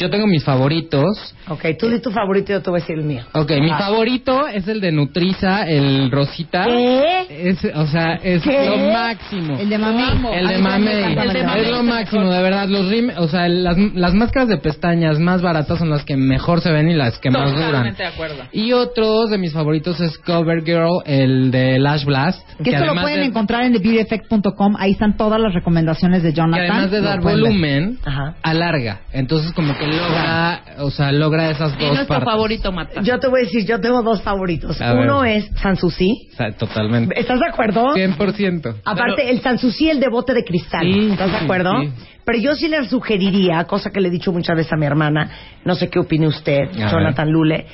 Yo 0.00 0.10
tengo 0.10 0.26
mis 0.26 0.42
favoritos. 0.44 1.34
Ok, 1.48 1.64
tú 1.78 1.88
di 1.88 2.00
tu 2.00 2.10
favorito 2.10 2.52
y 2.52 2.54
yo 2.54 2.62
te 2.62 2.70
voy 2.70 2.78
a 2.78 2.82
decir 2.82 2.96
el 2.98 3.04
mío. 3.04 3.22
Ok, 3.34 3.50
mi 3.60 3.70
Ah. 3.70 3.78
favorito 3.78 4.46
es 4.48 4.66
el 4.68 4.80
de 4.80 4.92
Nutriza, 4.92 5.68
el 5.68 6.10
rosita. 6.10 6.64
¿Qué? 6.64 7.26
Es, 7.50 7.64
o 7.74 7.86
sea, 7.86 8.14
es 8.22 8.42
¿Qué? 8.42 8.66
lo 8.66 8.78
máximo. 8.92 9.58
El 9.58 9.68
de 9.68 9.78
Mamey. 9.78 10.38
El 10.38 10.48
de 10.48 10.58
Mamey. 10.58 11.60
Es 11.60 11.68
lo 11.70 11.82
máximo, 11.82 12.30
de 12.30 12.42
verdad. 12.42 12.68
Los 12.68 12.88
rim, 12.88 13.10
o 13.16 13.28
sea, 13.28 13.48
las, 13.48 13.76
las 13.94 14.14
máscaras 14.14 14.48
de 14.48 14.56
pestañas 14.58 15.18
más 15.18 15.42
baratas 15.42 15.78
son 15.78 15.90
las 15.90 16.04
que 16.04 16.16
mejor 16.16 16.60
se 16.60 16.70
ven 16.72 16.88
y 16.88 16.94
las 16.94 17.18
que 17.18 17.30
más 17.30 17.50
duran. 17.50 17.66
Totalmente 17.70 18.02
de 18.02 18.08
acuerdo. 18.08 18.42
Y 18.52 18.72
otros 18.72 19.30
de 19.30 19.38
mis 19.38 19.52
favoritos 19.52 20.00
es 20.00 20.16
CoverGirl, 20.18 21.02
el 21.04 21.50
de 21.50 21.78
Lash 21.78 22.04
Blast. 22.04 22.40
Que 22.62 22.70
esto 22.70 22.86
lo 22.86 23.00
pueden 23.00 23.20
de- 23.20 23.26
encontrar 23.26 23.64
en 23.64 23.72
TheBeautyEffect.com. 23.74 24.76
Ahí 24.78 24.92
están 24.92 25.16
todas 25.16 25.40
las 25.40 25.52
recomendaciones 25.52 26.22
de 26.22 26.30
que 26.30 26.36
Jonathan. 26.36 26.60
además 26.70 26.90
de 26.90 27.00
dar 27.00 27.20
volumen, 27.20 27.98
alarga. 28.42 29.00
Entonces 29.12 29.52
como 29.52 29.76
que 29.76 29.86
logra, 29.90 30.62
o 30.78 30.90
sea, 30.90 31.12
logra 31.12 31.50
esas 31.50 31.72
¿Y 31.74 31.78
dos 31.80 31.88
nuestro 31.94 32.06
partes. 32.08 32.24
favorito, 32.32 32.72
Marta? 32.72 33.00
Yo 33.02 33.18
te 33.18 33.28
voy 33.28 33.40
a 33.40 33.44
decir, 33.44 33.64
yo 33.66 33.80
tengo 33.80 34.02
dos 34.02 34.22
favoritos. 34.22 34.80
A 34.80 34.92
ver. 34.94 35.04
Uno 35.04 35.24
es 35.24 35.48
Sanssouci. 35.60 36.28
O 36.32 36.36
sea, 36.36 36.52
totalmente. 36.52 37.18
¿Estás 37.18 37.38
de 37.40 37.46
acuerdo? 37.48 37.94
100%. 37.94 38.76
Aparte, 38.84 39.30
el 39.30 39.40
Sanssouci, 39.40 39.90
el 39.90 40.00
de 40.00 40.08
bote 40.08 40.34
de 40.34 40.44
cristal. 40.44 40.82
Sí, 40.84 41.10
¿Estás 41.12 41.32
de 41.32 41.38
sí, 41.38 41.44
acuerdo? 41.44 41.80
sí. 41.82 41.90
Pero 42.24 42.38
yo 42.38 42.54
sí 42.54 42.68
le 42.68 42.84
sugeriría, 42.88 43.64
cosa 43.64 43.90
que 43.90 44.00
le 44.00 44.08
he 44.08 44.10
dicho 44.10 44.32
muchas 44.32 44.56
veces 44.56 44.72
a 44.72 44.76
mi 44.76 44.86
hermana, 44.86 45.30
no 45.64 45.74
sé 45.74 45.88
qué 45.88 45.98
opine 45.98 46.26
usted, 46.28 46.68
A 46.82 46.90
Jonathan 46.90 47.30
Lule, 47.30 47.66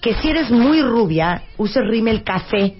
que 0.00 0.14
si 0.14 0.28
eres 0.30 0.50
muy 0.50 0.82
rubia, 0.82 1.42
use 1.56 1.80
rímel 1.80 2.22
café. 2.22 2.74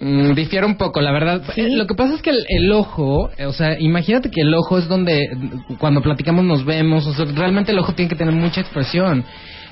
Mm, 0.00 0.32
difiere 0.32 0.64
un 0.64 0.76
poco, 0.76 1.00
la 1.02 1.12
verdad. 1.12 1.42
Eh, 1.56 1.68
Lo 1.76 1.86
que 1.86 1.94
pasa 1.94 2.14
es 2.14 2.22
que 2.22 2.30
el, 2.30 2.44
el 2.48 2.72
ojo, 2.72 3.30
eh, 3.36 3.44
o 3.44 3.52
sea, 3.52 3.78
imagínate 3.78 4.30
que 4.30 4.40
el 4.40 4.54
ojo 4.54 4.78
es 4.78 4.88
donde 4.88 5.28
mm, 5.34 5.74
cuando 5.74 6.00
platicamos 6.00 6.44
nos 6.44 6.64
vemos, 6.64 7.06
o 7.06 7.12
sea, 7.12 7.26
realmente 7.26 7.72
el 7.72 7.78
ojo 7.78 7.92
tiene 7.92 8.08
que 8.08 8.16
tener 8.16 8.34
mucha 8.34 8.62
expresión. 8.62 9.24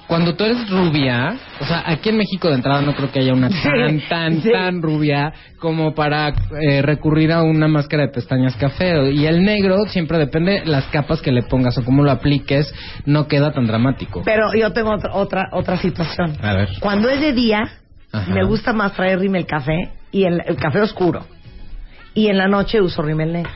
Cuando 0.06 0.34
tú 0.34 0.44
eres 0.44 0.70
rubia, 0.70 1.36
o 1.60 1.66
sea, 1.66 1.82
aquí 1.84 2.08
en 2.08 2.16
México 2.16 2.48
de 2.48 2.54
entrada 2.54 2.80
no 2.80 2.94
creo 2.94 3.12
que 3.12 3.20
haya 3.20 3.34
una 3.34 3.50
tan, 3.50 4.00
tan, 4.08 4.40
sí. 4.40 4.50
tan 4.50 4.80
rubia 4.80 5.34
como 5.58 5.94
para 5.94 6.32
eh, 6.62 6.80
recurrir 6.80 7.30
a 7.30 7.42
una 7.42 7.68
máscara 7.68 8.06
de 8.06 8.12
pestañas 8.12 8.56
café. 8.56 9.12
Y 9.12 9.26
el 9.26 9.44
negro 9.44 9.84
siempre 9.86 10.16
depende 10.16 10.62
las 10.64 10.86
capas 10.86 11.20
que 11.20 11.30
le 11.30 11.42
pongas 11.42 11.76
o 11.76 11.84
cómo 11.84 12.02
lo 12.02 12.10
apliques, 12.10 12.72
no 13.04 13.28
queda 13.28 13.52
tan 13.52 13.66
dramático. 13.66 14.22
Pero 14.24 14.54
yo 14.58 14.72
tengo 14.72 14.92
otra 14.94 15.12
otra, 15.12 15.48
otra 15.52 15.76
situación. 15.76 16.36
A 16.40 16.54
ver. 16.54 16.70
Cuando 16.80 17.10
es 17.10 17.20
de 17.20 17.34
día, 17.34 17.68
Ajá. 18.12 18.32
me 18.32 18.44
gusta 18.44 18.72
más 18.72 18.92
traer 18.94 19.18
rímel 19.18 19.46
café 19.46 19.90
y 20.10 20.24
el, 20.24 20.40
el 20.46 20.56
café 20.56 20.80
oscuro. 20.80 21.26
Y 22.14 22.28
en 22.28 22.38
la 22.38 22.48
noche 22.48 22.80
uso 22.80 23.02
rímel 23.02 23.32
negro. 23.32 23.50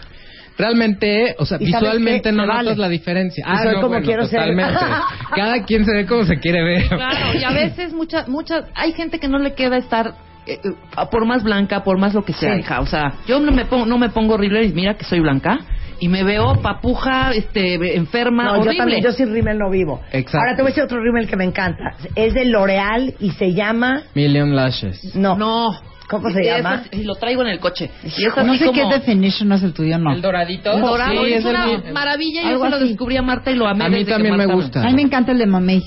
Realmente, 0.59 1.35
o 1.39 1.47
sea, 1.47 1.57
¿Y 1.61 1.71
sabes 1.71 1.81
visualmente 1.89 2.31
no 2.31 2.43
Me 2.43 2.49
notas 2.49 2.65
vale. 2.67 2.77
la 2.77 2.89
diferencia. 2.89 3.45
Y 3.47 3.57
soy 3.59 3.67
no, 3.75 3.81
como 3.81 3.89
bueno, 3.89 4.05
quiero 4.07 4.25
ser. 4.27 4.55
Cada 5.35 5.65
quien 5.65 5.85
se 5.85 5.93
ve 5.93 6.07
como 6.07 6.25
se 6.25 6.39
quiere 6.39 6.63
ver. 6.63 6.89
Claro, 6.89 7.39
y 7.39 7.43
a 7.43 7.51
veces 7.51 7.93
muchas, 7.95 8.29
muchas, 8.29 8.67
hay 8.75 8.93
gente 8.93 9.19
que 9.19 9.29
no 9.29 9.39
le 9.39 9.55
queda 9.55 9.79
estar 9.79 10.15
eh, 10.47 10.61
eh, 10.63 10.71
por 11.11 11.25
más 11.27 11.43
blanca, 11.43 11.83
por 11.85 11.99
más 11.99 12.13
lo 12.15 12.25
que 12.25 12.35
sea, 12.35 12.55
Sí. 12.55 12.61
hija. 12.61 12.81
O 12.81 12.87
sea, 12.87 13.15
yo 13.27 13.41
no 13.41 13.51
me 13.51 13.65
pongo, 13.65 13.87
no 13.87 13.97
me 13.97 14.11
pongo 14.11 14.35
horrible 14.35 14.63
y 14.65 14.73
mira 14.73 14.95
que 14.95 15.05
soy 15.05 15.21
blanca 15.21 15.59
y 16.05 16.09
me 16.09 16.25
veo 16.25 16.61
papuja, 16.63 17.33
este, 17.33 17.97
enferma, 17.97 18.45
No, 18.45 18.55
yo 18.57 18.61
horrible. 18.63 18.77
también, 18.79 19.03
yo 19.03 19.13
sin 19.13 19.33
rímel 19.33 19.59
no 19.59 19.71
vivo. 19.71 20.01
Exacto. 20.13 20.39
Ahora 20.39 20.57
te 20.57 20.63
voy 20.63 20.69
a 20.69 20.73
decir 20.73 20.83
otro 20.85 21.01
rímel 21.03 21.29
que 21.29 21.37
me 21.37 21.45
encanta. 21.45 21.95
Es 22.17 22.35
de 22.35 22.45
L'Oreal 22.45 23.15
y 23.21 23.31
se 23.31 23.53
llama... 23.55 24.03
Million 24.15 24.55
Lashes. 24.57 25.15
No. 25.15 25.37
No. 25.37 25.69
¿Cómo 26.09 26.29
se 26.31 26.43
Y 26.43 26.45
llama? 26.45 26.83
es- 26.91 27.01
y 27.01 27.05
lo 27.05 27.15
traigo 27.15 27.41
en 27.43 27.49
el 27.49 27.59
coche. 27.61 27.89
Y 28.05 28.09
es 28.27 28.37
No 28.37 28.55
sé 28.57 28.67
como 28.67 28.91
qué 28.91 28.95
definition 28.97 29.51
es 29.53 29.63
el 29.63 29.73
tuyo, 29.73 29.97
no. 29.99 30.13
El 30.13 30.21
doradito. 30.21 30.73
el 30.73 30.81
dorado. 30.83 31.25
Sí, 31.25 31.33
es, 31.33 31.39
es 31.39 31.45
el 31.47 31.51
una 31.55 31.67
mi- 31.67 31.93
maravilla. 31.93 32.43
Yo 32.43 32.49
Algo 32.49 32.65
se 32.65 32.71
lo 32.71 32.79
descubrí 32.81 33.17
a 33.17 33.23
Marta 33.23 33.51
y 33.51 33.55
lo 33.55 33.67
amé 33.67 33.85
A 33.85 33.89
mí 33.89 33.95
desde 33.95 34.07
que 34.07 34.13
también 34.13 34.37
me 34.37 34.47
gusta. 34.47 34.83
A 34.83 34.87
mí 34.89 34.95
me 34.95 35.03
encanta 35.03 35.33
el 35.33 35.39
de 35.39 35.47
Mamey. 35.47 35.83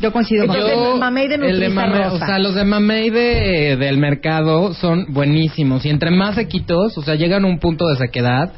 Yo 0.00 0.12
coincido 0.12 0.46
con 0.46 0.56
Yo, 0.56 0.96
Mamey 0.96 1.26
de 1.26 1.34
el 1.34 1.58
de 1.58 1.68
o 1.68 2.18
sea, 2.18 2.38
los 2.38 2.54
de 2.54 2.64
Mamey 2.64 3.10
de, 3.10 3.76
del 3.76 3.98
mercado 3.98 4.72
son 4.74 5.06
buenísimos. 5.08 5.84
Y 5.84 5.90
entre 5.90 6.10
más 6.10 6.36
sequitos, 6.36 6.96
o 6.96 7.02
sea, 7.02 7.16
llegan 7.16 7.44
a 7.44 7.48
un 7.48 7.58
punto 7.58 7.88
de 7.88 7.96
sequedad 7.96 8.52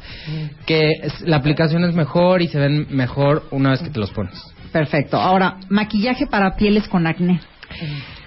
que 0.67 1.01
la 1.25 1.37
aplicación 1.37 1.83
es 1.83 1.95
mejor 1.95 2.41
y 2.43 2.47
se 2.47 2.59
ven 2.59 2.87
mejor 2.91 3.43
una 3.49 3.71
vez 3.71 3.81
que 3.81 3.89
te 3.89 3.99
los 3.99 4.11
pones. 4.11 4.33
Perfecto. 4.71 5.17
Ahora, 5.17 5.57
maquillaje 5.69 6.27
para 6.27 6.55
pieles 6.55 6.87
con 6.87 7.07
acné. 7.07 7.39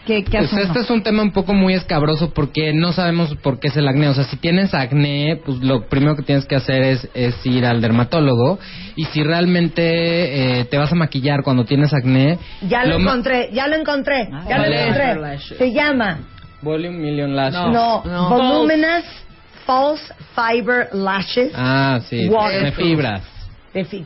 ¿Qué, 0.07 0.23
qué 0.25 0.39
Pues 0.39 0.53
este 0.53 0.81
es 0.81 0.91
un 0.91 1.03
tema 1.03 1.23
un 1.23 1.33
poco 1.33 1.55
muy 1.55 1.75
escabroso 1.75 2.35
porque 2.35 2.73
no 2.73 2.93
sabemos 2.93 3.35
por 3.37 3.59
qué 3.59 3.69
es 3.69 3.77
el 3.77 3.89
acné. 3.89 4.09
O 4.09 4.15
sea, 4.15 4.25
si 4.25 4.37
tienes 4.37 4.75
acné, 4.75 5.41
pues 5.45 5.59
lo 5.59 5.89
primero 5.89 6.15
que 6.17 6.23
tienes 6.23 6.45
que 6.45 6.57
hacer 6.57 6.83
es, 6.83 7.09
es 7.15 7.35
ir 7.47 7.65
al 7.65 7.81
dermatólogo. 7.81 8.59
Y 8.97 9.05
si 9.07 9.23
realmente 9.23 10.61
eh, 10.61 10.65
te 10.67 10.77
vas 10.77 10.93
a 10.93 10.95
maquillar 10.95 11.43
cuando 11.43 11.65
tienes 11.65 11.95
acné... 11.95 12.39
Ya 12.69 12.85
lo, 12.85 12.99
encontré, 12.99 13.51
ya 13.53 13.67
lo 13.67 13.77
encontré, 13.77 14.29
ya 14.31 14.45
¿cuál 14.45 14.71
lo 14.71 14.77
encontré. 14.77 15.39
Se 15.57 15.73
llama, 15.73 16.19
Volume 16.65 16.99
Million 16.99 17.35
Lashes. 17.37 17.73
no, 17.73 18.03
no. 18.05 18.29
Voluminous 18.31 19.05
False 19.67 20.13
Fiber 20.35 20.89
Lashes. 20.93 21.53
Ah, 21.55 22.01
sí. 22.09 22.29
De 22.29 22.73
fibras. 22.73 23.23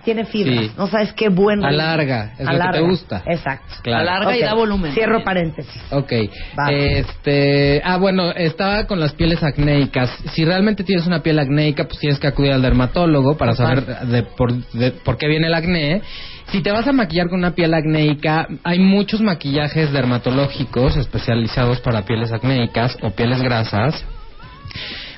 Tiene 0.03 0.25
fibra. 0.25 0.63
Sí. 0.63 0.73
No 0.79 0.87
sabes 0.87 1.13
qué 1.13 1.29
buen 1.29 1.59
rímel. 1.59 1.81
Alarga, 1.81 2.33
es 2.39 2.47
lo 2.47 2.59
que 2.59 2.69
te 2.73 2.81
gusta. 2.81 3.23
Exacto. 3.27 3.75
Claro. 3.83 4.01
Alarga 4.01 4.37
y 4.37 4.41
da 4.41 4.55
volumen. 4.55 4.93
Cierro 4.93 5.23
paréntesis. 5.23 5.83
Ok. 5.91 6.13
Va. 6.59 6.73
Este, 6.73 7.83
ah, 7.85 7.99
bueno, 7.99 8.31
estaba 8.31 8.87
con 8.87 8.99
las 8.99 9.13
pieles 9.13 9.43
acnéicas. 9.43 10.11
Si 10.33 10.45
realmente 10.45 10.85
tienes 10.85 11.07
una 11.07 11.23
piel 11.23 11.39
acnéica, 11.39 11.85
pues 11.85 11.99
tienes 11.99 12.19
que 12.19 12.27
acudir 12.27 12.53
al 12.53 12.63
dermatólogo 12.63 13.37
para 13.37 13.55
saber 13.55 13.85
de 13.85 14.23
por, 14.23 14.55
de 14.55 14.93
por 14.93 15.19
qué 15.19 15.29
viene 15.29 15.49
el 15.49 15.55
acné. 15.55 16.03
Si 16.51 16.63
te 16.63 16.71
vas 16.71 16.87
a 16.89 16.93
maquillar 16.93 17.29
con 17.29 17.41
una 17.41 17.55
piel 17.55 17.75
acnéica, 17.75 18.49
hay 18.65 18.79
muchos 18.79 19.21
maquillajes 19.21 19.93
dermatológicos 19.93 20.97
especializados 20.97 21.81
para 21.81 22.07
pieles 22.07 22.33
acnéicas 22.33 22.97
o 23.03 23.11
pieles 23.11 23.43
grasas. 23.43 24.03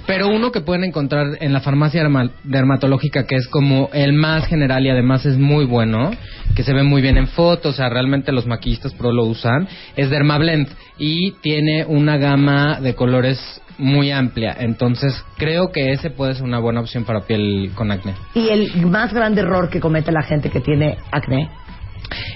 Pero 0.07 0.29
uno 0.29 0.51
que 0.51 0.61
pueden 0.61 0.85
encontrar 0.85 1.39
en 1.41 1.53
la 1.53 1.61
farmacia 1.61 2.03
derma- 2.03 2.31
dermatológica, 2.45 3.27
que 3.27 3.37
es 3.37 3.47
como 3.49 3.91
el 3.93 4.13
más 4.13 4.47
general 4.47 4.85
y 4.85 4.91
además 4.91 5.25
es 5.27 5.39
muy 5.39 5.65
bueno, 5.65 6.11
que 6.55 6.63
se 6.63 6.73
ve 6.73 6.83
muy 6.83 7.01
bien 7.03 7.17
en 7.17 7.29
fotos, 7.29 7.75
o 7.75 7.77
sea, 7.77 7.89
realmente 7.89 8.33
los 8.33 8.47
maquillistas 8.47 8.93
pro 8.95 9.13
lo 9.13 9.25
usan, 9.25 9.69
es 9.97 10.11
Dermablend 10.11 10.69
y 10.99 11.33
tiene 11.43 11.85
una 11.87 12.17
gama 12.17 12.81
de 12.81 12.95
colores 12.95 13.61
muy 13.79 14.11
amplia. 14.11 14.55
Entonces, 14.59 15.25
creo 15.39 15.73
que 15.73 15.93
ese 15.93 16.11
puede 16.11 16.35
ser 16.35 16.43
una 16.45 16.59
buena 16.59 16.81
opción 16.81 17.05
para 17.05 17.23
piel 17.23 17.71
con 17.75 17.91
acné. 17.91 18.15
Y 18.35 18.49
el 18.51 18.87
más 18.87 19.13
grande 19.15 19.41
error 19.41 19.71
que 19.71 19.81
comete 19.81 20.13
la 20.13 20.23
gente 20.23 20.51
que 20.51 20.61
tiene 20.61 20.99
acné 21.11 21.49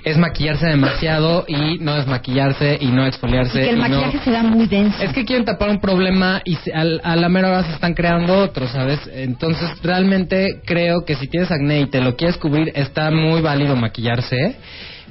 Es 0.04 0.16
maquillarse 0.18 0.66
demasiado 0.66 1.44
y 1.48 1.78
no 1.78 1.94
desmaquillarse 1.94 2.78
y 2.80 2.86
no 2.86 3.04
Y 3.04 3.08
exfoliarse. 3.08 3.60
que 3.60 3.70
el 3.70 3.76
y 3.76 3.80
no- 3.80 3.88
maquillaje 3.88 4.18
se 4.24 4.30
da 4.30 4.42
muy 4.42 4.66
denso. 4.66 5.02
Es 5.02 5.12
que 5.12 5.24
quieren 5.24 5.44
tapar 5.44 5.70
un 5.70 5.80
problema 5.80 6.40
y 6.44 6.56
se- 6.56 6.72
al- 6.72 7.00
a 7.02 7.16
la 7.16 7.28
mera 7.28 7.48
hora 7.48 7.64
se 7.64 7.72
están 7.72 7.94
creando 7.94 8.36
otros, 8.38 8.70
¿sabes? 8.70 9.00
Entonces, 9.12 9.68
realmente 9.82 10.60
creo 10.64 11.04
que 11.04 11.14
si 11.16 11.26
tienes 11.28 11.50
acné 11.50 11.80
y 11.80 11.86
te 11.86 12.00
lo 12.00 12.16
quieres 12.16 12.36
cubrir, 12.36 12.70
está 12.74 13.10
muy 13.10 13.40
válido 13.40 13.76
maquillarse. 13.76 14.56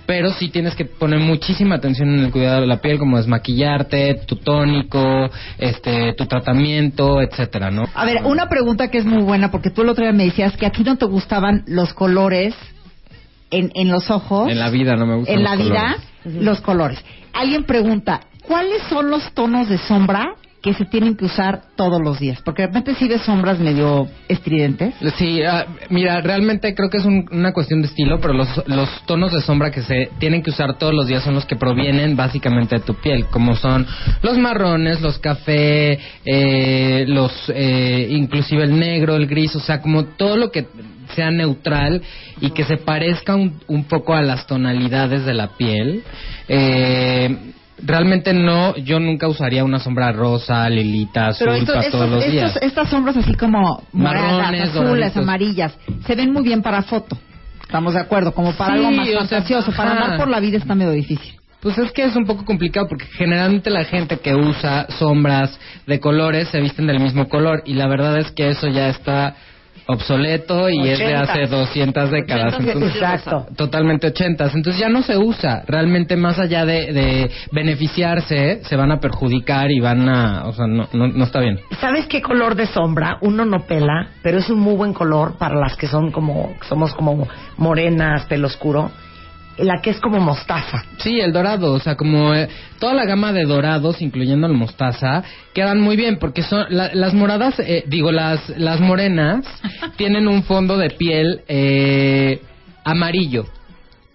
Pero 0.05 0.31
sí 0.33 0.49
tienes 0.49 0.75
que 0.75 0.83
poner 0.83 1.19
muchísima 1.19 1.75
atención 1.75 2.13
en 2.13 2.25
el 2.25 2.31
cuidado 2.31 2.59
de 2.59 2.67
la 2.67 2.81
piel, 2.81 2.97
como 2.99 3.15
desmaquillarte, 3.15 4.15
tu 4.27 4.35
tónico, 4.35 5.29
este, 5.57 6.13
tu 6.13 6.25
tratamiento, 6.25 7.21
etcétera, 7.21 7.71
¿no? 7.71 7.85
A 7.95 8.03
ver, 8.05 8.17
una 8.25 8.49
pregunta 8.49 8.89
que 8.91 8.97
es 8.97 9.05
muy 9.05 9.23
buena, 9.23 9.49
porque 9.49 9.69
tú 9.69 9.81
el 9.81 9.87
otro 9.89 10.03
día 10.03 10.11
me 10.11 10.25
decías 10.25 10.57
que 10.57 10.65
a 10.65 10.71
ti 10.71 10.83
no 10.83 10.97
te 10.97 11.05
gustaban 11.05 11.63
los 11.67 11.93
colores 11.93 12.53
en, 13.57 13.71
en 13.75 13.89
los 13.91 14.09
ojos. 14.09 14.49
En 14.49 14.59
la 14.59 14.69
vida 14.69 14.95
no 14.95 15.05
me 15.05 15.15
gustan 15.15 15.35
en 15.37 15.43
los 15.43 15.51
la 15.51 15.63
vida, 15.63 15.95
los 16.25 16.61
colores. 16.61 17.03
Alguien 17.33 17.63
pregunta, 17.63 18.21
¿cuáles 18.47 18.81
son 18.89 19.09
los 19.09 19.31
tonos 19.33 19.69
de 19.69 19.77
sombra 19.77 20.35
que 20.61 20.73
se 20.73 20.85
tienen 20.85 21.17
que 21.17 21.25
usar 21.25 21.63
todos 21.75 22.01
los 22.01 22.19
días? 22.19 22.41
Porque 22.41 22.61
de 22.61 22.67
repente 22.67 22.95
sí 22.95 23.09
ves 23.09 23.21
sombras 23.23 23.59
medio 23.59 24.07
estridentes. 24.29 24.95
Sí, 25.17 25.41
ah, 25.43 25.65
mira, 25.89 26.21
realmente 26.21 26.73
creo 26.73 26.89
que 26.89 26.99
es 26.99 27.05
un- 27.05 27.25
una 27.31 27.51
cuestión 27.51 27.81
de 27.81 27.87
estilo, 27.87 28.21
pero 28.21 28.33
los, 28.33 28.47
los 28.67 28.89
tonos 29.05 29.33
de 29.33 29.41
sombra 29.41 29.71
que 29.71 29.81
se 29.81 30.09
tienen 30.19 30.41
que 30.41 30.51
usar 30.51 30.77
todos 30.77 30.93
los 30.93 31.07
días 31.07 31.21
son 31.21 31.33
los 31.35 31.45
que 31.45 31.57
provienen 31.57 32.15
básicamente 32.15 32.75
de 32.77 32.81
tu 32.81 32.93
piel, 32.93 33.25
como 33.25 33.57
son 33.57 33.85
los 34.21 34.37
marrones, 34.37 35.01
los 35.01 35.19
café, 35.19 35.99
eh, 36.23 37.03
los, 37.09 37.33
eh, 37.53 38.07
inclusive 38.11 38.63
el 38.63 38.79
negro, 38.79 39.15
el 39.17 39.27
gris, 39.27 39.53
o 39.57 39.59
sea, 39.59 39.81
como 39.81 40.05
todo 40.05 40.37
lo 40.37 40.49
que 40.49 40.65
sea 41.15 41.31
neutral 41.31 42.01
y 42.41 42.51
que 42.51 42.63
se 42.63 42.77
parezca 42.77 43.35
un, 43.35 43.59
un 43.67 43.83
poco 43.85 44.13
a 44.13 44.21
las 44.21 44.45
tonalidades 44.47 45.25
de 45.25 45.33
la 45.33 45.47
piel. 45.57 46.03
Eh, 46.47 47.53
realmente 47.81 48.33
no, 48.33 48.75
yo 48.77 48.99
nunca 48.99 49.27
usaría 49.27 49.63
una 49.63 49.79
sombra 49.79 50.11
rosa, 50.11 50.69
lilita, 50.69 51.27
azul 51.27 51.45
Pero 51.47 51.57
esto- 51.57 51.73
para 51.73 51.85
estos- 51.85 51.99
todos 51.99 52.11
los 52.11 52.31
días. 52.31 52.47
estos- 52.49 52.63
estas 52.63 52.89
sombras 52.89 53.17
así 53.17 53.33
como 53.33 53.83
moradas, 53.91 54.31
Marrones, 54.31 54.61
azules, 54.69 54.83
doraditos. 54.89 55.17
amarillas, 55.23 55.77
se 56.05 56.15
ven 56.15 56.31
muy 56.31 56.43
bien 56.43 56.61
para 56.61 56.83
foto. 56.83 57.17
Estamos 57.61 57.93
de 57.95 58.01
acuerdo, 58.01 58.33
como 58.33 58.53
para 58.53 58.73
Sí, 58.73 58.79
algo 58.79 58.91
más 58.91 59.07
sea, 59.07 59.19
fantasioso. 59.19 59.71
para 59.71 59.91
andar 59.91 60.17
por 60.17 60.27
la 60.29 60.39
vida 60.39 60.57
está 60.57 60.75
medio 60.75 60.91
difícil. 60.91 61.33
Pues 61.59 61.77
es 61.77 61.91
que 61.93 62.03
es 62.03 62.15
un 62.15 62.25
poco 62.25 62.43
complicado 62.43 62.87
porque 62.89 63.05
generalmente 63.05 63.69
la 63.69 63.85
gente 63.85 64.17
que 64.17 64.35
usa 64.35 64.85
sombras 64.99 65.57
de 65.87 65.99
colores 65.99 66.49
se 66.49 66.59
visten 66.59 66.85
del 66.87 66.99
mismo 66.99 67.29
color 67.29 67.63
y 67.65 67.73
la 67.75 67.87
verdad 67.87 68.17
es 68.19 68.31
que 68.31 68.49
eso 68.49 68.67
ya 68.67 68.89
está 68.89 69.35
obsoleto 69.87 70.69
y 70.69 70.87
es 70.87 70.99
de 70.99 71.15
hace 71.15 71.47
200 71.47 72.11
décadas. 72.11 72.55
Entonces, 72.59 72.95
exacto. 72.95 73.45
Totalmente 73.55 74.07
ochentas. 74.07 74.53
Entonces 74.55 74.79
ya 74.79 74.89
no 74.89 75.01
se 75.01 75.17
usa. 75.17 75.63
Realmente 75.67 76.15
más 76.15 76.39
allá 76.39 76.65
de, 76.65 76.93
de 76.93 77.31
beneficiarse, 77.51 78.61
se 78.63 78.75
van 78.75 78.91
a 78.91 78.99
perjudicar 78.99 79.71
y 79.71 79.79
van 79.79 80.07
a... 80.09 80.45
O 80.45 80.53
sea, 80.53 80.67
no, 80.67 80.87
no, 80.93 81.07
no 81.07 81.23
está 81.23 81.39
bien. 81.39 81.59
¿Sabes 81.79 82.07
qué 82.07 82.21
color 82.21 82.55
de 82.55 82.67
sombra? 82.67 83.17
Uno 83.21 83.45
no 83.45 83.65
pela, 83.65 84.09
pero 84.21 84.39
es 84.39 84.49
un 84.49 84.59
muy 84.59 84.75
buen 84.75 84.93
color 84.93 85.37
para 85.37 85.55
las 85.55 85.75
que 85.75 85.87
son 85.87 86.11
como, 86.11 86.55
somos 86.67 86.93
como 86.93 87.27
morenas, 87.57 88.25
pelo 88.25 88.47
oscuro. 88.47 88.91
La 89.57 89.81
que 89.81 89.91
es 89.91 89.99
como 89.99 90.19
mostaza. 90.19 90.83
Sí, 90.97 91.19
el 91.19 91.31
dorado, 91.31 91.73
o 91.73 91.79
sea, 91.79 91.95
como 91.95 92.33
eh, 92.33 92.49
toda 92.79 92.93
la 92.95 93.05
gama 93.05 93.31
de 93.33 93.43
dorados, 93.43 94.01
incluyendo 94.01 94.47
el 94.47 94.53
mostaza, 94.53 95.23
quedan 95.53 95.79
muy 95.79 95.95
bien 95.95 96.17
porque 96.17 96.41
son 96.41 96.65
la- 96.69 96.89
las 96.93 97.13
moradas, 97.13 97.59
eh, 97.59 97.83
digo, 97.87 98.11
las 98.11 98.49
las 98.57 98.79
morenas 98.79 99.45
tienen 99.97 100.27
un 100.27 100.43
fondo 100.43 100.77
de 100.77 100.89
piel 100.89 101.41
eh, 101.47 102.41
amarillo. 102.83 103.45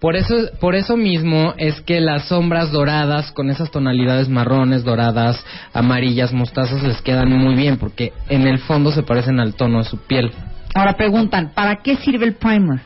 Por 0.01 0.15
eso, 0.15 0.35
por 0.61 0.75
eso 0.75 0.95
mismo 0.95 1.53
es 1.57 1.81
que 1.81 1.99
las 1.99 2.29
sombras 2.29 2.71
doradas 2.71 3.31
con 3.33 3.49
esas 3.49 3.69
tonalidades 3.69 4.29
marrones, 4.29 4.83
doradas, 4.85 5.43
amarillas, 5.73 6.31
mostazas 6.31 6.83
les 6.83 7.01
quedan 7.01 7.29
muy 7.37 7.55
bien 7.55 7.77
porque 7.77 8.13
en 8.29 8.47
el 8.47 8.59
fondo 8.59 8.91
se 8.91 9.03
parecen 9.03 9.39
al 9.41 9.55
tono 9.55 9.79
de 9.79 9.83
su 9.85 9.97
piel. 9.97 10.31
Ahora 10.73 10.95
preguntan, 10.95 11.51
¿para 11.53 11.77
qué 11.83 11.97
sirve 11.97 12.25
el 12.25 12.35
primer? 12.35 12.79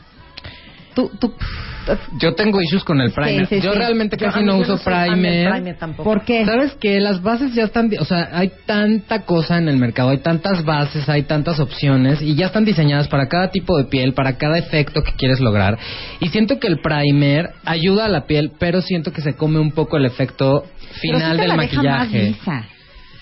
Tú, 0.94 1.10
tú, 1.18 1.34
Yo 2.20 2.34
tengo 2.34 2.60
issues 2.62 2.84
con 2.84 3.00
el 3.00 3.12
primer. 3.12 3.46
sí, 3.48 3.60
yo 3.60 3.72
sí. 3.72 3.78
realmente 3.78 4.16
casi 4.16 4.42
no 4.42 4.56
uso 4.58 4.76
no 4.76 4.82
primer. 4.82 5.50
primer 5.50 5.76
tampoco. 5.76 6.04
¿por 6.04 6.24
qué? 6.24 6.44
¿Sabes 6.44 6.76
qué? 6.80 7.00
Las 7.00 7.22
bases 7.22 7.52
ya 7.54 7.64
están, 7.64 7.90
o 7.98 8.04
sea, 8.04 8.28
hay 8.32 8.52
tanta 8.66 9.22
cosa 9.24 9.58
en 9.58 9.68
el 9.68 9.76
mercado, 9.76 10.10
hay 10.10 10.18
tantas 10.18 10.64
bases, 10.64 11.08
hay 11.08 11.24
tantas 11.24 11.60
opciones 11.60 12.22
y 12.22 12.34
ya 12.36 12.46
están 12.46 12.64
diseñadas 12.64 13.08
para 13.08 13.28
cada 13.28 13.50
tipo 13.50 13.76
de 13.76 13.84
piel, 13.84 14.14
para 14.14 14.38
cada 14.38 14.56
efecto 14.58 15.02
que 15.02 15.12
quieres 15.12 15.40
lograr. 15.40 15.78
Y 16.20 16.28
siento 16.28 16.58
que 16.58 16.68
el 16.68 16.78
primer 16.80 17.50
ayuda 17.64 18.06
a 18.06 18.08
la 18.08 18.26
piel, 18.26 18.52
pero 18.58 18.80
siento 18.80 19.12
que 19.12 19.20
se 19.20 19.34
come 19.34 19.58
un 19.58 19.72
poco 19.72 19.96
el 19.96 20.04
efecto 20.06 20.64
Pero 21.02 21.18
final 21.18 21.32
sí 21.32 21.36
te 21.36 21.40
del 21.42 21.48
la 21.48 21.56
deja 21.62 21.76
más 21.82 21.98
maquillaje. 21.98 22.22
lisa. 22.28 22.68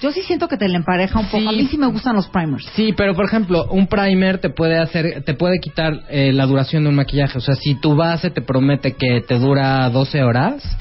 Yo 0.03 0.11
sí 0.11 0.23
siento 0.23 0.49
que 0.49 0.57
te 0.57 0.69
la 0.69 0.79
empareja 0.79 1.17
un 1.21 1.27
poco. 1.27 1.39
Sí. 1.39 1.47
A 1.49 1.53
mí 1.53 1.69
sí 1.71 1.79
me 1.79 1.87
gustan 1.87 2.17
los 2.17 2.27
primers. 2.27 2.67
Sí, 2.75 2.93
pero 2.97 3.15
por 3.15 3.25
ejemplo, 3.25 3.67
un 3.71 3.87
primer 3.87 4.39
te 4.39 4.51
puede 4.51 4.79
hacer, 4.79 5.23
te 5.23 5.35
puede 5.35 5.61
quitar 5.61 6.03
eh, 6.11 6.33
la 6.33 6.45
duración 6.45 6.83
de 6.83 6.89
un 6.89 6.97
maquillaje. 6.97 7.39
O 7.39 7.41
sea, 7.41 7.55
si 7.55 7.77
tu 7.77 7.95
base 7.95 8.31
te 8.31 8.43
promete 8.43 8.93
que 8.93 9.21
te 9.21 9.39
dura 9.39 9.89
12 9.91 10.25
horas, 10.25 10.77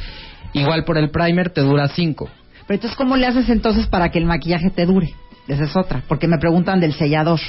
igual 0.53 0.85
por 0.85 0.97
el 0.97 1.11
primer 1.11 1.51
te 1.51 1.61
dura 1.61 1.87
5. 1.87 2.29
Pero 2.65 2.75
entonces, 2.75 2.97
¿cómo 2.97 3.15
le 3.15 3.27
haces 3.27 3.47
entonces 3.49 3.85
para 3.85 4.09
que 4.09 4.17
el 4.17 4.25
maquillaje 4.25 4.71
te 4.71 4.87
dure? 4.87 5.13
Esa 5.47 5.63
es 5.65 5.75
otra, 5.75 6.03
porque 6.07 6.27
me 6.27 6.37
preguntan 6.37 6.79
del 6.79 6.93
sellador. 6.93 7.39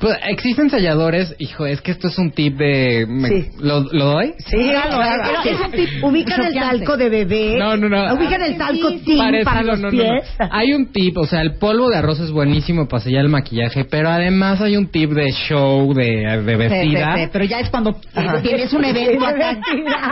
Pues, 0.00 0.16
existen 0.28 0.70
selladores, 0.70 1.34
hijo, 1.38 1.66
es 1.66 1.82
que 1.82 1.90
esto 1.92 2.08
es 2.08 2.18
un 2.18 2.30
tip 2.32 2.56
de... 2.56 3.04
me- 3.06 3.28
Sí. 3.28 3.48
¿lo, 3.60 3.80
¿Lo 3.92 4.04
doy? 4.06 4.32
Sí, 4.38 4.56
claro, 4.70 5.02
es 5.44 5.60
un 5.60 5.70
tip 5.70 5.88
Ubican 6.02 6.40
el 6.40 6.46
choqueante. 6.54 6.78
talco 6.78 6.96
de 6.96 7.08
bebé. 7.10 7.56
No, 7.58 7.76
no, 7.76 7.88
no. 7.90 8.14
Ubican 8.14 8.40
el 8.42 8.56
talco 8.56 8.88
Parecido, 8.88 9.44
para 9.44 9.62
los 9.62 9.78
no, 9.80 9.90
no, 9.90 9.96
no. 9.98 10.02
pies. 10.02 10.24
Hay 10.50 10.72
un 10.72 10.86
tip, 10.92 11.18
o 11.18 11.26
sea, 11.26 11.42
el 11.42 11.56
polvo 11.56 11.90
de 11.90 11.98
arroz 11.98 12.18
es 12.20 12.30
buenísimo 12.30 12.88
para 12.88 13.02
sellar 13.02 13.22
el 13.26 13.28
maquillaje, 13.30 13.84
pero 13.84 14.08
además 14.08 14.62
hay 14.62 14.76
un 14.78 14.86
tip 14.88 15.10
de 15.10 15.30
show, 15.30 15.92
de, 15.92 16.42
de 16.42 16.56
vestida. 16.56 17.14
Sí, 17.16 17.18
sí, 17.20 17.24
sí, 17.24 17.30
pero 17.32 17.44
ya 17.44 17.60
es 17.60 17.68
cuando 17.68 18.00
Ajá. 18.14 18.40
tienes 18.40 18.72
un 18.72 18.84
evento 18.86 19.26
acá. 19.26 19.58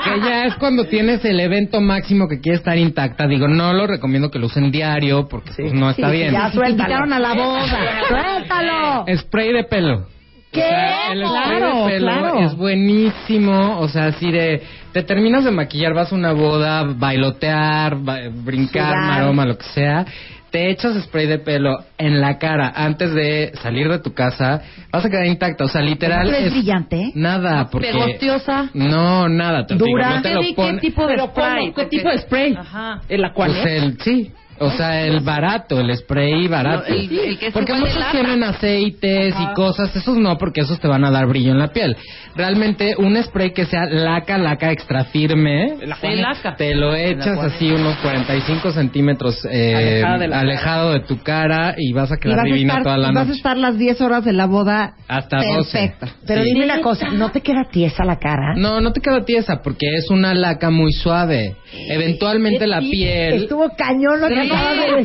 Que 0.04 0.20
ya 0.20 0.44
es 0.44 0.54
cuando 0.56 0.84
tienes 0.84 1.24
el 1.24 1.40
evento 1.40 1.80
máximo 1.80 2.28
que 2.28 2.38
quiere 2.40 2.58
estar 2.58 2.76
intacta. 2.76 3.26
Digo, 3.26 3.48
no 3.48 3.72
lo 3.72 3.86
recomiendo 3.86 4.30
que 4.30 4.38
lo 4.38 4.46
usen 4.46 4.70
diario 4.70 5.26
porque 5.26 5.52
pues, 5.56 5.72
no 5.72 5.88
está 5.88 6.10
Sí, 6.10 6.16
bien. 6.18 6.32
ya, 6.32 6.52
invitaron 6.68 7.13
a 7.16 7.18
la 7.20 7.34
boda. 7.34 7.62
¡Suéltalo! 8.08 9.04
Spray 9.16 9.52
de 9.52 9.64
pelo. 9.64 10.06
¿Qué? 10.52 10.60
O 10.62 10.68
sea, 10.68 11.12
el 11.12 11.26
spray 11.26 11.58
Claro, 11.58 11.86
de 11.86 11.92
pelo 11.92 12.06
claro. 12.06 12.38
es 12.40 12.54
buenísimo. 12.56 13.78
O 13.80 13.88
sea, 13.88 14.06
así 14.06 14.30
de. 14.30 14.62
Te 14.92 15.02
terminas 15.02 15.44
de 15.44 15.50
maquillar, 15.50 15.92
vas 15.94 16.12
a 16.12 16.14
una 16.14 16.32
boda, 16.32 16.84
bailotear, 16.84 17.96
ba- 17.96 18.20
brincar, 18.32 18.94
Sudar. 18.94 19.06
maroma, 19.06 19.44
lo 19.46 19.58
que 19.58 19.64
sea. 19.66 20.04
Te 20.52 20.70
echas 20.70 20.94
spray 21.02 21.26
de 21.26 21.40
pelo 21.40 21.78
en 21.98 22.20
la 22.20 22.38
cara 22.38 22.72
antes 22.76 23.12
de 23.12 23.50
salir 23.60 23.88
de 23.88 23.98
tu 23.98 24.14
casa, 24.14 24.62
vas 24.92 25.04
a 25.04 25.10
quedar 25.10 25.26
intacta. 25.26 25.64
O 25.64 25.68
sea, 25.68 25.80
literal. 25.82 26.26
¿Pero 26.26 26.36
es 26.38 26.44
es 26.46 26.52
brillante? 26.52 26.96
¿eh? 27.00 27.12
Nada, 27.16 27.68
porque. 27.72 27.88
Pegostiosa. 27.90 28.70
No, 28.74 29.28
nada. 29.28 29.66
Te 29.66 29.74
digo, 29.74 29.86
Dura. 29.86 30.10
no 30.16 30.22
te 30.22 30.28
¿Qué, 30.28 30.34
lo 30.36 30.40
di- 30.42 30.48
qué 30.50 30.54
pon- 30.54 30.78
tipo 30.78 31.06
de 31.08 31.14
Pero 31.14 31.26
spray? 31.26 31.66
¿Qué 31.66 31.72
Porque- 31.72 31.96
tipo 31.96 32.08
de 32.08 32.18
spray? 32.18 32.54
Ajá. 32.54 33.00
¿El 33.08 33.32
cual 33.32 33.50
Pues 33.50 33.66
el, 33.82 34.00
sí. 34.00 34.30
O 34.64 34.70
sea, 34.70 35.02
el 35.06 35.20
barato, 35.20 35.80
el 35.80 35.94
spray 35.96 36.46
barato. 36.48 36.84
No, 36.88 36.94
el- 36.94 37.18
el 37.18 37.38
que 37.38 37.50
porque 37.50 37.74
muchos 37.74 38.10
tienen 38.12 38.42
aceites 38.42 39.34
y 39.38 39.54
cosas, 39.54 39.94
esos 39.94 40.16
no, 40.16 40.36
porque 40.38 40.62
esos 40.62 40.78
te 40.80 40.88
van 40.88 41.04
a 41.04 41.10
dar 41.10 41.26
brillo 41.26 41.50
en 41.52 41.58
la 41.58 41.68
piel. 41.68 41.96
Realmente, 42.36 42.94
un 42.98 43.16
spray 43.22 43.52
que 43.52 43.64
sea 43.66 43.84
laca, 43.86 44.38
laca, 44.38 44.72
extra 44.72 45.04
firme, 45.04 45.76
Sí, 46.00 46.16
laca. 46.16 46.56
te 46.56 46.74
lo 46.74 46.94
echas 46.94 47.38
así 47.38 47.70
unos 47.70 47.96
45 47.98 48.72
centímetros 48.72 49.38
eh, 49.50 50.02
de 50.18 50.34
alejado 50.34 50.92
de 50.92 51.00
tu 51.00 51.18
cara 51.22 51.74
y 51.78 51.92
vas 51.92 52.10
a 52.10 52.16
quedar 52.16 52.38
vas 52.38 52.44
a, 52.44 52.48
divina 52.48 52.72
estar, 52.74 52.82
toda 52.84 52.98
la 52.98 53.10
y 53.10 53.14
vas 53.14 53.22
a 53.22 53.26
noche. 53.26 53.36
estar 53.36 53.56
las 53.56 53.78
10 53.78 54.00
horas 54.00 54.24
de 54.24 54.32
la 54.32 54.46
boda 54.46 54.94
Hasta 55.08 55.36
12. 55.42 55.78
perfecta. 55.78 56.08
Pero 56.26 56.42
Sí. 56.42 56.50
dime 56.52 56.64
una 56.64 56.80
cosa, 56.80 57.08
¿no 57.10 57.30
te 57.30 57.40
queda 57.40 57.64
tiesa 57.70 58.04
la 58.04 58.18
cara? 58.18 58.54
No, 58.56 58.80
no 58.80 58.92
te 58.92 59.00
queda 59.00 59.24
tiesa 59.24 59.62
porque 59.62 59.86
es 59.96 60.10
una 60.10 60.34
laca 60.34 60.70
muy 60.70 60.92
suave. 60.92 61.56
Eventualmente 61.88 62.66
la 62.66 62.80
piel... 62.80 63.34
Estuvo 63.34 63.70
cañón 63.76 64.20
lo 64.20 64.28
que 64.28 64.48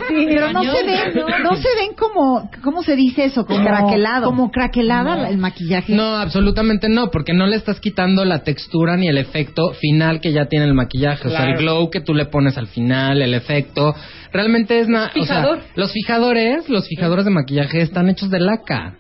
Pero 0.10 0.54
no 0.54 0.62
se 0.64 0.84
ven, 0.84 1.44
no 1.44 1.56
se 1.56 1.68
ven 1.76 1.94
como, 1.98 2.50
¿cómo 2.64 2.84
se 2.84 2.96
dice 2.96 3.26
eso? 3.26 3.46
Como 3.46 3.64
Craquelado. 3.66 4.26
Como 4.26 4.52
craquelada 4.52 5.30
el 5.30 5.38
maquillaje. 5.38 5.94
No, 5.94 6.16
absolutamente 6.18 6.90
no, 6.90 7.10
porque 7.12 7.34
no 7.34 7.48
le 7.48 7.56
estás 7.56 7.80
quitando 7.80 8.26
la 8.26 8.44
textura 8.44 8.98
ni 8.98 9.08
el 9.08 9.18
efecto 9.18 9.72
final 9.74 10.20
que 10.22 10.32
ya 10.32 10.46
tiene 10.46 10.66
el 10.66 10.74
maquillaje. 10.74 11.28
O 11.28 11.32
sea, 11.32 11.46
el 11.46 11.58
glow 11.58 11.90
que 11.90 12.02
tú 12.02 12.14
le 12.14 12.26
pones 12.26 12.58
al 12.58 12.68
final, 12.68 13.22
el 13.22 13.34
efecto. 13.34 13.96
Realmente 14.32 14.80
es 14.80 14.88
nada. 14.88 15.10
Fijador. 15.10 15.60
los 15.76 15.92
fijadores, 15.92 16.70
los 16.70 16.88
fijadores 16.88 17.26
de 17.26 17.32
maquillaje 17.32 17.82
están 17.82 18.10
hechos 18.10 18.30
de 18.30 18.40
laca. 18.40 18.96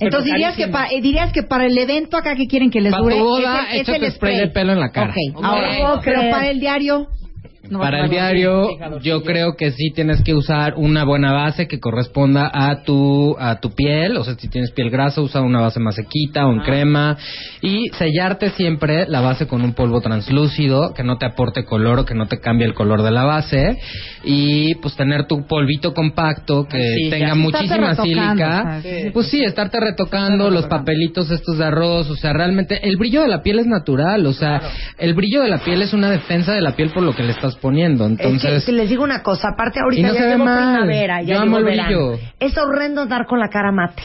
Entonces 0.00 0.30
dirías 0.32 0.54
que, 0.56 0.68
pa- 0.68 0.86
eh, 0.88 1.00
dirías 1.00 1.32
que 1.32 1.42
para 1.42 1.66
el 1.66 1.76
evento 1.76 2.16
acá 2.16 2.36
que 2.36 2.46
quieren 2.46 2.70
que 2.70 2.80
les 2.80 2.92
Para 2.92 3.02
dure 3.02 3.16
tu 3.16 3.24
boda, 3.24 3.62
es 3.62 3.72
el, 3.72 3.80
es 3.80 3.88
échate 3.88 4.06
el 4.06 4.12
spray 4.12 4.36
de 4.36 4.48
pelo 4.48 4.72
en 4.72 4.80
la 4.80 4.90
cara. 4.90 5.10
Ok, 5.10 5.36
Ok. 5.38 5.44
ahora, 5.44 5.68
puedo 5.80 6.00
pero 6.04 6.20
para 6.30 6.50
el 6.50 6.60
diario... 6.60 7.08
no 7.70 7.78
Para 7.80 8.04
el 8.04 8.10
diario, 8.10 8.68
yo 9.00 9.22
creo 9.22 9.56
que 9.56 9.70
sí 9.72 9.90
tienes 9.94 10.22
que 10.22 10.34
usar 10.34 10.74
una 10.76 11.04
buena 11.04 11.32
base 11.32 11.66
que 11.68 11.80
corresponda 11.80 12.50
a 12.52 12.82
tu 12.82 13.36
a 13.38 13.60
tu 13.60 13.70
piel. 13.74 14.16
O 14.16 14.24
sea, 14.24 14.34
si 14.34 14.48
tienes 14.48 14.70
piel 14.72 14.90
grasa, 14.90 15.20
usa 15.20 15.40
una 15.40 15.60
base 15.60 15.80
más 15.80 15.94
sequita 15.94 16.46
o 16.46 16.52
en 16.52 16.60
crema. 16.60 17.16
Y 17.60 17.88
sellarte 17.90 18.50
siempre 18.50 19.06
la 19.08 19.20
base 19.20 19.46
con 19.46 19.62
un 19.62 19.74
polvo 19.74 20.00
translúcido 20.00 20.94
que 20.94 21.02
no 21.04 21.18
te 21.18 21.26
aporte 21.26 21.64
color 21.64 22.00
o 22.00 22.04
que 22.04 22.14
no 22.14 22.26
te 22.26 22.40
cambie 22.40 22.66
el 22.66 22.74
color 22.74 23.02
de 23.02 23.10
la 23.10 23.24
base. 23.24 23.76
Y 24.24 24.74
pues 24.76 24.96
tener 24.96 25.26
tu 25.26 25.46
polvito 25.46 25.94
compacto 25.94 26.66
que 26.66 26.78
Sí, 26.96 27.10
tenga 27.10 27.34
muchísima 27.34 27.94
sílica. 27.96 28.80
sí. 28.82 29.10
Pues 29.12 29.28
sí, 29.28 29.42
estarte 29.44 29.78
retocando 29.80 30.50
los 30.50 30.66
papelitos 30.66 31.30
estos 31.30 31.58
de 31.58 31.64
arroz, 31.64 32.08
o 32.10 32.16
sea, 32.16 32.32
realmente 32.32 32.86
el 32.88 32.96
brillo 32.96 33.22
de 33.22 33.28
la 33.28 33.42
piel 33.42 33.58
es 33.58 33.66
natural, 33.66 34.26
o 34.26 34.32
sea, 34.32 34.60
el 34.98 35.14
brillo 35.14 35.42
de 35.42 35.48
la 35.48 35.58
piel 35.58 35.82
es 35.82 35.92
una 35.92 36.10
defensa 36.10 36.52
de 36.52 36.60
la 36.60 36.72
piel 36.72 36.90
por 36.90 37.02
lo 37.02 37.14
que 37.14 37.22
le 37.22 37.32
estás 37.32 37.56
poniendo, 37.60 38.06
entonces 38.06 38.52
Es 38.52 38.64
que, 38.64 38.72
les 38.72 38.88
digo 38.88 39.04
una 39.04 39.22
cosa, 39.22 39.48
aparte 39.54 39.80
ahorita 39.80 40.08
no 40.08 40.14
ya 40.14 40.38
mal. 40.38 40.74
primavera, 40.74 41.22
ya 41.22 41.34
Yo 41.34 41.44
llegó 41.44 41.56
amo 41.56 41.64
verano. 41.64 42.18
Es 42.40 42.56
horrendo 42.56 43.02
andar 43.02 43.26
con 43.26 43.38
la 43.38 43.48
cara 43.48 43.72
mate. 43.72 44.02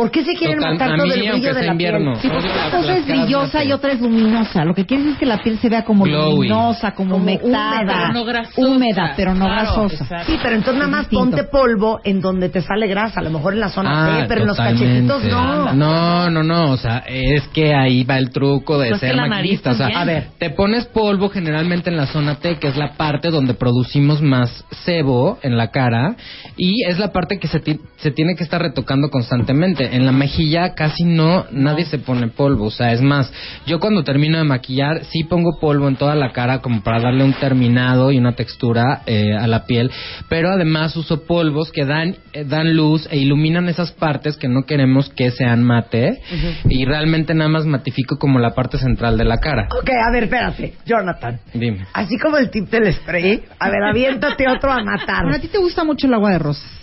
¿Por 0.00 0.10
qué 0.10 0.24
se 0.24 0.32
quieren 0.34 0.56
Total, 0.56 0.72
matar 0.72 0.96
todo 0.96 1.06
mí, 1.06 1.12
el 1.12 1.30
brillo 1.32 1.52
de 1.54 1.62
la 1.62 1.72
invierno. 1.72 2.12
piel? 2.14 2.22
Sí, 2.22 2.28
porque 2.30 2.48
una 2.50 2.70
cosa 2.70 2.96
es 2.96 3.06
brillosa 3.06 3.64
y 3.64 3.72
otra 3.72 3.92
es 3.92 4.00
luminosa. 4.00 4.64
Lo 4.64 4.74
que 4.74 4.86
quieres 4.86 5.06
es 5.08 5.18
que 5.18 5.26
la 5.26 5.42
piel 5.42 5.58
se 5.58 5.68
vea 5.68 5.84
como 5.84 6.04
Glowy. 6.04 6.48
luminosa, 6.48 6.92
como 6.92 7.10
Como 7.10 7.22
humectada, 7.24 7.80
húmeda, 7.82 7.94
pero 8.00 8.12
no 8.14 8.24
grasosa. 8.24 8.60
húmeda, 8.62 9.12
pero 9.14 9.34
no 9.34 9.44
Claro, 9.44 9.60
grasosa. 9.62 10.04
exacto. 10.04 10.32
Sí, 10.32 10.38
pero 10.42 10.54
entonces 10.56 10.78
nada 10.78 10.90
más 10.90 11.00
distinto. 11.10 11.36
ponte 11.36 11.44
polvo 11.44 12.00
en 12.02 12.20
donde 12.22 12.48
te 12.48 12.62
sale 12.62 12.86
grasa, 12.86 13.20
a 13.20 13.22
lo 13.22 13.30
mejor 13.30 13.52
en 13.52 13.60
la 13.60 13.68
zona 13.68 13.90
Ah, 13.92 14.18
T, 14.22 14.24
pero 14.28 14.40
en 14.40 14.46
los 14.46 14.56
cachetitos 14.56 15.24
no. 15.24 15.74
No, 15.74 16.30
no, 16.30 16.42
no, 16.42 16.70
o 16.72 16.76
sea, 16.78 17.04
es 17.06 17.46
que 17.48 17.74
ahí 17.74 18.02
va 18.04 18.16
el 18.16 18.30
truco 18.30 18.78
de 18.78 18.88
Pues 18.88 19.00
ser 19.00 19.16
maquillista, 19.16 19.72
o 19.72 19.74
sea, 19.74 19.88
a 19.88 20.04
ver, 20.06 20.28
te 20.38 20.48
pones 20.50 20.86
polvo 20.86 21.28
generalmente 21.28 21.90
en 21.90 21.98
la 21.98 22.06
zona 22.06 22.36
T, 22.36 22.56
que 22.56 22.68
es 22.68 22.76
la 22.78 22.92
parte 22.94 23.30
donde 23.30 23.52
producimos 23.52 24.22
más 24.22 24.64
sebo 24.84 25.38
en 25.42 25.58
la 25.58 25.70
cara 25.70 26.16
y 26.56 26.84
es 26.88 26.98
la 26.98 27.12
parte 27.12 27.38
que 27.38 27.48
se, 27.48 27.60
ti- 27.60 27.80
se 27.98 28.10
tiene 28.12 28.34
que 28.34 28.44
estar 28.44 28.62
retocando 28.62 29.10
constantemente. 29.10 29.89
En 29.90 30.06
la 30.06 30.12
mejilla 30.12 30.74
casi 30.74 31.04
no, 31.04 31.46
nadie 31.50 31.84
se 31.84 31.98
pone 31.98 32.28
polvo. 32.28 32.66
O 32.66 32.70
sea, 32.70 32.92
es 32.92 33.00
más, 33.00 33.32
yo 33.66 33.78
cuando 33.78 34.04
termino 34.04 34.38
de 34.38 34.44
maquillar 34.44 35.04
sí 35.04 35.24
pongo 35.24 35.58
polvo 35.60 35.88
en 35.88 35.96
toda 35.96 36.14
la 36.14 36.32
cara 36.32 36.60
como 36.60 36.82
para 36.82 37.00
darle 37.00 37.24
un 37.24 37.34
terminado 37.34 38.12
y 38.12 38.18
una 38.18 38.34
textura 38.34 39.02
eh, 39.06 39.34
a 39.34 39.46
la 39.46 39.66
piel. 39.66 39.90
Pero 40.28 40.50
además 40.50 40.96
uso 40.96 41.24
polvos 41.24 41.70
que 41.72 41.84
dan, 41.84 42.16
eh, 42.32 42.44
dan 42.44 42.74
luz 42.74 43.08
e 43.10 43.18
iluminan 43.18 43.68
esas 43.68 43.92
partes 43.92 44.36
que 44.36 44.48
no 44.48 44.64
queremos 44.64 45.10
que 45.10 45.30
sean 45.30 45.64
mate. 45.64 46.20
Y 46.68 46.84
realmente 46.84 47.34
nada 47.34 47.50
más 47.50 47.66
matifico 47.66 48.16
como 48.18 48.38
la 48.38 48.50
parte 48.50 48.78
central 48.78 49.18
de 49.18 49.24
la 49.24 49.38
cara. 49.38 49.68
Ok, 49.80 49.90
a 49.90 50.12
ver, 50.12 50.24
espérate, 50.24 50.74
Jonathan. 50.86 51.40
Dime. 51.52 51.86
Así 51.92 52.18
como 52.18 52.36
el 52.36 52.50
tip 52.50 52.68
del 52.70 52.92
spray, 52.92 53.42
a 53.58 53.70
ver, 53.70 53.82
aviéntate 53.82 54.44
otro 54.48 54.70
a 54.70 54.82
matar. 54.82 55.22
Bueno, 55.22 55.36
a 55.36 55.40
ti 55.40 55.48
te 55.48 55.58
gusta 55.58 55.84
mucho 55.84 56.06
el 56.06 56.14
agua 56.14 56.30
de 56.32 56.38
rosas. 56.38 56.79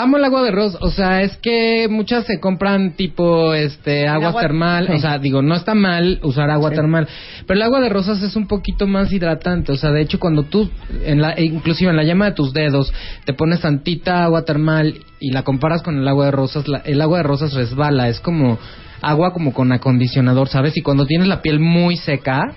Amo 0.00 0.16
el 0.16 0.24
agua 0.24 0.42
de 0.44 0.50
rosas, 0.52 0.80
o 0.80 0.90
sea, 0.90 1.22
es 1.22 1.36
que 1.38 1.88
muchas 1.90 2.24
se 2.24 2.38
compran 2.38 2.92
tipo 2.92 3.52
este 3.52 4.06
agua, 4.06 4.28
agua- 4.28 4.40
termal, 4.42 4.86
sí. 4.86 4.92
o 4.92 4.98
sea, 5.00 5.18
digo, 5.18 5.42
no 5.42 5.56
está 5.56 5.74
mal 5.74 6.20
usar 6.22 6.50
agua 6.50 6.70
termal, 6.70 7.08
pero 7.46 7.56
el 7.58 7.62
agua 7.62 7.80
de 7.80 7.88
rosas 7.88 8.22
es 8.22 8.36
un 8.36 8.46
poquito 8.46 8.86
más 8.86 9.12
hidratante, 9.12 9.72
o 9.72 9.76
sea, 9.76 9.90
de 9.90 10.02
hecho 10.02 10.20
cuando 10.20 10.44
tú 10.44 10.70
en 11.04 11.20
la 11.20 11.40
inclusive 11.40 11.90
en 11.90 11.96
la 11.96 12.04
llama 12.04 12.26
de 12.26 12.32
tus 12.32 12.52
dedos 12.52 12.92
te 13.24 13.32
pones 13.32 13.60
tantita 13.60 14.22
agua 14.24 14.44
termal 14.44 14.94
y 15.18 15.32
la 15.32 15.42
comparas 15.42 15.82
con 15.82 15.98
el 15.98 16.06
agua 16.06 16.26
de 16.26 16.30
rosas, 16.30 16.68
la- 16.68 16.78
el 16.84 17.00
agua 17.00 17.18
de 17.18 17.24
rosas 17.24 17.52
resbala, 17.54 18.08
es 18.08 18.20
como 18.20 18.56
agua 19.02 19.32
como 19.32 19.52
con 19.52 19.72
acondicionador, 19.72 20.48
¿sabes? 20.48 20.76
Y 20.76 20.82
cuando 20.82 21.06
tienes 21.06 21.26
la 21.26 21.42
piel 21.42 21.58
muy 21.58 21.96
seca, 21.96 22.54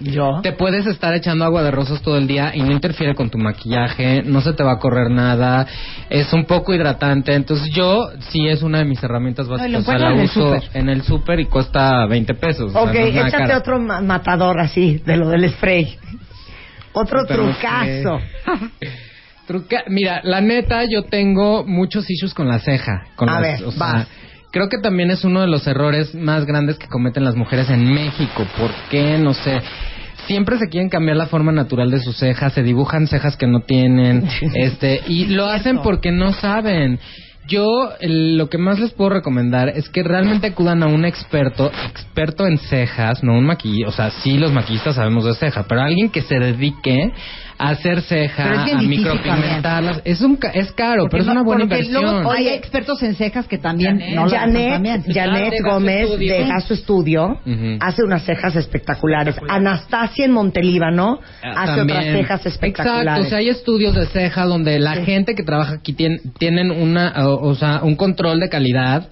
Yo. 0.00 0.40
te 0.42 0.50
puedes 0.52 0.86
estar 0.86 1.14
echando 1.14 1.44
agua 1.44 1.62
de 1.62 1.70
rosas 1.70 2.02
todo 2.02 2.16
el 2.18 2.26
día 2.26 2.50
y 2.52 2.62
no 2.62 2.72
interfiere 2.72 3.14
con 3.14 3.30
tu 3.30 3.38
maquillaje, 3.38 4.22
no 4.24 4.40
se 4.40 4.52
te 4.52 4.64
va 4.64 4.72
a 4.72 4.78
correr 4.80 5.08
nada, 5.08 5.66
es 6.10 6.32
un 6.32 6.46
poco 6.46 6.74
hidratante, 6.74 7.32
entonces 7.32 7.70
yo 7.72 8.08
sí 8.30 8.48
es 8.48 8.62
una 8.62 8.78
de 8.78 8.86
mis 8.86 9.00
herramientas 9.04 9.46
básicas, 9.46 9.82
o 9.82 9.84
sea, 9.84 9.98
la 10.00 10.10
en 10.10 10.18
el 10.18 10.24
uso 10.24 10.54
súper. 10.56 10.70
en 10.74 10.88
el 10.88 11.02
súper 11.02 11.40
y 11.40 11.44
cuesta 11.46 12.06
20 12.06 12.34
pesos. 12.34 12.70
o 12.70 12.72
sea, 12.72 12.82
Ok, 12.82 12.92
no 13.14 13.26
échate 13.26 13.54
otro 13.54 13.78
ma- 13.78 14.00
matador 14.00 14.58
así, 14.58 15.00
de 15.06 15.16
lo 15.16 15.28
del 15.28 15.48
spray. 15.50 15.96
Otro 16.92 17.20
Pero 17.28 17.44
trucazo. 17.44 18.20
Truca- 19.46 19.84
Mira, 19.88 20.20
la 20.24 20.40
neta, 20.40 20.84
yo 20.84 21.02
tengo 21.04 21.64
muchos 21.64 22.08
issues 22.10 22.32
con 22.32 22.48
la 22.48 22.58
ceja. 22.60 23.08
Con 23.14 23.28
A 23.28 23.34
las- 23.40 23.42
ver, 23.42 23.64
o 23.64 23.70
sea, 23.72 23.78
vas. 23.78 24.08
Creo 24.54 24.68
que 24.68 24.78
también 24.78 25.10
es 25.10 25.24
uno 25.24 25.40
de 25.40 25.48
los 25.48 25.66
errores 25.66 26.14
más 26.14 26.46
grandes 26.46 26.78
que 26.78 26.86
cometen 26.86 27.24
las 27.24 27.34
mujeres 27.34 27.68
en 27.70 27.92
México. 27.92 28.46
¿Por 28.56 28.70
qué? 28.88 29.18
No 29.18 29.34
sé. 29.34 29.60
Siempre 30.28 30.56
se 30.58 30.68
quieren 30.68 30.88
cambiar 30.88 31.16
la 31.16 31.26
forma 31.26 31.50
natural 31.50 31.90
de 31.90 31.98
sus 31.98 32.16
cejas, 32.16 32.52
se 32.52 32.62
dibujan 32.62 33.08
cejas 33.08 33.36
que 33.36 33.48
no 33.48 33.60
tienen, 33.62 34.24
este, 34.54 35.02
y 35.08 35.26
lo 35.26 35.46
hacen 35.46 35.80
porque 35.82 36.12
no 36.12 36.32
saben. 36.32 37.00
Yo 37.48 37.90
el- 38.00 38.38
lo 38.38 38.48
que 38.48 38.56
más 38.56 38.78
les 38.78 38.92
puedo 38.92 39.10
recomendar 39.10 39.68
es 39.70 39.88
que 39.90 40.02
realmente 40.04 40.46
acudan 40.46 40.82
a 40.82 40.86
un 40.86 41.04
experto, 41.04 41.70
experto 41.90 42.46
en 42.46 42.56
cejas, 42.56 43.22
no 43.24 43.36
un 43.36 43.44
maquillista, 43.44 43.88
o 43.88 43.92
sea, 43.92 44.10
sí 44.22 44.38
los 44.38 44.52
maquillistas 44.52 44.94
sabemos 44.94 45.24
de 45.24 45.34
ceja, 45.34 45.64
pero 45.68 45.82
alguien 45.82 46.08
que 46.10 46.22
se 46.22 46.38
dedique 46.38 47.12
a 47.58 47.68
hacer 47.70 48.00
ceja, 48.02 48.42
Pero 48.44 48.58
es 48.60 48.64
bien 48.64 48.78
a 48.78 48.82
micropigmentarlas. 48.82 50.02
Es 50.04 50.20
un 50.20 50.36
ca- 50.36 50.50
es 50.50 50.72
caro, 50.72 51.02
Porque 51.02 51.10
pero 51.12 51.22
es 51.22 51.26
no- 51.26 51.32
una 51.32 51.42
buena 51.42 51.64
porque 51.64 51.84
inversión. 51.84 52.02
luego 52.14 52.30
hay 52.32 52.48
expertos 52.48 53.02
en 53.02 53.14
cejas 53.14 53.46
que 53.46 53.58
también 53.58 54.00
no 54.14 54.24
hacen 54.24 54.38
también. 54.40 54.70
Janet, 54.70 55.02
Janet 55.12 55.54
Gómez 55.62 56.18
de 56.18 56.44
Gasto 56.46 56.74
Estudio 56.74 57.38
hace 57.80 58.02
unas 58.02 58.24
cejas 58.24 58.56
espectaculares. 58.56 59.36
Anastasia 59.48 60.24
en 60.24 60.32
Montelíbano 60.32 61.20
hace 61.42 61.76
También. 61.76 61.98
otras 61.98 62.04
cejas 62.16 62.46
espectaculares. 62.46 63.02
Exacto, 63.06 63.26
o 63.26 63.28
sea, 63.30 63.38
hay 63.38 63.48
estudios 63.48 63.94
de 63.94 64.06
ceja 64.06 64.44
donde 64.44 64.78
la 64.78 64.96
gente 64.96 65.34
que 65.34 65.42
trabaja 65.42 65.74
aquí 65.74 65.92
tien- 65.94 66.20
tienen 66.38 66.70
una, 66.70 67.12
o, 67.28 67.48
o 67.48 67.54
sea, 67.54 67.80
un 67.82 67.96
control 67.96 68.40
de 68.40 68.48
calidad 68.48 69.08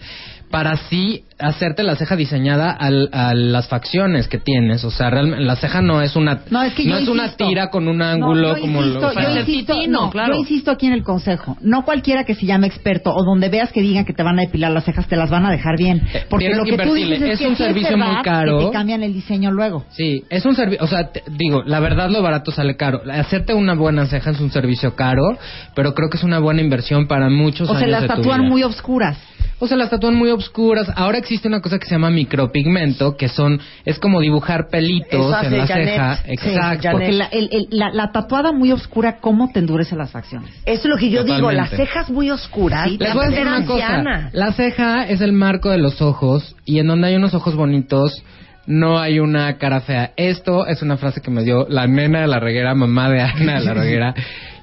para 0.51 0.72
así 0.72 1.24
hacerte 1.43 1.82
la 1.82 1.97
ceja 1.97 2.16
diseñada 2.16 2.70
al- 2.70 3.09
a 3.12 3.34
las 3.34 3.68
facciones 3.68 4.28
que 4.28 4.38
tienes. 4.38 4.84
O 4.84 4.90
sea, 4.90 5.11
realmente 5.11 5.45
la 5.45 5.57
ceja 5.57 5.82
no 5.82 6.01
es 6.01 6.16
una, 6.16 6.40
No, 6.51 6.62
es 6.62 6.74
que 6.74 6.84
yo 6.84 6.90
una 7.12 7.24
insisto. 7.24 7.49
tira 7.49 7.68
con 7.70 7.88
un 7.88 7.99
No, 7.99 8.05
ángulo 8.05 8.55
yo 8.57 8.61
como 8.61 8.78
insisto, 8.82 9.12
lo... 9.12 9.20
yo 9.20 9.38
insisto, 9.40 9.74
no, 9.88 10.12
yo 10.12 10.34
insisto 10.34 10.70
aquí 10.70 10.86
en 10.86 10.93
el 10.95 11.03
consejo. 11.03 11.57
No 11.61 11.84
cualquiera 11.84 12.24
que 12.24 12.34
se 12.34 12.47
llame 12.47 12.66
experto 12.66 13.12
o 13.14 13.24
donde 13.24 13.49
veas 13.49 13.72
que 13.72 13.80
digan 13.82 14.05
que 14.05 14.12
te 14.12 14.22
van 14.22 14.38
a 14.38 14.43
depilar 14.43 14.70
las 14.72 14.84
cejas 14.84 15.07
te 15.07 15.16
las 15.16 15.30
van 15.30 15.45
a 15.47 15.51
dejar 15.51 15.76
bien. 15.76 16.01
Porque 16.28 16.47
Eh, 16.47 16.49
tienes 16.49 16.57
lo 16.59 16.64
que 16.64 16.76
que 16.76 16.86
tú 16.86 16.95
dices 16.95 17.22
es, 17.22 17.30
Es 17.32 17.38
que 17.40 17.49
un 17.49 17.57
servicio 17.57 17.97
muy 17.99 18.22
caro. 18.22 18.59
Que 18.59 18.64
te 18.66 18.70
cambian 18.72 19.03
el 19.03 19.12
diseño 19.12 19.51
luego. 19.51 19.84
Sí, 19.90 20.24
es 20.30 20.45
un 20.47 20.55
servicio, 20.55 20.84
o 20.84 20.88
sea, 20.88 21.11
te- 21.11 21.22
digo, 21.30 21.62
la 21.64 21.80
verdad 21.80 22.11
lo 22.11 22.22
barato 22.22 22.51
sale 22.53 22.76
caro. 22.76 23.01
Hacerte 23.11 23.55
una 23.55 23.74
buena 23.74 24.07
ceja 24.07 24.30
es 24.30 24.40
un 24.40 24.51
servicio 24.51 24.95
caro, 24.95 25.38
pero 25.74 25.95
creo 25.95 26.09
que 26.11 26.16
es 26.16 26.24
una 26.24 26.38
buena 26.38 26.61
inversión 26.62 27.07
para 27.07 27.28
muchos 27.28 27.68
O 27.68 27.72
años 27.72 27.82
se 27.84 27.86
las 27.88 28.03
de 28.03 28.09
tu 28.09 28.14
tatúan 28.16 28.40
vida. 28.40 28.51
muy 28.51 28.62
oscuras. 28.62 29.18
O 29.59 29.66
se 29.68 29.76
las 29.76 29.90
tatúan 29.90 30.16
muy 30.16 30.28
obscuras. 30.30 30.90
Ahora 30.97 31.18
existe 31.18 31.32
una 31.49 31.61
cosa 31.61 31.78
que 31.78 31.87
se 31.87 31.93
llama 31.93 32.11
micropigmento, 32.11 33.16
que 33.16 33.28
son 33.28 33.61
es 33.85 33.99
como 33.99 34.20
dibujar 34.20 34.68
pelitos 34.70 35.33
hace 35.33 35.47
en 35.47 35.59
la 35.59 35.66
Janet. 35.66 35.89
ceja. 35.89 36.16
Sí, 36.16 36.30
Exacto. 36.33 36.89
Porque 36.93 37.12
la, 37.12 37.24
el- 37.26 37.49
el- 37.53 37.66
la- 37.70 37.91
la 37.91 38.12
tatuada 38.12 38.53
muy 38.53 38.72
oscura, 38.72 39.18
¿cómo 39.20 39.51
te 39.53 39.59
endurece 39.61 39.97
las 39.97 40.11
facciones? 40.11 40.51
Eso 40.66 40.83
es 40.83 40.87
lo 40.87 40.97
que 40.97 41.11
yo 41.11 41.24
digo, 41.24 41.39
Totalmente. 41.39 41.70
las 41.70 41.70
cejas 41.70 42.11
muy 42.11 42.30
oscuras. 42.30 42.89
Sí, 42.89 42.97
Les 42.99 43.14
voy 43.14 43.24
a 43.24 43.28
decir 43.28 43.47
una 43.47 43.64
cosa. 43.66 43.87
anciana. 43.87 44.30
La 44.33 44.53
ceja 44.53 45.09
es 45.09 45.20
el 45.20 45.33
marco 45.33 45.70
de 45.70 45.78
los 45.78 46.01
ojos 46.03 46.57
y 46.64 46.78
en 46.78 46.87
donde 46.87 47.09
hay 47.09 47.16
unos 47.16 47.35
ojos 47.35 47.55
bonitos 47.55 48.22
no 48.66 48.98
hay 48.98 49.18
una 49.18 49.58
cara 49.58 49.80
fea. 49.80 50.12
Esto 50.16 50.66
es 50.66 50.82
una 50.82 50.96
frase 50.96 51.20
que 51.20 51.30
me 51.30 51.42
dio 51.42 51.66
la 51.68 51.86
nena 51.86 52.22
de 52.22 52.26
la 52.26 52.40
reguera, 52.40 52.74
mamá 52.74 53.10
de 53.10 53.20
Ana 53.20 53.58
de 53.60 53.64
la 53.64 53.74
reguera. 53.74 54.14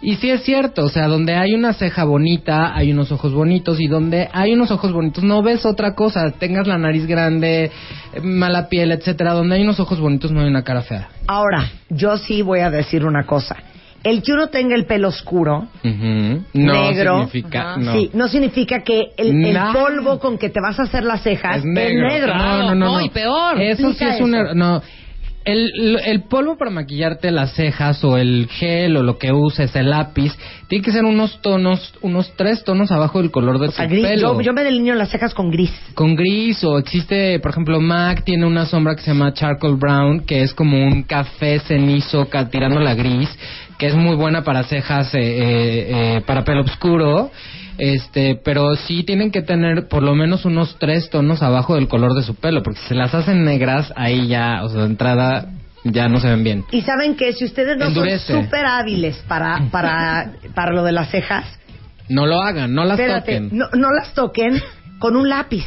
Y 0.02 0.16
sí 0.16 0.30
es 0.30 0.44
cierto, 0.44 0.86
o 0.86 0.90
sea, 0.90 1.08
donde 1.08 1.36
hay 1.36 1.54
una 1.54 1.74
ceja 1.74 2.06
bonita, 2.06 2.74
hay 2.74 2.94
unos 2.94 3.12
ojos 3.12 3.34
bonitos 3.34 3.82
y 3.82 3.88
donde 3.88 4.30
hay 4.32 4.54
unos 4.54 4.72
ojos 4.72 4.94
bonitos 4.94 5.26
no 5.26 5.44
ves 5.44 5.66
otra 5.66 5.94
cosa, 5.94 6.32
tengas 6.32 6.68
la 6.68 6.78
nariz 6.78 7.06
grande, 7.06 7.66
eh, 7.66 8.22
mala 8.22 8.70
piel, 8.70 8.94
etcétera, 8.94 9.34
donde 9.34 9.56
hay 9.56 9.64
unos 9.64 9.78
ojos 9.82 10.00
bonitos 10.00 10.32
no 10.32 10.40
hay 10.40 10.48
una 10.48 10.64
cara 10.64 10.84
fea. 10.84 11.10
Ahora, 11.28 11.70
yo 11.90 12.16
sí 12.16 12.42
voy 12.42 12.60
a 12.60 12.70
decir 12.70 13.04
una 13.04 13.26
cosa. 13.26 13.58
El 14.04 14.24
que 14.24 14.32
uno 14.32 14.48
tenga 14.48 14.76
el 14.76 14.86
pelo 14.86 15.10
oscuro. 15.10 15.68
No 15.84 16.44
negro, 16.54 17.28
significa, 17.28 17.76
no. 17.78 17.94
sí, 17.94 18.10
no 18.14 18.28
significa 18.28 18.82
que 18.84 19.08
el, 19.18 19.44
el 19.46 19.54
No. 19.54 19.74
polvo 19.74 20.20
con 20.20 20.38
que 20.38 20.50
te 20.50 20.62
vas 20.62 20.80
a 20.80 20.84
hacer 20.84 21.04
las 21.04 21.22
cejas 21.24 21.58
es 21.58 21.66
negro. 21.66 22.34
No, 22.36 22.58
no, 22.64 22.76
no, 22.76 23.00
no. 23.00 23.60
Eso 23.60 23.94
sí 23.94 24.06
es 24.06 24.22
un 24.22 24.34
eso. 24.34 24.38
error. 24.38 24.56
No. 24.56 24.82
El, 25.46 25.98
el 26.06 26.24
polvo 26.24 26.58
para 26.58 26.70
maquillarte 26.70 27.32
las 27.32 27.54
cejas 27.56 28.04
o 28.04 28.18
el 28.18 28.48
gel 28.52 28.96
o 28.98 29.04
lo 29.04 29.18
que 29.18 29.32
uses, 29.32 29.74
el 29.76 29.90
lápiz, 29.90 30.34
tiene 30.68 30.84
que 30.84 30.92
ser 30.92 31.06
unos 31.06 31.42
tonos, 31.42 31.94
unos 32.02 32.34
tres 32.36 32.64
tonos 32.64 32.92
abajo 32.92 33.20
del 33.20 33.32
color 33.32 33.58
de 33.58 33.70
O 33.70 33.72
sea, 33.72 33.86
gris. 33.88 34.06
pelo. 34.06 34.34
Yo, 34.36 34.42
yo 34.42 34.54
me 34.54 34.64
delineo 34.64 34.94
las 34.96 35.10
cejas 35.10 35.34
con 35.34 35.50
gris. 35.50 35.72
Con 35.96 36.16
gris 36.16 36.64
o 36.66 36.78
existe, 36.78 37.40
por 37.40 37.52
ejemplo, 37.52 37.80
MAC 37.80 38.26
tiene 38.26 38.46
una 38.46 38.66
sombra 38.66 38.96
que 38.96 39.02
se 39.02 39.08
llama 39.12 39.34
Charcoal 39.34 39.76
Brown, 39.78 40.20
que 40.26 40.44
es 40.44 40.54
como 40.54 40.78
un 40.86 41.04
café 41.04 41.60
cenizo 41.60 42.28
tirando 42.52 42.80
la 42.82 42.94
gris, 42.94 43.30
que 43.80 43.88
es 43.88 43.96
muy 43.96 44.16
buena 44.16 44.44
para 44.44 44.64
cejas, 44.66 45.16
eh, 45.16 45.20
eh, 45.22 46.18
eh, 46.18 46.22
para 46.28 46.44
pelo 46.44 46.62
oscuro. 46.62 47.32
Este, 47.78 48.36
pero 48.44 48.76
sí 48.76 49.04
tienen 49.04 49.32
que 49.32 49.42
tener 49.42 49.88
por 49.88 50.04
lo 50.04 50.14
menos 50.14 50.44
unos 50.44 50.76
tres 50.80 51.10
tonos 51.10 51.42
abajo 51.42 51.76
del 51.76 51.88
color 51.88 52.14
de 52.14 52.24
su 52.24 52.36
pelo, 52.36 52.62
porque 52.62 52.82
si 52.82 52.90
se 52.90 52.94
las 52.96 53.16
hacen 53.16 53.46
negras, 53.46 53.94
ahí 53.96 54.28
ya, 54.28 54.64
o 54.66 54.70
sea, 54.70 54.82
de 54.82 54.88
entrada, 54.88 55.46
ya 55.86 56.10
no 56.10 56.20
se 56.20 56.28
ven 56.28 56.44
bien. 56.44 56.66
Y 56.72 56.82
saben 56.82 57.16
que 57.16 57.32
si 57.32 57.46
ustedes 57.46 57.78
no 57.78 57.86
Endurece. 57.86 58.34
son 58.34 58.44
súper 58.44 58.66
hábiles 58.66 59.16
para, 59.30 59.62
para, 59.72 60.34
para 60.54 60.74
lo 60.74 60.84
de 60.84 60.92
las 60.92 61.10
cejas, 61.10 61.46
No 62.10 62.26
lo 62.26 62.42
hagan, 62.42 62.74
no 62.74 62.84
las 62.84 63.00
espérate, 63.00 63.36
toquen. 63.40 63.58
no, 63.58 63.68
no 63.74 63.92
las 63.94 64.14
toquen 64.14 64.62
con 65.00 65.16
un 65.16 65.30
lápiz. 65.30 65.64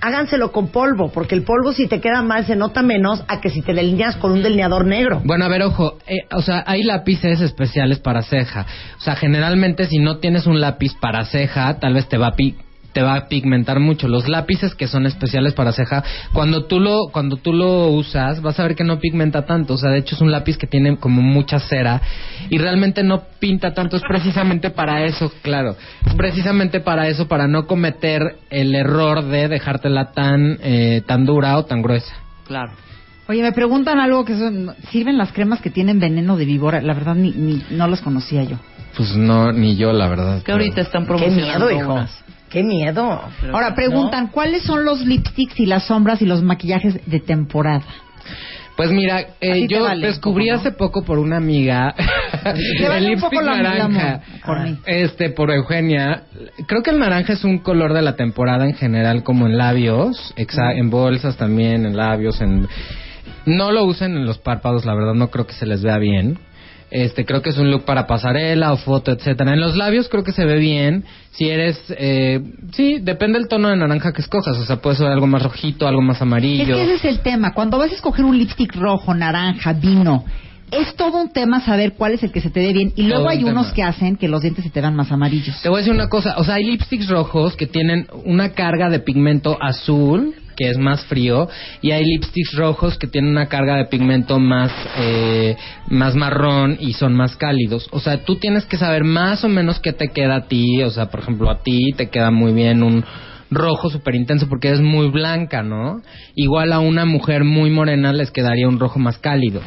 Háganselo 0.00 0.52
con 0.52 0.68
polvo, 0.68 1.10
porque 1.12 1.34
el 1.34 1.42
polvo 1.42 1.72
si 1.72 1.86
te 1.86 2.00
queda 2.00 2.22
mal 2.22 2.46
se 2.46 2.56
nota 2.56 2.82
menos 2.82 3.22
a 3.28 3.40
que 3.40 3.50
si 3.50 3.62
te 3.62 3.74
delineas 3.74 4.16
con 4.16 4.32
un 4.32 4.42
delineador 4.42 4.86
negro. 4.86 5.20
Bueno, 5.24 5.44
a 5.44 5.48
ver, 5.48 5.62
ojo, 5.62 5.98
eh, 6.06 6.26
o 6.32 6.42
sea, 6.42 6.64
hay 6.66 6.82
lápices 6.82 7.40
especiales 7.40 7.98
para 7.98 8.22
ceja. 8.22 8.66
O 8.98 9.00
sea, 9.00 9.16
generalmente 9.16 9.86
si 9.86 9.98
no 9.98 10.18
tienes 10.18 10.46
un 10.46 10.60
lápiz 10.60 10.94
para 11.00 11.24
ceja, 11.24 11.78
tal 11.78 11.94
vez 11.94 12.08
te 12.08 12.16
va 12.18 12.28
a 12.28 12.36
pi- 12.36 12.56
te 12.92 13.02
va 13.02 13.14
a 13.14 13.28
pigmentar 13.28 13.78
mucho. 13.80 14.08
Los 14.08 14.28
lápices 14.28 14.74
que 14.74 14.88
son 14.88 15.06
especiales 15.06 15.52
para 15.54 15.72
ceja, 15.72 16.02
cuando 16.32 16.64
tú 16.64 16.80
lo 16.80 17.08
cuando 17.12 17.36
tú 17.36 17.52
lo 17.52 17.88
usas, 17.88 18.42
vas 18.42 18.58
a 18.58 18.64
ver 18.64 18.74
que 18.74 18.84
no 18.84 18.98
pigmenta 18.98 19.46
tanto. 19.46 19.74
O 19.74 19.76
sea, 19.78 19.90
de 19.90 19.98
hecho 19.98 20.14
es 20.16 20.20
un 20.20 20.30
lápiz 20.32 20.56
que 20.56 20.66
tiene 20.66 20.96
como 20.96 21.22
mucha 21.22 21.58
cera 21.60 22.00
y 22.48 22.58
realmente 22.58 23.02
no 23.02 23.22
pinta 23.38 23.74
tanto. 23.74 23.96
Es 23.96 24.02
precisamente 24.02 24.70
para 24.70 25.04
eso, 25.04 25.32
claro. 25.42 25.76
Es 26.06 26.14
precisamente 26.14 26.80
para 26.80 27.08
eso, 27.08 27.28
para 27.28 27.46
no 27.46 27.66
cometer 27.66 28.36
el 28.50 28.74
error 28.74 29.22
de 29.24 29.48
dejártela 29.48 30.12
tan 30.12 30.58
eh, 30.62 31.02
tan 31.06 31.24
dura 31.26 31.56
o 31.58 31.64
tan 31.64 31.82
gruesa. 31.82 32.12
Claro. 32.46 32.72
Oye, 33.28 33.42
me 33.42 33.52
preguntan 33.52 34.00
algo 34.00 34.24
que 34.24 34.36
son, 34.36 34.74
sirven 34.90 35.16
las 35.16 35.30
cremas 35.30 35.60
que 35.60 35.70
tienen 35.70 36.00
veneno 36.00 36.36
de 36.36 36.44
víbora. 36.44 36.80
La 36.82 36.94
verdad, 36.94 37.14
ni, 37.14 37.30
ni- 37.30 37.62
no 37.70 37.86
las 37.86 38.00
conocía 38.00 38.42
yo. 38.42 38.56
Pues 38.96 39.14
no, 39.14 39.52
ni 39.52 39.76
yo, 39.76 39.92
la 39.92 40.08
verdad. 40.08 40.42
Que 40.42 40.50
ahorita 40.50 40.80
están 40.80 41.02
Qué 41.02 41.08
promocionando 41.08 41.66
miedo, 41.66 41.80
hijo. 41.80 41.92
unas. 41.94 42.24
Qué 42.50 42.62
miedo. 42.62 43.20
Ahora 43.52 43.74
preguntan, 43.74 44.26
¿cuáles 44.28 44.62
son 44.64 44.84
los 44.84 45.00
lipsticks 45.06 45.58
y 45.60 45.66
las 45.66 45.84
sombras 45.86 46.20
y 46.20 46.26
los 46.26 46.42
maquillajes 46.42 47.00
de 47.06 47.20
temporada? 47.20 47.82
Pues 48.76 48.90
mira, 48.92 49.20
eh, 49.40 49.66
yo 49.68 49.82
vale, 49.82 50.06
descubrí 50.06 50.48
hace 50.48 50.72
poco 50.72 51.04
por 51.04 51.18
una 51.18 51.36
amiga 51.36 51.94
el 52.96 53.04
lipstick 53.04 53.30
naranja. 53.62 54.20
Este, 54.86 55.30
por 55.30 55.50
Eugenia. 55.50 56.22
Creo 56.66 56.82
que 56.82 56.90
el 56.90 56.98
naranja 56.98 57.34
es 57.34 57.44
un 57.44 57.58
color 57.58 57.92
de 57.92 58.00
la 58.02 58.16
temporada 58.16 58.64
en 58.64 58.74
general, 58.74 59.22
como 59.22 59.46
en 59.46 59.58
labios, 59.58 60.32
exa- 60.36 60.76
en 60.76 60.88
bolsas 60.90 61.36
también, 61.36 61.84
en 61.86 61.96
labios, 61.96 62.40
en... 62.40 62.66
No 63.46 63.70
lo 63.70 63.84
usen 63.84 64.16
en 64.16 64.24
los 64.26 64.38
párpados, 64.38 64.84
la 64.86 64.94
verdad, 64.94 65.14
no 65.14 65.28
creo 65.28 65.46
que 65.46 65.54
se 65.54 65.66
les 65.66 65.82
vea 65.82 65.98
bien. 65.98 66.38
Este, 66.90 67.24
creo 67.24 67.40
que 67.40 67.50
es 67.50 67.58
un 67.58 67.70
look 67.70 67.84
para 67.84 68.06
pasarela 68.06 68.72
o 68.72 68.76
foto, 68.76 69.12
etcétera. 69.12 69.52
En 69.54 69.60
los 69.60 69.76
labios 69.76 70.08
creo 70.08 70.24
que 70.24 70.32
se 70.32 70.44
ve 70.44 70.56
bien. 70.58 71.04
Si 71.32 71.48
eres, 71.48 71.80
eh, 71.90 72.40
sí, 72.72 72.98
depende 73.00 73.38
del 73.38 73.46
tono 73.48 73.68
de 73.68 73.76
naranja 73.76 74.12
que 74.12 74.20
escojas. 74.22 74.56
O 74.58 74.64
sea, 74.64 74.76
puede 74.76 74.96
ser 74.96 75.06
algo 75.06 75.26
más 75.28 75.42
rojito, 75.42 75.86
algo 75.86 76.02
más 76.02 76.16
Es 76.16 76.22
amarillo. 76.22 76.74
que 76.74 76.82
ese 76.82 76.94
es 76.94 77.04
el 77.04 77.20
tema. 77.20 77.54
Cuando 77.54 77.78
vas 77.78 77.92
a 77.92 77.94
escoger 77.94 78.24
un 78.24 78.36
lipstick 78.36 78.74
rojo, 78.74 79.14
naranja, 79.14 79.72
vino, 79.72 80.24
es 80.72 80.94
todo 80.96 81.20
un 81.20 81.32
tema 81.32 81.60
saber 81.60 81.94
cuál 81.94 82.12
es 82.12 82.22
el 82.22 82.32
que 82.32 82.40
se 82.40 82.50
te 82.50 82.60
ve 82.60 82.72
bien. 82.72 82.92
Y 82.96 83.02
luego 83.02 83.24
Todo 83.24 83.30
hay 83.30 83.44
un 83.44 83.50
unos 83.50 83.72
que 83.72 83.82
hacen 83.82 84.16
que 84.16 84.28
los 84.28 84.42
dientes 84.42 84.64
se 84.64 84.70
te 84.70 84.80
vean 84.80 84.94
más 84.94 85.10
amarillos. 85.10 85.60
Te 85.62 85.68
voy 85.68 85.78
a 85.78 85.80
decir 85.80 85.94
una 85.94 86.08
cosa, 86.08 86.34
o 86.38 86.44
sea, 86.44 86.54
hay 86.54 86.64
lipsticks 86.64 87.08
rojos 87.08 87.56
que 87.56 87.66
tienen 87.66 88.06
una 88.24 88.50
carga 88.52 88.88
de 88.88 89.00
pigmento 89.00 89.56
azul, 89.60 90.34
que 90.56 90.68
es 90.68 90.78
más 90.78 91.04
frío, 91.06 91.48
y 91.80 91.90
hay 91.90 92.04
lipsticks 92.04 92.54
rojos 92.54 92.98
que 92.98 93.06
tienen 93.06 93.30
una 93.30 93.46
carga 93.46 93.76
de 93.76 93.86
pigmento 93.86 94.38
más, 94.38 94.72
eh, 94.98 95.56
más 95.88 96.14
marrón 96.14 96.76
y 96.78 96.92
son 96.92 97.14
más 97.14 97.36
cálidos. 97.36 97.88
O 97.92 98.00
sea, 98.00 98.24
tú 98.24 98.36
tienes 98.36 98.66
que 98.66 98.76
saber 98.76 99.04
más 99.04 99.42
o 99.44 99.48
menos 99.48 99.80
qué 99.80 99.92
te 99.92 100.08
queda 100.08 100.36
a 100.36 100.48
ti, 100.48 100.82
o 100.82 100.90
sea, 100.90 101.06
por 101.06 101.20
ejemplo, 101.20 101.50
a 101.50 101.62
ti 101.62 101.92
te 101.96 102.10
queda 102.10 102.30
muy 102.30 102.52
bien 102.52 102.82
un 102.82 103.04
rojo 103.50 103.90
súper 103.90 104.14
intenso 104.14 104.48
porque 104.48 104.68
eres 104.68 104.80
muy 104.80 105.08
blanca, 105.08 105.62
¿no? 105.62 106.02
Igual 106.36 106.72
a 106.72 106.78
una 106.78 107.04
mujer 107.04 107.42
muy 107.44 107.70
morena 107.70 108.12
les 108.12 108.30
quedaría 108.30 108.68
un 108.68 108.78
rojo 108.78 108.98
más 108.98 109.18
cálido. 109.18 109.60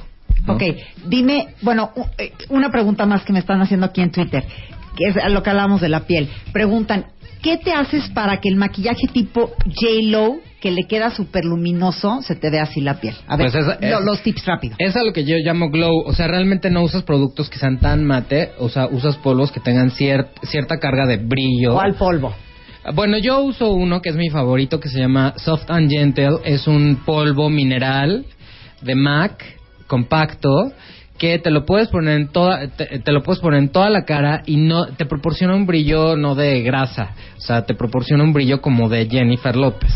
¿No? 0.46 0.54
Ok, 0.54 0.64
dime, 1.08 1.48
bueno, 1.62 1.91
eh, 2.18 2.32
una 2.50 2.70
pregunta 2.72 3.06
más 3.06 3.24
que 3.24 3.34
me 3.34 3.39
están 3.39 3.62
haciendo 3.62 3.86
aquí 3.86 4.02
en 4.02 4.12
Twitter, 4.12 4.44
que 4.96 5.06
es 5.10 5.32
lo 5.32 5.41
que 5.44 5.50
hablamos 5.50 5.82
de 5.82 5.89
la 5.89 6.02
piel. 6.02 6.30
Preguntan, 6.52 7.06
¿qué 7.41 7.58
te 7.58 7.72
haces 7.74 8.10
para 8.12 8.39
que 8.41 8.50
el 8.50 8.56
maquillaje 8.56 9.08
tipo 9.08 9.52
J-Lo, 9.66 10.36
que 10.62 10.72
le 10.72 10.84
queda 10.88 11.10
súper 11.12 11.44
luminoso, 11.44 12.22
se 12.22 12.36
te 12.36 12.50
vea 12.50 12.64
así 12.64 12.80
la 12.80 13.02
piel? 13.02 13.16
A 13.28 13.36
ver, 13.36 13.52
Pues 13.52 13.56
es- 13.68 13.82
lo- 13.82 14.00
es- 14.00 14.06
los 14.06 14.22
tips 14.24 14.46
rápido. 14.46 14.76
Es 14.80 14.96
a 14.96 15.04
lo 15.04 15.12
que 15.12 15.26
yo 15.26 15.36
llamo 15.44 15.70
glow. 15.70 16.04
O 16.06 16.14
sea, 16.14 16.28
realmente 16.28 16.70
no 16.70 16.84
usas 16.84 17.04
productos 17.04 17.50
que 17.50 17.58
sean 17.58 17.80
tan 17.80 18.06
mate. 18.06 18.52
O 18.60 18.70
sea, 18.70 18.88
usas 18.88 19.18
polvos 19.18 19.52
que 19.52 19.60
tengan 19.60 19.89
cier- 19.91 20.28
cierta 20.44 20.80
carga 20.80 21.06
de 21.06 21.18
brillo. 21.18 21.74
¿Cuál 21.74 21.96
polvo? 21.96 22.34
Bueno, 22.96 23.18
yo 23.18 23.41
uso 23.41 23.72
uno 23.74 24.02
que 24.02 24.10
es 24.10 24.16
mi 24.16 24.30
favorito 24.30 24.80
que 24.80 24.88
se 24.89 25.00
llama 25.00 25.34
Soft 25.38 25.70
and 25.70 25.89
Gentle. 25.89 26.38
Es 26.46 26.66
un 26.68 27.02
polvo 27.06 27.50
mineral 27.50 28.26
de 28.82 28.96
MAC 28.96 29.44
compacto 29.94 30.72
que 31.20 31.38
te 31.38 31.52
lo 31.52 31.66
puedes 31.66 31.89
poner 31.89 32.20
en 32.20 32.28
toda 32.30 32.68
te, 32.68 33.00
te 33.00 33.12
lo 33.12 33.22
puedes 33.22 33.39
poner 33.39 33.60
en 33.60 33.70
toda 33.70 33.89
la 33.91 34.06
cara 34.06 34.41
y 34.48 34.58
no 34.58 34.88
te 34.88 35.06
proporciona 35.06 35.56
un 35.56 35.68
brillo 35.68 36.18
no 36.18 36.34
de 36.34 36.64
grasa, 36.64 37.12
o 37.38 37.41
sea, 37.41 37.64
te 37.66 37.76
proporciona 37.76 38.24
un 38.24 38.34
brillo 38.34 38.60
como 38.60 38.89
de 38.89 39.08
Jennifer 39.08 39.56
López. 39.56 39.91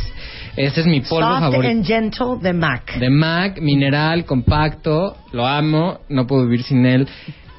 Ese 0.56 0.82
es 0.82 0.88
mi 0.88 1.02
polvo 1.02 1.30
Soft 1.30 1.40
favorito. 1.40 1.72
and 1.72 1.86
Gentle 1.86 2.38
de 2.42 2.54
MAC. 2.54 3.00
De 3.00 3.10
MAC, 3.10 3.60
mineral, 3.62 4.26
compacto, 4.26 5.18
lo 5.32 5.46
amo, 5.48 6.00
no 6.10 6.26
puedo 6.28 6.44
vivir 6.46 6.64
sin 6.64 6.86
él. 6.86 7.08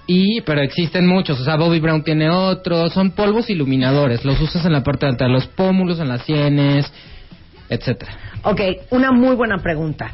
Y, 0.06 0.40
pero 0.42 0.62
existen 0.62 1.06
muchos, 1.06 1.40
o 1.40 1.44
sea, 1.44 1.56
Bobby 1.56 1.80
Brown 1.80 2.02
tiene 2.02 2.30
otros, 2.30 2.92
son 2.92 3.10
polvos 3.10 3.50
iluminadores, 3.50 4.24
los 4.24 4.40
usas 4.40 4.64
en 4.64 4.72
la 4.72 4.82
parte 4.82 5.06
alta 5.06 5.26
de 5.26 5.32
los 5.32 5.46
pómulos, 5.48 6.00
en 6.00 6.08
las 6.08 6.22
sienes, 6.22 6.90
etcétera. 7.68 8.12
Ok, 8.44 8.60
una 8.90 9.12
muy 9.12 9.34
buena 9.34 9.58
pregunta. 9.58 10.12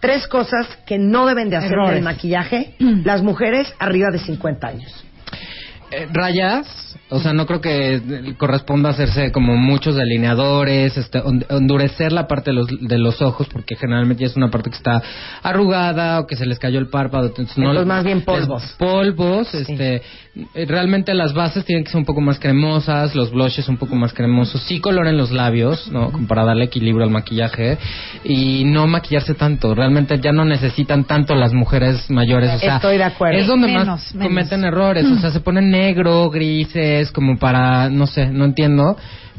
Tres 0.00 0.26
cosas 0.28 0.66
que 0.86 0.98
no 0.98 1.26
deben 1.26 1.50
de 1.50 1.56
hacer 1.56 1.72
en 1.72 1.78
Errores. 1.78 1.96
el 1.98 2.04
maquillaje 2.04 2.74
las 2.78 3.22
mujeres 3.22 3.72
arriba 3.78 4.10
de 4.10 4.18
50 4.18 4.66
años. 4.66 5.04
Eh, 5.90 6.06
rayas, 6.12 6.87
o 7.10 7.20
sea, 7.20 7.32
no 7.32 7.46
creo 7.46 7.60
que 7.60 8.34
corresponda 8.36 8.90
hacerse 8.90 9.32
como 9.32 9.56
muchos 9.56 9.96
delineadores, 9.96 10.96
este, 10.96 11.22
endurecer 11.50 12.12
la 12.12 12.26
parte 12.26 12.50
de 12.50 12.54
los, 12.56 12.66
de 12.68 12.98
los 12.98 13.22
ojos, 13.22 13.48
porque 13.50 13.76
generalmente 13.76 14.22
ya 14.22 14.26
es 14.30 14.36
una 14.36 14.50
parte 14.50 14.70
que 14.70 14.76
está 14.76 15.02
arrugada 15.42 16.20
o 16.20 16.26
que 16.26 16.36
se 16.36 16.46
les 16.46 16.58
cayó 16.58 16.78
el 16.78 16.88
párpado. 16.88 17.26
Entonces, 17.28 17.56
no 17.56 17.70
Entonces, 17.70 17.86
más 17.86 18.04
bien 18.04 18.22
polvos. 18.22 18.64
es 18.64 18.72
polvos, 18.72 19.54
este, 19.54 20.02
realmente 20.66 21.14
las 21.14 21.32
bases 21.34 21.64
tienen 21.64 21.84
que 21.84 21.90
ser 21.90 21.98
un 21.98 22.04
poco 22.04 22.20
más 22.20 22.38
cremosas, 22.38 23.14
los 23.14 23.30
blushes 23.30 23.68
un 23.68 23.76
poco 23.76 23.94
más 23.96 24.12
cremosos, 24.12 24.62
sí 24.62 24.80
coloren 24.80 25.16
los 25.16 25.30
labios, 25.30 25.90
¿no? 25.90 26.10
Como 26.12 26.26
para 26.26 26.44
darle 26.44 26.64
equilibrio 26.64 27.04
al 27.04 27.10
maquillaje 27.10 27.78
y 28.24 28.64
no 28.64 28.86
maquillarse 28.86 29.34
tanto. 29.34 29.74
Realmente 29.74 30.18
ya 30.20 30.32
no 30.32 30.44
necesitan 30.44 31.04
tanto 31.04 31.34
las 31.34 31.52
mujeres 31.52 32.10
mayores, 32.10 32.50
o 32.54 32.58
sea, 32.58 32.76
Estoy 32.76 32.98
de 32.98 33.04
acuerdo. 33.04 33.38
es 33.38 33.46
donde 33.46 33.68
Menos, 33.68 33.86
más 33.86 34.14
menos. 34.14 34.28
cometen 34.28 34.64
errores, 34.64 35.04
o 35.06 35.18
sea, 35.20 35.30
se 35.30 35.40
ponen 35.40 35.70
negro, 35.70 36.30
grises, 36.30 36.97
como 37.12 37.38
para, 37.38 37.88
no 37.90 38.06
sé, 38.06 38.26
no 38.26 38.44
entiendo. 38.44 38.96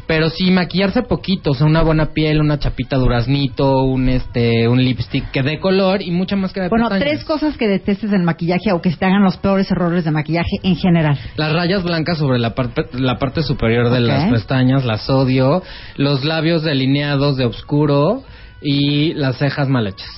Pero 0.07 0.31
sí 0.31 0.49
maquillarse 0.49 1.03
poquito, 1.03 1.51
o 1.51 1.53
sea, 1.53 1.67
una 1.67 1.83
buena 1.83 2.07
piel, 2.13 2.41
una 2.41 2.57
chapita 2.57 2.95
duraznito, 2.97 3.83
un 3.83 4.09
este, 4.09 4.67
un 4.67 4.83
lipstick 4.83 5.29
que 5.29 5.43
dé 5.43 5.59
color 5.59 6.01
y 6.01 6.09
mucha 6.09 6.35
máscara 6.35 6.63
de 6.63 6.69
Bueno, 6.69 6.89
pestañas. 6.89 7.07
tres 7.07 7.23
cosas 7.25 7.57
que 7.57 7.67
detestes 7.67 8.09
del 8.09 8.23
maquillaje 8.23 8.71
o 8.71 8.81
que 8.81 8.89
te 8.89 9.05
hagan 9.05 9.23
los 9.23 9.37
peores 9.37 9.69
errores 9.69 10.05
de 10.05 10.09
maquillaje 10.09 10.57
en 10.63 10.75
general. 10.77 11.15
Las 11.35 11.53
rayas 11.53 11.83
blancas 11.83 12.17
sobre 12.17 12.39
la 12.39 12.55
parte, 12.55 12.87
la 12.93 13.19
parte 13.19 13.43
superior 13.43 13.91
de 13.91 13.99
las 13.99 14.31
pestañas, 14.31 14.83
las 14.83 15.07
odio. 15.11 15.61
Los 15.95 16.25
labios 16.25 16.63
delineados 16.63 17.37
de 17.37 17.45
oscuro 17.45 18.23
y 18.63 19.13
las 19.13 19.37
cejas 19.37 19.69
mal 19.69 19.85
hechas. 19.85 20.09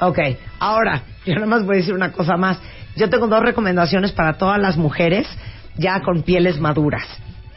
Ok, 0.00 0.18
ahora, 0.60 1.04
yo 1.24 1.34
nada 1.36 1.46
más 1.46 1.64
voy 1.64 1.76
a 1.76 1.78
decir 1.78 1.94
una 1.94 2.12
cosa 2.12 2.36
más. 2.36 2.60
Yo 2.96 3.08
tengo 3.08 3.26
dos 3.28 3.42
recomendaciones 3.42 4.12
para 4.12 4.34
todas 4.36 4.60
las 4.60 4.76
mujeres 4.76 5.26
ya 5.78 6.00
con 6.02 6.22
pieles 6.22 6.60
maduras. 6.60 7.06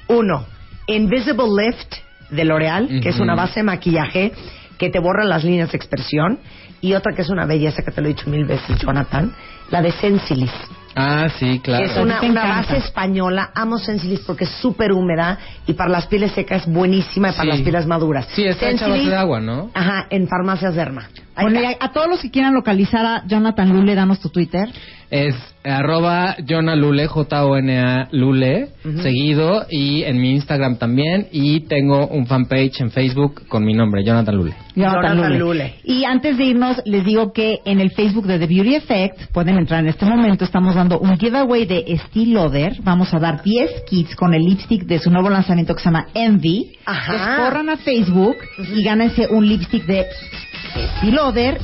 Uno, 0.08 0.46
Invisible 0.88 1.48
Lift 1.66 1.96
de 2.30 2.46
L'Oreal, 2.46 3.02
que 3.02 3.10
es 3.10 3.20
una 3.20 3.36
base 3.36 3.60
de 3.60 3.64
maquillaje 3.64 4.32
que 4.78 4.90
te 4.90 5.00
borra 5.00 5.24
las 5.26 5.44
líneas 5.44 5.72
de 5.72 5.78
expresión. 5.78 6.40
Y 6.84 6.94
otra 6.96 7.14
que 7.14 7.22
es 7.22 7.30
una 7.30 7.46
belleza 7.46 7.84
que 7.84 7.92
te 7.92 8.02
lo 8.02 8.08
he 8.08 8.14
dicho 8.14 8.28
mil 8.30 8.46
veces, 8.46 8.80
Jonathan, 8.80 9.32
la 9.70 9.82
de 9.84 9.92
Sensilis. 9.92 10.52
Ah, 10.96 11.28
sí, 11.40 11.60
claro. 11.64 11.86
Es 11.86 11.96
una, 11.96 12.20
base 12.20 12.78
española. 12.78 13.52
Amo 13.54 13.78
Sensilis 13.78 14.22
porque 14.22 14.44
es 14.46 14.50
súper 14.50 14.92
húmeda 14.92 15.38
y 15.68 15.74
para 15.74 15.90
las 15.90 16.08
pieles 16.08 16.32
secas 16.32 16.64
es 16.64 16.74
buenísima 16.74 17.30
y 17.30 17.32
para 17.34 17.44
Sí. 17.44 17.48
las 17.50 17.62
pieles 17.62 17.86
maduras. 17.86 18.28
Sí, 18.34 18.44
está 18.46 18.70
hecha 18.70 18.86
a 18.86 18.90
base 18.90 19.06
de 19.06 19.16
agua, 19.16 19.40
¿no? 19.40 19.70
Ajá, 19.74 20.08
en 20.10 20.28
farmacias 20.28 20.76
Derma. 20.76 21.08
A, 21.36 21.46
a 21.80 21.92
todos 21.92 22.08
los 22.08 22.22
que 22.22 22.30
quieran 22.32 22.54
localizar 22.54 23.06
a 23.06 23.28
Jonathan 23.28 23.70
Lule, 23.70 23.96
danos 23.96 24.20
tu 24.20 24.30
Twitter. 24.30 24.70
Es 25.10 25.36
arroba 25.64 26.38
Jonah 26.48 26.76
Lule, 26.76 27.06
J-O-N-A 27.08 28.08
Lule, 28.12 28.70
seguido, 29.02 29.66
y 29.70 30.04
en 30.04 30.22
mi 30.22 30.32
Instagram 30.32 30.78
también, 30.78 31.28
y 31.32 31.62
tengo 31.62 32.08
un 32.08 32.26
fanpage 32.28 32.80
en 32.80 32.92
Facebook 32.92 33.46
con 33.48 33.66
mi 33.66 33.74
nombre, 33.74 34.04
Jonathan 34.06 34.36
Lule. 34.36 34.54
Jonathan, 34.74 35.18
Jonathan 35.18 35.40
Lule. 35.40 35.40
Lule. 35.40 35.74
Y 35.84 36.06
antes 36.06 36.38
de 36.38 36.46
irnos, 36.46 36.82
les 36.86 37.04
digo 37.04 37.34
que 37.34 37.60
en 37.66 37.82
el 37.82 37.92
Facebook 37.92 38.26
de 38.26 38.40
The 38.40 38.48
Beauty 38.48 38.76
Effect, 38.76 39.32
pueden 39.34 39.58
entrar 39.58 39.82
en 39.82 39.90
este 39.90 40.06
momento, 40.06 40.46
estamos 40.46 40.76
dando 40.76 41.00
un 41.00 41.18
giveaway 41.18 41.66
de 41.66 41.84
Estee 41.88 42.28
Lauder. 42.28 42.78
Vamos 42.82 43.14
a 43.14 43.20
dar 43.20 43.44
10 43.44 43.84
kits 43.90 44.16
con 44.16 44.34
el 44.34 44.44
lipstick 44.44 44.84
de 44.84 45.00
su 45.00 45.12
nuevo 45.12 45.30
lanzamiento 45.30 45.76
que 45.76 45.82
se 45.82 45.90
llama 45.90 46.08
Envy. 46.14 46.78
Ajá. 46.86 47.12
Los 47.12 47.46
corran 47.46 47.70
a 47.70 47.78
Facebook 47.78 48.38
y 48.74 48.82
gánense 48.82 49.28
un 49.28 49.46
lipstick 49.46 49.86
de 49.86 50.06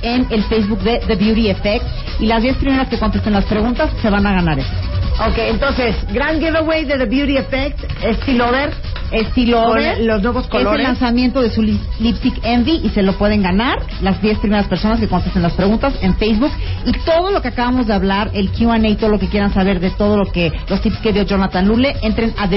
En 0.02 0.28
el 0.30 0.44
Facebook 0.46 0.80
de 0.80 1.00
The 1.00 1.16
Beauty 1.16 1.50
Effect. 1.50 1.86
Y 2.20 2.26
las 2.26 2.42
10 2.42 2.58
primeras 2.58 2.88
que 2.90 2.98
contesten 2.98 3.34
las 3.34 3.46
preguntas 3.46 3.92
se 4.02 4.10
van 4.10 4.26
a 4.26 4.34
ganar 4.34 4.60
esto. 4.60 4.76
Ok, 5.20 5.38
entonces, 5.38 5.96
gran 6.14 6.40
giveaway 6.40 6.86
de 6.86 6.98
The 6.98 7.06
Beauty 7.06 7.38
Effect, 7.38 7.84
Estee 8.04 8.36
Con 9.98 10.08
los 10.08 10.22
nuevos 10.22 10.44
Es 10.46 10.52
el 10.54 10.58
colores. 10.58 10.84
lanzamiento 10.88 11.42
de 11.42 11.50
su 11.50 11.62
li- 11.64 11.80
lipstick 12.00 12.40
Envy 12.44 12.82
y 12.84 12.90
se 12.90 13.02
lo 13.04 13.14
pueden 13.14 13.42
ganar 13.42 13.78
las 14.02 14.22
10 14.22 14.40
primeras 14.40 14.68
personas 14.68 15.00
que 15.00 15.08
contesten 15.08 15.42
las 15.42 15.54
preguntas 15.54 15.94
en 16.02 16.16
Facebook. 16.18 16.52
Y 16.86 16.92
todo 17.06 17.32
lo 17.32 17.42
que 17.42 17.48
acabamos 17.50 17.88
de 17.88 17.94
hablar, 17.94 18.32
el 18.34 18.50
QA, 18.52 18.78
todo 19.00 19.10
lo 19.10 19.20
que 19.20 19.28
quieran 19.28 19.54
saber 19.54 19.80
de 19.80 19.92
todo 19.92 20.18
lo 20.18 20.26
que, 20.32 20.52
los 20.70 20.82
tips 20.82 20.98
que 20.98 21.14
dio 21.14 21.24
Jonathan 21.24 21.68
Lule, 21.68 21.96
entren 22.02 22.34
a 22.38 22.48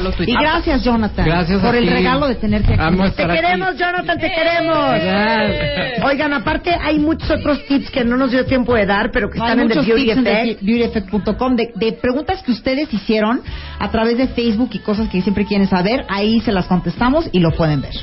lo 0.00 0.10
Y 0.26 0.32
gracias, 0.32 0.82
Jonathan, 0.84 1.24
Gracias 1.24 1.60
por 1.62 1.74
el 1.74 1.84
ti. 1.84 1.90
regalo 1.90 2.26
de 2.28 2.34
tenerte 2.34 2.74
aquí. 2.74 2.82
Amo 2.82 3.02
Te 3.04 3.08
estar 3.10 3.30
aquí. 3.30 3.40
queremos, 3.40 3.76
Jonathan, 3.78 4.18
te 4.18 4.30
queremos. 4.30 6.04
Oigan, 6.04 6.32
aparte 6.32 6.74
hay 6.74 6.98
muchos 6.98 7.30
otros 7.30 7.64
tips 7.66 7.90
que 7.90 8.04
no 8.04 8.16
nos 8.16 8.30
dio 8.30 8.44
tiempo 8.46 8.74
de 8.74 8.86
dar, 8.86 9.10
pero 9.12 9.28
que 9.30 9.38
Hay 9.40 9.46
están 9.48 9.60
en 9.60 9.68
The 9.68 9.74
muchos 9.76 9.86
Beauty 9.86 10.04
tips 10.06 10.16
en 10.18 10.26
Effect. 10.26 10.60
thebeautyeffect.com 10.60 11.56
de, 11.56 11.72
de 11.76 11.92
preguntas 11.92 12.42
que 12.42 12.52
ustedes 12.52 12.92
hicieron 12.92 13.40
a 13.78 13.90
través 13.90 14.16
de 14.18 14.28
Facebook 14.28 14.70
y 14.72 14.78
cosas 14.90 15.08
que 15.08 15.22
siempre 15.22 15.44
quieren 15.44 15.68
saber. 15.68 16.04
Ahí 16.08 16.40
se 16.40 16.50
las 16.50 16.66
contestamos 16.66 17.28
y 17.30 17.38
lo 17.38 17.52
pueden 17.52 17.80
ver. 17.80 17.94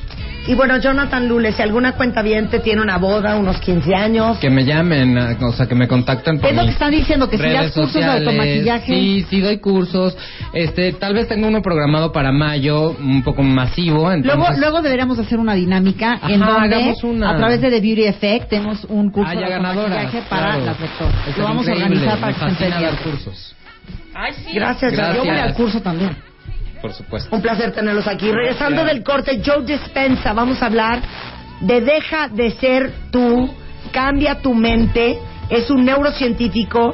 Y 0.47 0.55
bueno, 0.55 0.77
Jonathan 0.77 1.27
Lule, 1.27 1.51
si 1.51 1.61
alguna 1.61 1.91
cuenta 1.97 2.21
bien 2.21 2.47
te 2.47 2.59
tiene 2.59 2.81
una 2.81 2.97
boda, 2.97 3.35
unos 3.35 3.57
15 3.59 3.93
años. 3.93 4.37
Que 4.37 4.49
me 4.49 4.63
llamen, 4.63 5.17
a- 5.17 5.37
o 5.45 5.51
sea, 5.51 5.65
que 5.67 5.75
me 5.75 5.89
contacten 5.89 6.39
por 6.39 6.49
Es 6.49 6.55
lo 6.55 6.63
que 6.63 6.69
están 6.69 6.91
diciendo, 6.91 7.29
que 7.29 7.37
si 7.37 7.43
das 7.43 7.73
cursos 7.73 7.93
de 7.93 8.05
automaquillaje. 8.05 8.85
Sí, 8.93 9.25
sí 9.29 9.41
doy 9.41 9.57
cursos. 9.57 10.15
Este, 10.53 10.93
tal 10.93 11.13
vez 11.15 11.27
tengo 11.27 11.49
uno 11.49 11.61
programado 11.61 12.13
para 12.13 12.31
mayo, 12.31 12.91
un 12.91 13.23
poco 13.23 13.43
masivo. 13.43 14.09
Entonces, 14.09 14.37
Luego, 14.39 14.57
luego 14.57 14.81
deberíamos 14.81 15.19
hacer 15.19 15.37
una 15.37 15.53
dinámica 15.53 16.17
en 16.29 16.39
donde 16.39 16.75
hagamos 16.77 17.03
una. 17.03 17.31
a 17.31 17.35
través 17.35 17.59
de 17.59 17.69
The 17.69 17.81
Beauty 17.81 18.03
Effect 18.05 18.49
tenemos 18.49 18.85
un 18.85 19.11
curso 19.11 19.29
haya 19.29 19.47
de 19.47 19.53
automaquillaje 19.55 20.21
para 20.29 20.43
claro. 20.53 20.65
las 20.65 20.79
doctoras. 20.79 21.27
Es 21.27 21.37
Lo 21.37 21.43
vamos 21.43 21.67
a 21.67 21.71
organizar 21.73 22.19
para 22.19 22.27
me 22.31 22.33
que 22.37 22.39
estén 22.39 22.49
fascina 22.55 22.69
dar 22.69 22.79
pendientes. 22.95 23.11
cursos. 23.25 23.55
Gracias, 24.53 24.93
Gracias. 24.93 25.15
Yo 25.17 25.25
voy 25.25 25.37
al 25.37 25.53
curso 25.53 25.81
también. 25.81 26.15
Por 26.81 26.93
supuesto. 26.93 27.35
Un 27.35 27.41
placer 27.41 27.71
tenerlos 27.73 28.07
aquí. 28.07 28.31
Regresando 28.31 28.83
del 28.83 29.03
corte, 29.03 29.41
Joe 29.45 29.63
Dispensa, 29.63 30.33
vamos 30.33 30.61
a 30.61 30.67
hablar 30.67 31.01
de 31.61 31.81
Deja 31.81 32.27
de 32.27 32.51
ser 32.51 32.91
tú, 33.11 33.49
cambia 33.91 34.41
tu 34.41 34.53
mente. 34.53 35.17
Es 35.49 35.69
un 35.69 35.85
neurocientífico, 35.85 36.93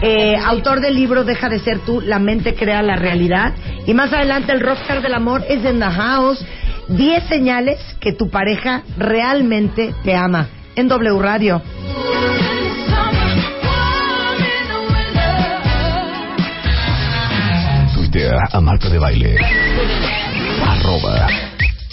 eh, 0.00 0.36
autor 0.36 0.80
del 0.80 0.94
libro 0.94 1.24
Deja 1.24 1.48
de 1.48 1.58
ser 1.58 1.80
tú, 1.80 2.00
la 2.00 2.18
mente 2.18 2.54
crea 2.54 2.82
la 2.82 2.96
realidad. 2.96 3.54
Y 3.86 3.94
más 3.94 4.12
adelante 4.12 4.52
el 4.52 4.60
rockstar 4.60 5.02
del 5.02 5.14
amor 5.14 5.44
es 5.48 5.64
en 5.64 5.78
The 5.78 5.90
House. 5.90 6.44
10 6.88 7.24
señales 7.24 7.80
que 8.00 8.12
tu 8.12 8.28
pareja 8.28 8.82
realmente 8.98 9.94
te 10.04 10.14
ama. 10.14 10.48
En 10.76 10.88
W 10.88 11.18
Radio. 11.20 11.62
Tuitea 18.14 18.38
a 18.52 18.60
Marta 18.60 18.88
de 18.88 18.98
Baile. 18.98 19.36
Arroba 20.62 21.26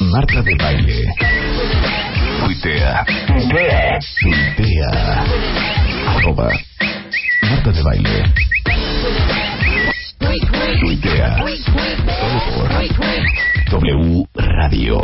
Marta 0.02 0.44
de 0.44 0.56
Baile. 0.56 1.16
Tuitea. 2.40 3.04
Tuitea. 3.26 3.98
Tuitea. 4.22 5.26
Arroba 6.16 6.48
Marta 7.50 7.72
de 7.72 7.82
Baile. 7.82 8.34
Tuitea. 10.80 11.38
Solo 12.20 12.40
por 12.54 13.82
W 13.82 14.26
Radio. 14.36 15.02